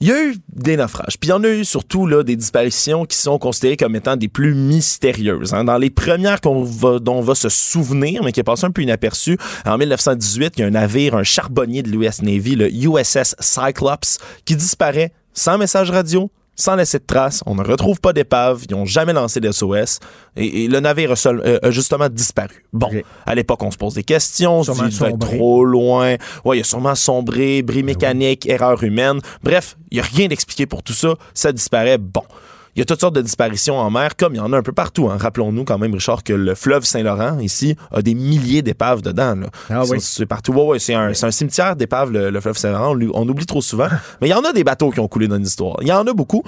[0.00, 2.34] Il y a eu des naufrages, puis il y en a eu surtout là, des
[2.34, 5.52] disparitions qui sont considérées comme étant des plus mystérieuses.
[5.52, 5.64] Hein.
[5.64, 9.36] Dans les premières dont on va se souvenir, mais qui est passé un peu inaperçu,
[9.66, 14.18] en 1918, il y a un navire, un charbonnier de l'US Navy, le USS Cyclops,
[14.46, 17.42] qui disparaît sans message radio, sans laisser de traces.
[17.46, 18.64] On ne retrouve pas d'épave.
[18.68, 19.98] Ils n'ont jamais lancé d'SOS.
[20.36, 22.64] Et, et, le navire a, euh, a, justement disparu.
[22.72, 22.90] Bon,
[23.26, 24.60] à l'époque, on se pose des questions.
[24.60, 26.16] On il trop loin.
[26.44, 29.20] Ouais, il a sûrement sombré, bris ben mécanique, erreur humaine.
[29.42, 31.14] Bref, il n'y a rien d'expliqué pour tout ça.
[31.34, 31.98] Ça disparaît.
[31.98, 32.22] Bon.
[32.76, 34.62] Il y a toutes sortes de disparitions en mer, comme il y en a un
[34.62, 35.10] peu partout.
[35.10, 35.16] Hein.
[35.18, 39.40] Rappelons-nous quand même, Richard, que le fleuve Saint-Laurent, ici, a des milliers d'épaves dedans.
[39.68, 40.52] Ah c'est partout.
[40.52, 42.96] Ouais, c'est un, cimetière d'épaves, le, fleuve Saint-Laurent.
[43.14, 43.88] On, oublie trop souvent.
[44.20, 45.76] Mais il y en a des bateaux qui ont coulé dans l'histoire.
[45.80, 46.42] Il y en a beaucoup.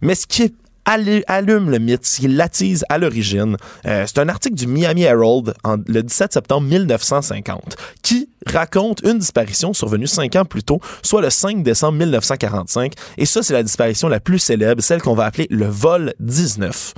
[0.00, 0.54] Mais ce qui est
[0.86, 3.56] allume le mythe, qui l'attise à l'origine.
[3.86, 5.54] Euh, c'est un article du Miami Herald
[5.86, 11.30] le 17 septembre 1950 qui raconte une disparition survenue cinq ans plus tôt, soit le
[11.30, 12.92] 5 décembre 1945.
[13.18, 16.94] Et ça, c'est la disparition la plus célèbre, celle qu'on va appeler le vol 19.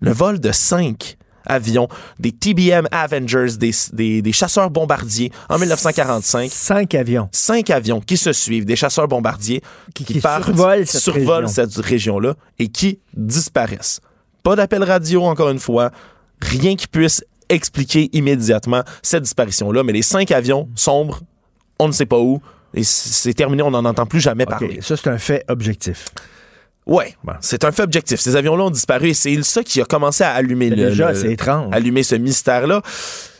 [0.00, 1.16] Le vol de 5
[1.46, 6.50] avions, des TBM Avengers, des, des, chasseurs bombardiers en 1945.
[6.50, 7.28] Cinq avions.
[7.32, 9.62] Cinq avions qui se suivent, des chasseurs bombardiers
[9.94, 10.86] qui, qui, survolent,
[11.48, 12.18] cette, région.
[12.18, 14.00] là et qui disparaissent.
[14.42, 15.90] Pas d'appel radio, encore une fois.
[16.40, 21.20] Rien qui puisse expliquer immédiatement cette disparition-là, mais les cinq avions sombres,
[21.78, 22.40] on ne sait pas où,
[22.74, 24.80] et c'est terminé, on n'en entend plus jamais parler.
[24.82, 26.06] Ça, c'est un fait objectif.
[26.86, 28.20] Ouais, c'est un fait objectif.
[28.20, 31.32] Ces avions-là ont disparu et c'est ça qui a commencé à allumer le, déjà, c'est
[31.32, 31.74] étrange.
[31.74, 32.80] Allumer ce mystère-là.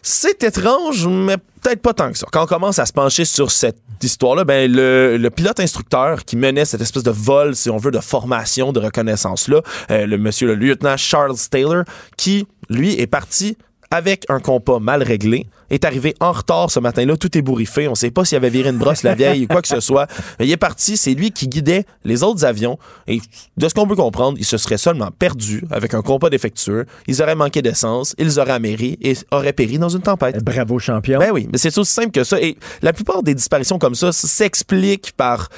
[0.02, 2.26] C'est étrange, mais peut-être pas tant que ça.
[2.32, 6.64] Quand on commence à se pencher sur cette histoire-là, ben le, pilote instructeur qui menait
[6.64, 10.54] cette espèce de vol, si on veut, de formation, de reconnaissance-là, euh, le monsieur le
[10.56, 11.84] lieutenant Charles Taylor,
[12.16, 13.56] qui, lui, est parti
[13.90, 17.94] avec un compas mal réglé, est arrivé en retard ce matin-là, tout est bourriffé, on
[17.94, 20.06] sait pas s'il avait viré une brosse la vieille ou quoi que ce soit.
[20.38, 22.78] Mais il est parti, c'est lui qui guidait les autres avions.
[23.06, 23.20] Et
[23.56, 27.22] de ce qu'on peut comprendre, il se serait seulement perdu avec un compas défectueux, ils
[27.22, 30.42] auraient manqué d'essence, ils auraient améri et auraient péri dans une tempête.
[30.44, 31.18] Bravo champion.
[31.18, 32.40] Ben oui, mais c'est aussi simple que ça.
[32.40, 35.48] Et la plupart des disparitions comme ça s'expliquent par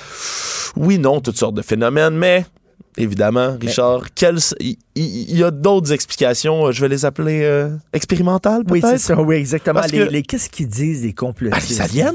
[0.77, 2.47] oui non toutes sortes de phénomènes, mais
[2.97, 4.07] évidemment, Richard.
[4.61, 4.77] Il
[5.37, 8.85] y, a d'autres explications, euh, je vais les appeler euh, expérimentales, peut-être?
[8.85, 9.81] Oui, c'est ça, oui, exactement.
[9.93, 11.81] Les, Qu'est-ce qu'ils disent, les complotistes?
[11.81, 12.15] Ah, les aliens?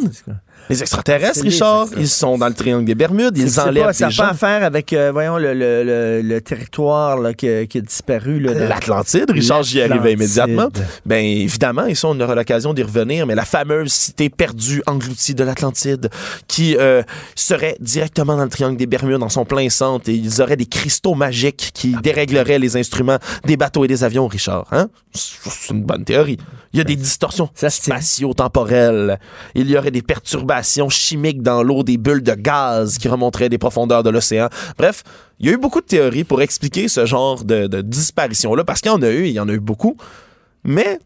[0.69, 4.13] Les extraterrestres, Richard, ils sont dans le triangle des Bermudes, ils enlèvent pas, ça des
[4.13, 4.23] gens.
[4.23, 7.79] pas à faire avec, euh, voyons, le, le, le, le territoire là, qui, a, qui,
[7.79, 8.39] a disparu.
[8.39, 10.69] L'Atlantide, Richard, j'y arrivais immédiatement.
[11.05, 15.43] Bien, évidemment, ici, on aura l'occasion d'y revenir, mais la fameuse cité perdue, engloutie de
[15.43, 16.09] l'Atlantide,
[16.47, 17.03] qui euh,
[17.35, 20.65] serait directement dans le triangle des Bermudes, dans son plein centre, et ils auraient des
[20.65, 24.65] cristaux magiques qui dérégleraient les instruments des bateaux et des avions, Richard.
[24.71, 24.87] Hein?
[25.13, 26.37] C'est une bonne théorie.
[26.73, 29.19] Il y a des distorsions spatio-temporelles.
[29.53, 33.59] Il y aurait des perturbations chimiques dans l'eau, des bulles de gaz qui remonteraient des
[33.59, 34.49] profondeurs de l'océan.
[34.77, 35.03] Bref,
[35.39, 38.81] il y a eu beaucoup de théories pour expliquer ce genre de, de disparition-là, parce
[38.81, 39.97] qu'il y en a eu, il y en a eu beaucoup.
[40.63, 40.99] Mais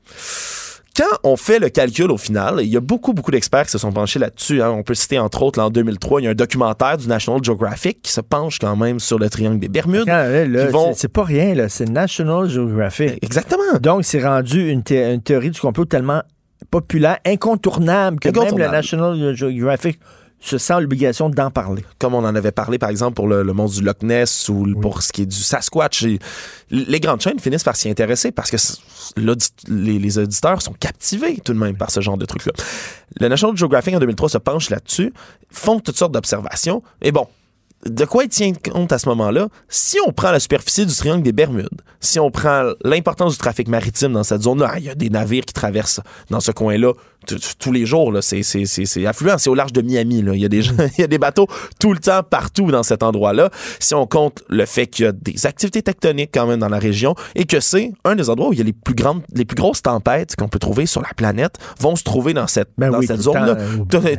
[0.98, 3.78] quand on fait le calcul au final, il y a beaucoup, beaucoup d'experts qui se
[3.78, 4.62] sont penchés là-dessus.
[4.64, 4.72] Hein.
[4.72, 7.44] On peut citer entre autres, là, en 2003, il y a un documentaire du National
[7.44, 10.10] Geographic qui se penche quand même sur le triangle des Bermudes.
[10.72, 10.94] Vont...
[10.96, 11.70] C'est pas rien, là.
[11.70, 13.20] c'est National Geographic.
[13.22, 13.80] Exactement.
[13.80, 16.24] Donc, c'est rendu une, thé une, théorie du complot tellement
[16.72, 18.60] populaire, incontournable, que incontournable.
[18.60, 20.00] même le National Geographic
[20.40, 21.84] se sent l'obligation d'en parler.
[22.00, 24.66] Comme on en avait parlé, par exemple, pour le, le monstre du Loch Ness ou
[24.66, 24.76] oui.
[24.82, 26.06] pour ce qui est du Sasquatch.
[26.70, 28.58] Les grandes chaînes finissent par s'y intéresser parce que
[29.18, 32.54] les, les, auditeurs sont captivés tout de même par ce genre de trucs-là.
[33.20, 35.14] Le National Geographic en 2003 se penche là-dessus,
[35.50, 36.84] font toutes sortes d'observations.
[37.02, 37.28] Et bon,
[37.86, 39.48] de quoi il tient compte à ce moment-là?
[39.70, 43.68] Si on prend la superficie du triangle des Bermudes, si on prend l'importance du trafic
[43.68, 46.94] maritime dans cette zone-là, il y a des navires qui traversent dans ce coin-là
[47.60, 48.14] tous les jours.
[48.22, 48.42] C'est
[49.06, 50.20] affluent, c'est au large de Miami.
[50.20, 51.48] Il, y a des gens, il y a des bateaux
[51.80, 53.52] tout le temps, partout dans cet endroit-là.
[53.80, 56.80] Si on compte le fait qu'il y a des activités tectoniques quand même dans la
[56.80, 59.46] région et que c'est un des endroits où il y a les plus grandes, les
[59.46, 62.92] plus grosses tempêtes qu'on peut trouver sur la planète vont se trouver dans cette, ben
[62.92, 63.58] dans oui, cette zone-là.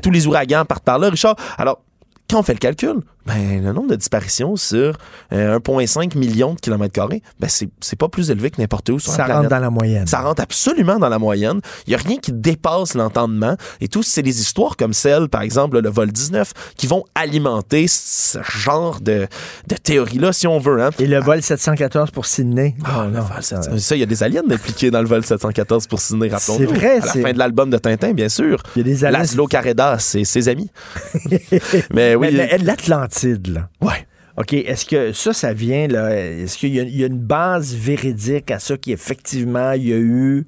[0.00, 1.36] Tous les ouragans partent par là, Richard.
[1.56, 1.80] Alors,
[2.28, 2.96] quand on fait le calcul,
[3.28, 4.96] ben, le nombre de disparitions sur
[5.32, 9.12] euh, 1,5 million de kilomètres carrés, ben, c'est pas plus élevé que n'importe où sur
[9.12, 9.42] ça la planète.
[9.42, 10.06] rentre dans la moyenne.
[10.06, 11.60] Ça rentre absolument dans la moyenne.
[11.86, 13.56] Il n'y a rien qui dépasse l'entendement.
[13.82, 17.86] Et tout, c'est des histoires comme celle, par exemple, le vol 19, qui vont alimenter
[17.86, 19.28] ce genre de,
[19.66, 20.82] de théorie-là, si on veut.
[20.82, 20.90] Hein.
[20.98, 22.76] Et le vol 714 pour Sydney?
[22.80, 23.78] Oh, non, vol 7...
[23.78, 26.66] Ça, il y a des aliens impliqués dans le vol 714 pour Sydney, rappelons-nous.
[26.66, 27.00] C'est vrai.
[27.02, 28.62] À la fin de l'album de Tintin, bien sûr.
[28.74, 29.18] Il y a des aliens.
[29.18, 30.70] Laszlo Carreda, c'est ses amis.
[31.92, 32.28] mais oui.
[32.32, 32.58] Mais,
[33.26, 33.68] l'Atlantide, là.
[33.80, 34.06] Ouais.
[34.36, 38.52] OK, est-ce que ça, ça vient, là, est-ce qu'il y, y, a une base véridique
[38.52, 40.46] à ça qu'effectivement, il y a eu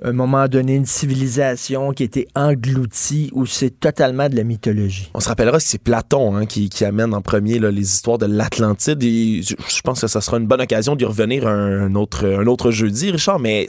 [0.00, 5.10] à un moment donné une civilisation qui était engloutie ou c'est totalement de la mythologie?
[5.12, 8.18] On se rappellera que c'est Platon hein, qui, qui, amène en premier là, les histoires
[8.18, 12.26] de l'Atlantide et je, pense que ça sera une bonne occasion d'y revenir un, autre,
[12.26, 13.66] un autre jeudi, Richard, mais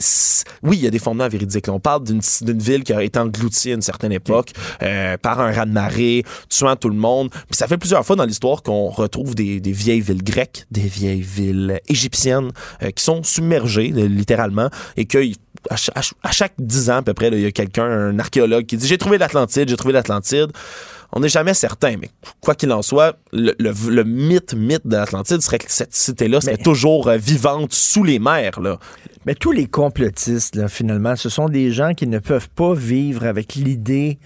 [0.62, 1.66] oui, il y a des fondements véridiques.
[1.66, 1.74] Là.
[1.74, 2.20] On parle d'une
[2.58, 4.52] ville qui a été engloutie à une certaine époque
[4.82, 7.30] euh, par un raz de marée, tuant tout le monde.
[7.30, 10.82] Puis ça fait plusieurs fois dans l'histoire qu'on retrouve des, des, vieilles villes grecques, des
[10.82, 12.50] vieilles villes égyptiennes
[12.82, 15.18] euh, qui sont submergées littéralement et que
[15.70, 18.66] à, à, à chaque dix ans à peu près, il y a quelqu'un, un archéologue
[18.66, 20.50] qui dit j'ai trouvé l'Atlantide, j'ai trouvé l'Atlantide.
[21.16, 22.10] On n'est jamais certain, mais
[22.40, 26.40] quoi qu'il en soit, le, le, le mythe, mythe de l'Atlantide serait que cette cité-là
[26.40, 28.60] serait mais, toujours euh, vivante sous les mers.
[28.60, 28.78] Là.
[29.24, 33.26] Mais tous les complotistes, là, finalement, ce sont des gens qui ne peuvent pas vivre
[33.26, 34.18] avec l'idée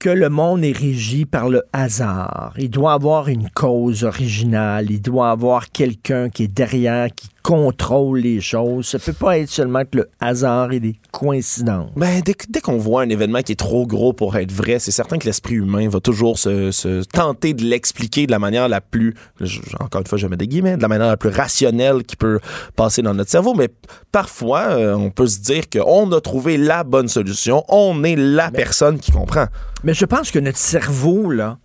[0.00, 2.54] que le monde est régi par le hasard.
[2.58, 4.90] Il doit avoir une cause originale.
[4.90, 8.88] Il doit avoir quelqu'un qui est derrière, qui contrôle les choses.
[8.88, 11.90] Ça peut pas être seulement que le hasard et des coïncidences.
[11.94, 14.90] Ben, dès, dès qu'on voit un événement qui est trop gros pour être vrai, c'est
[14.90, 18.80] certain que l'esprit humain va toujours se, se tenter de l'expliquer de la manière la
[18.80, 22.02] plus, je, encore une fois, je mets des guillemets, de la manière la plus rationnelle
[22.04, 22.40] qui peut
[22.76, 23.52] passer dans notre cerveau.
[23.54, 23.68] Mais
[24.10, 27.62] parfois, euh, on peut se dire qu'on a trouvé la bonne solution.
[27.68, 29.46] On est la Mais, personne qui comprend.
[29.82, 31.58] Mais je pense que notre cerveau, là,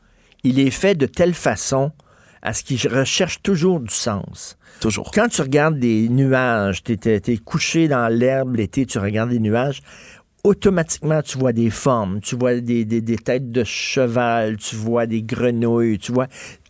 [0.44, 1.94] il est fait de telle façon
[2.42, 4.58] à ce qu'il recherche toujours du sens.
[4.80, 5.12] Toujours.
[5.12, 9.40] Quand tu regardes des nuages, tu es, es, couché dans l'herbe l'été, tu regardes des
[9.40, 9.82] nuages,
[10.44, 15.06] automatiquement, tu vois des formes, tu vois des, des, des, têtes de cheval, tu vois
[15.06, 16.28] des grenouilles, tu vois.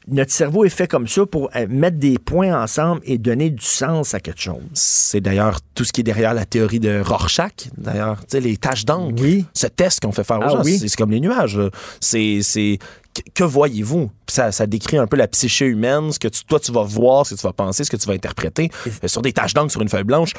[0.07, 3.63] Notre cerveau est fait comme ça pour euh, mettre des points ensemble et donner du
[3.63, 4.63] sens à quelque chose.
[4.73, 7.69] C'est d'ailleurs tout ce qui est derrière la théorie de Rorschach.
[7.77, 9.21] D'ailleurs, tu sais, les taches d'encre.
[9.21, 9.45] Oui.
[9.53, 10.79] Ce test qu'on fait faire aux ah, gens, oui.
[10.79, 11.59] c'est comme les nuages.
[11.99, 12.79] C'est
[13.33, 14.11] que voyez-vous?
[14.27, 17.25] Ça, ça, décrit un peu la psyché humaine, ce que tu, toi tu vas voir,
[17.25, 18.69] ce que tu vas penser, ce que tu vas interpréter.
[19.03, 19.07] Et...
[19.07, 20.33] Sur des taches d'encre sur une feuille blanche,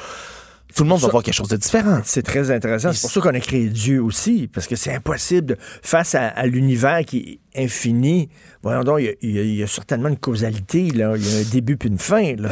[0.74, 2.00] tout le monde ça, va voir quelque chose de différent.
[2.04, 2.92] C'est très intéressant.
[2.92, 6.46] C'est pour ça qu'on a créé Dieu aussi, parce que c'est impossible, face à, à
[6.46, 8.28] l'univers qui est infini,
[8.62, 11.14] voyons donc, il y, a, y y, certainement une causalité, là.
[11.16, 12.36] il y a un début puis une fin.
[12.36, 12.50] Là.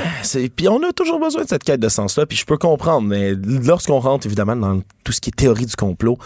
[0.56, 3.34] Puis on a toujours besoin de cette quête de sens-là, puis je peux comprendre, mais
[3.34, 6.18] lorsqu'on rentre évidemment dans tout ce qui est théorie du complot,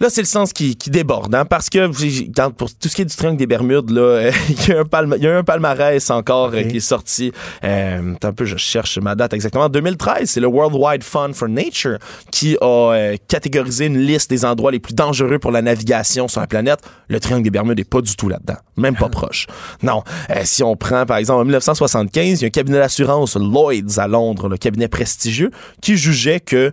[0.00, 1.90] Là, c'est le sens qui, qui déborde, hein, parce que
[2.30, 4.84] dans, pour tout ce qui est du triangle des Bermudes, là, il y, a un
[4.84, 7.32] palma, y a un palmarès encore euh, qui est sorti.
[7.64, 9.64] Euh, un peu, je cherche ma date exactement.
[9.64, 11.98] En 2013, c'est le World Wide Fund for Nature
[12.30, 16.40] qui a euh, catégorisé une liste des endroits les plus dangereux pour la navigation sur
[16.40, 16.80] la planète.
[17.08, 19.46] Le triangle des Bermudes n'est pas du tout là-dedans, même pas proche.
[19.82, 23.36] Non, euh, si on prend par exemple en 1975, il y a un cabinet d'assurance
[23.36, 25.50] Lloyd's à Londres, le cabinet prestigieux,
[25.80, 26.70] qui jugeait que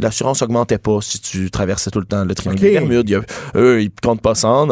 [0.00, 3.24] l'assurance augmentait pas si tu traversais tout le temps le triangle des Bermudes.
[3.54, 4.66] eux, ils comptent pas ça.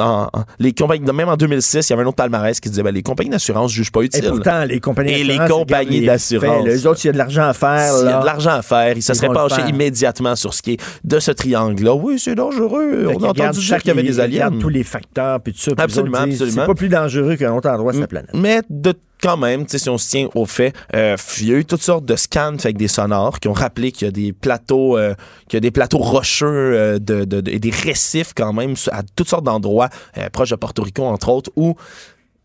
[0.59, 3.03] les compagnies, même en 2006, il y avait un autre palmarès qui disait ben, les
[3.03, 4.25] compagnies d'assurance jugent pas utile.
[4.25, 6.65] Et pourtant, les compagnies Et les compagnies d'assurance.
[6.65, 7.93] Les autres, il y a de l'argent à faire.
[8.01, 8.97] Il y a de l'argent à faire.
[8.97, 11.95] Ils se seraient penchés immédiatement sur ce qui est de ce triangle-là.
[11.95, 13.09] Oui, c'est dangereux.
[13.15, 14.51] On a entendu dire qu'il y avait des aliens.
[14.51, 15.73] tous les facteurs puis tout ça.
[15.77, 16.63] Absolument, absolument.
[16.63, 18.31] C'est pas plus dangereux qu'un autre endroit de la planète.
[18.35, 21.65] Mais de quand même, si on se tient au fait, euh, il y a eu
[21.65, 24.99] toutes sortes de scans avec des sonores qui ont rappelé qu'il y a des plateaux,
[24.99, 25.15] euh,
[25.49, 26.99] qu'il y a des plateaux rocheux euh,
[27.47, 29.89] et des récifs quand même à toutes sortes d'endroits
[30.19, 31.75] euh, proches de Porto Rico entre autres où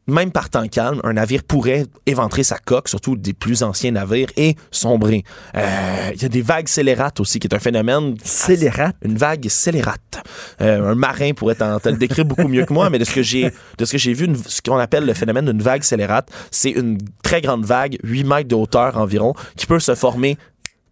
[0.09, 4.29] même par temps calme, un navire pourrait éventrer sa coque, surtout des plus anciens navires,
[4.37, 5.23] et sombrer.
[5.55, 8.15] Euh, il y a des vagues scélérates aussi, qui est un phénomène...
[8.23, 8.95] Scélérate?
[9.03, 10.23] Une vague scélérate.
[10.61, 13.51] Euh, un marin pourrait le décrire beaucoup mieux que moi, mais de ce que j'ai
[13.77, 16.71] de ce que j'ai vu, une, ce qu'on appelle le phénomène d'une vague scélérate, c'est
[16.71, 20.37] une très grande vague, 8 mètres de hauteur environ, qui peut se former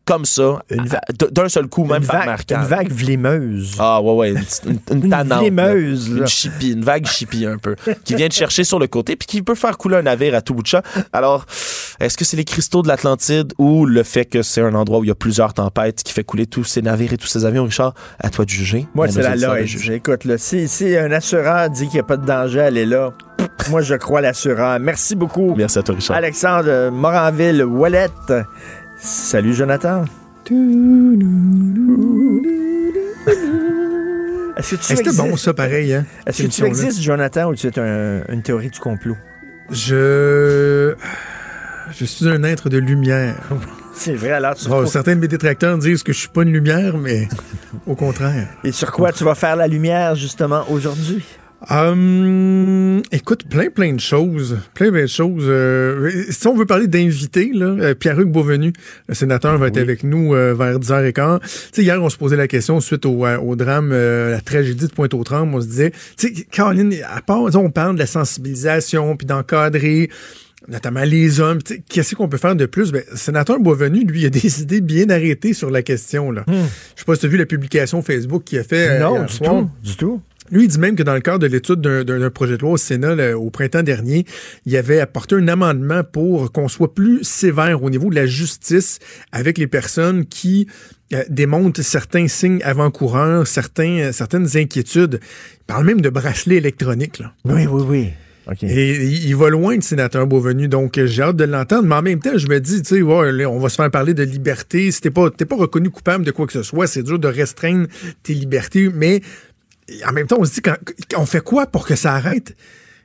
[0.07, 0.59] comme ça,
[1.31, 2.61] d'un seul coup, même par marquant.
[2.61, 3.75] Une vague vlimeuse.
[3.77, 4.29] Ah, ouais, ouais.
[4.65, 6.07] Une, une, une, une vlimeuse.
[6.07, 7.75] Une chipie, une vague chipie un peu,
[8.05, 10.41] qui vient de chercher sur le côté, puis qui peut faire couler un navire à
[10.41, 10.81] tout bout de champ.
[11.11, 11.45] Alors,
[11.99, 15.03] est-ce que c'est les cristaux de l'Atlantide ou le fait que c'est un endroit où
[15.03, 17.65] il y a plusieurs tempêtes qui fait couler tous ces navires et tous ces avions,
[17.65, 17.93] Richard?
[18.19, 18.87] À toi de juger.
[18.95, 19.59] Moi, c'est la loi.
[19.59, 22.85] Écoute, là, si, si un assureur dit qu'il n'y a pas de danger, elle est
[22.85, 23.13] là.
[23.69, 24.79] Moi, je crois l'assureur.
[24.79, 25.53] Merci beaucoup.
[25.57, 26.15] Merci à toi, Richard.
[26.15, 28.07] Alexandre Moranville-Wallet.
[28.97, 30.05] Salut Jonathan.
[34.57, 36.05] Est-ce que tu C'était bon ça pareil hein?
[36.25, 39.15] Est-ce que tu existes Jonathan ou tu es un, une théorie du complot?
[39.69, 40.95] Je
[41.91, 43.35] je suis un être de lumière.
[43.93, 46.51] C'est vrai, alors tu oh, Certains de mes détracteurs disent que je suis pas une
[46.51, 47.27] lumière, mais
[47.87, 48.47] au contraire.
[48.63, 51.23] Et sur quoi tu vas faire la lumière, justement, aujourd'hui?
[51.69, 54.59] Hum, écoute, plein, plein de choses.
[54.75, 55.45] Plein, plein de choses.
[55.47, 58.73] Euh, si on veut parler d'invités, là, euh, Pierre-Hugues Beauvenu,
[59.07, 61.39] le sénateur, va être avec nous euh, vers 10h15.
[61.71, 65.55] sais, hier, on se posait la question suite au, au drame, la tragédie de Pointe-aux-Trembles.
[65.55, 70.09] On se disait, tu sais, Caroline, à part, on parle de la sensibilisation, puis d'encadrer
[70.67, 71.59] notamment les hommes.
[71.89, 72.91] Qu'est-ce qu'on peut faire de plus?
[72.91, 76.31] Ben, sénateur Boisvenu, lui, a des idées bien arrêtées sur la question.
[76.31, 76.43] Là.
[76.47, 76.65] Hmm.
[76.95, 78.99] Je sais pas si tu as vu la publication Facebook qu'il a fait.
[78.99, 79.69] Non, du tout.
[79.83, 80.21] Du tout.
[80.51, 82.77] Lui, il dit même que dans le cadre de l'étude d'un projet de loi au
[82.77, 84.25] Sénat au printemps dernier,
[84.65, 88.99] il avait apporté un amendement pour qu'on soit plus sévère au niveau de la justice
[89.31, 90.67] avec les personnes qui
[91.13, 95.19] euh, démontrent certains signes avant-coureurs, certains, certaines inquiétudes.
[95.21, 97.19] Il parle même de bracelet électronique.
[97.19, 97.33] Là.
[97.45, 98.09] Oui, oui, oui.
[98.61, 101.83] Et il, va loin, le sénateur Beauvenu, donc j'ai hâte de l'entendre.
[101.83, 104.13] Mais en même temps, je me dis, tu sais, ouais, on va se faire parler
[104.13, 104.89] de liberté.
[104.91, 107.87] Si t'es pas, pas reconnu coupable de quoi que ce soit, c'est dur de restreindre
[108.23, 108.89] tes libertés.
[108.93, 109.21] Mais
[110.05, 110.61] en même temps, on se dit,
[111.15, 112.55] on fait quoi pour que ça arrête?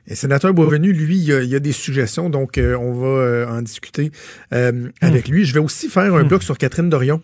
[0.07, 3.61] le sénateur Beauvenu, lui, il y, a, des suggestions, donc euh, on va euh, en
[3.61, 4.11] discuter
[4.53, 5.45] euh, avec lui.
[5.45, 6.27] Je vais aussi faire un hmm.
[6.27, 7.21] bloc sur Catherine Dorion.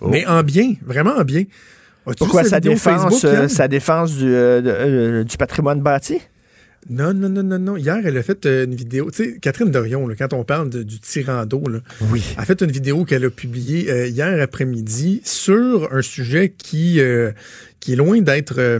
[0.00, 0.08] Oh.
[0.08, 1.44] Mais en bien, vraiment en bien.
[2.16, 6.20] Pourquoi sa défense, sa défense du, du patrimoine bâti?
[6.88, 7.76] Non, non, non, non, non.
[7.76, 9.10] Hier, elle a fait une vidéo.
[9.10, 11.80] Tu sais, Catherine Dorion, quand on parle du tirando, là,
[12.10, 12.22] oui.
[12.38, 17.32] a fait une vidéo qu'elle a publiée euh, hier après-midi sur un sujet qui, euh,
[17.88, 18.78] qui est loin d'être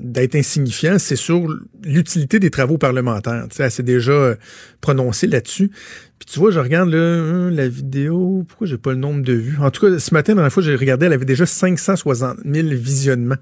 [0.00, 0.98] d'être insignifiant.
[0.98, 1.46] C'est sur
[1.84, 3.44] l'utilité des travaux parlementaires.
[3.50, 4.36] Tu sais, elle s'est déjà
[4.80, 5.70] prononcée là-dessus.
[6.18, 9.34] Puis tu vois, je regarde là, hein, la vidéo, pourquoi j'ai pas le nombre de
[9.34, 9.58] vues?
[9.60, 12.68] En tout cas, ce matin, dans la fois j'ai regardé, elle avait déjà 560 000
[12.68, 13.36] visionnements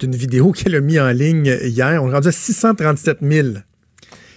[0.00, 2.02] d'une vidéo qu'elle a mis en ligne hier.
[2.02, 3.48] On est rendu à 637 000.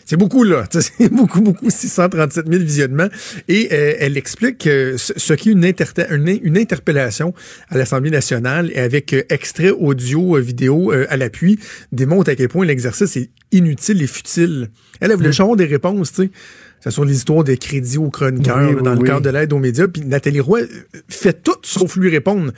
[0.06, 0.66] C'est beaucoup, là.
[0.72, 3.08] C'est beaucoup, beaucoup, 637 000 visionnements.
[3.48, 7.34] Et euh, elle explique ce qu'est une, une, interpellation
[7.70, 11.60] à l'Assemblée nationale et avec euh, extrait audio, euh, vidéo à l'appui,
[11.92, 14.70] démontre à quel point l'exercice est inutile et futile.
[15.00, 15.56] Elle, a voulu mmh.
[15.56, 16.32] des réponses, tu sais
[16.84, 19.88] ce sont les histoires des crédits aux chroniqueurs dans le cadre de l'aide aux médias.
[19.88, 20.62] Puis Nathalie Roy
[21.08, 22.52] fait tout sauf lui répondre.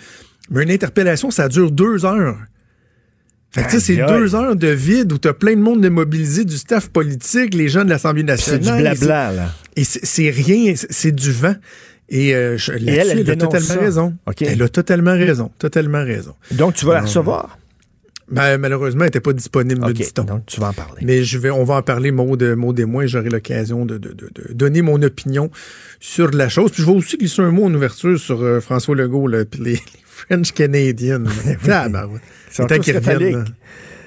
[0.49, 2.37] Mais une interpellation, ça dure deux heures.
[3.53, 6.57] Fait que c'est deux heures de vide où t'as plein de monde de mobilisé, du
[6.57, 8.63] staff politique, les gens de l'Assemblée nationale.
[8.63, 9.53] C'est du blabla, là.
[9.75, 11.55] Et c'est rien, c'est du vent.
[12.09, 14.13] Et, euh, elle, a totalement raison.
[14.41, 15.51] Elle a totalement raison.
[15.57, 16.33] Totalement raison.
[16.51, 17.57] Donc, tu vas la recevoir?
[18.29, 20.23] Ben, malheureusement, elle n'était pas disponible, OK, dit-on.
[20.23, 21.01] donc tu vas en parler.
[21.03, 23.97] Mais je vais, on va en parler, mot de mot et moi, j'aurai l'occasion de,
[23.97, 25.51] de, de, de donner mon opinion
[25.99, 26.71] sur la chose.
[26.71, 29.59] Puis je vais aussi glisser un mot en ouverture sur euh, François Legault, là, puis
[29.61, 31.23] les, les French Canadians.
[31.69, 32.19] ah, ben, ouais.
[32.53, 33.45] Sont Tant tous qu'ils reviennent.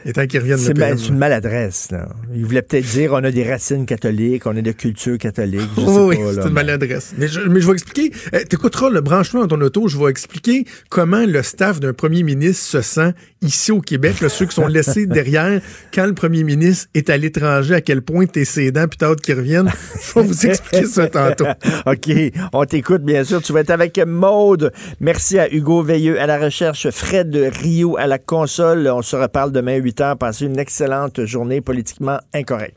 [0.07, 1.89] Et tant qu'ils reviennent, C'est une maladresse.
[1.91, 2.09] Là.
[2.33, 5.69] Il voulait peut-être dire on a des racines catholiques, on a de culture catholique.
[5.77, 7.13] Je sais Oui, c'est une maladresse.
[7.19, 8.13] Mais je, mais je vais expliquer.
[8.33, 9.89] Euh, T'écouteras le branchement dans ton auto.
[9.89, 14.21] Je vais expliquer comment le staff d'un premier ministre se sent ici au Québec.
[14.21, 15.61] là, ceux qui sont laissés derrière
[15.93, 19.21] quand le premier ministre est à l'étranger, à quel point t'es sédent, puis t'as hâte
[19.21, 19.73] qu'il revienne.
[20.07, 21.47] Je vais vous expliquer ça tantôt.
[21.87, 22.11] OK.
[22.53, 23.43] On t'écoute, bien sûr.
[23.43, 24.73] Tu vas être avec Maude.
[25.01, 28.87] Merci à Hugo Veilleux à la recherche, Fred Rio à la console.
[28.89, 30.17] On se reparle demain à 8 h.
[30.17, 32.77] Passez une excellente journée politiquement incorrecte.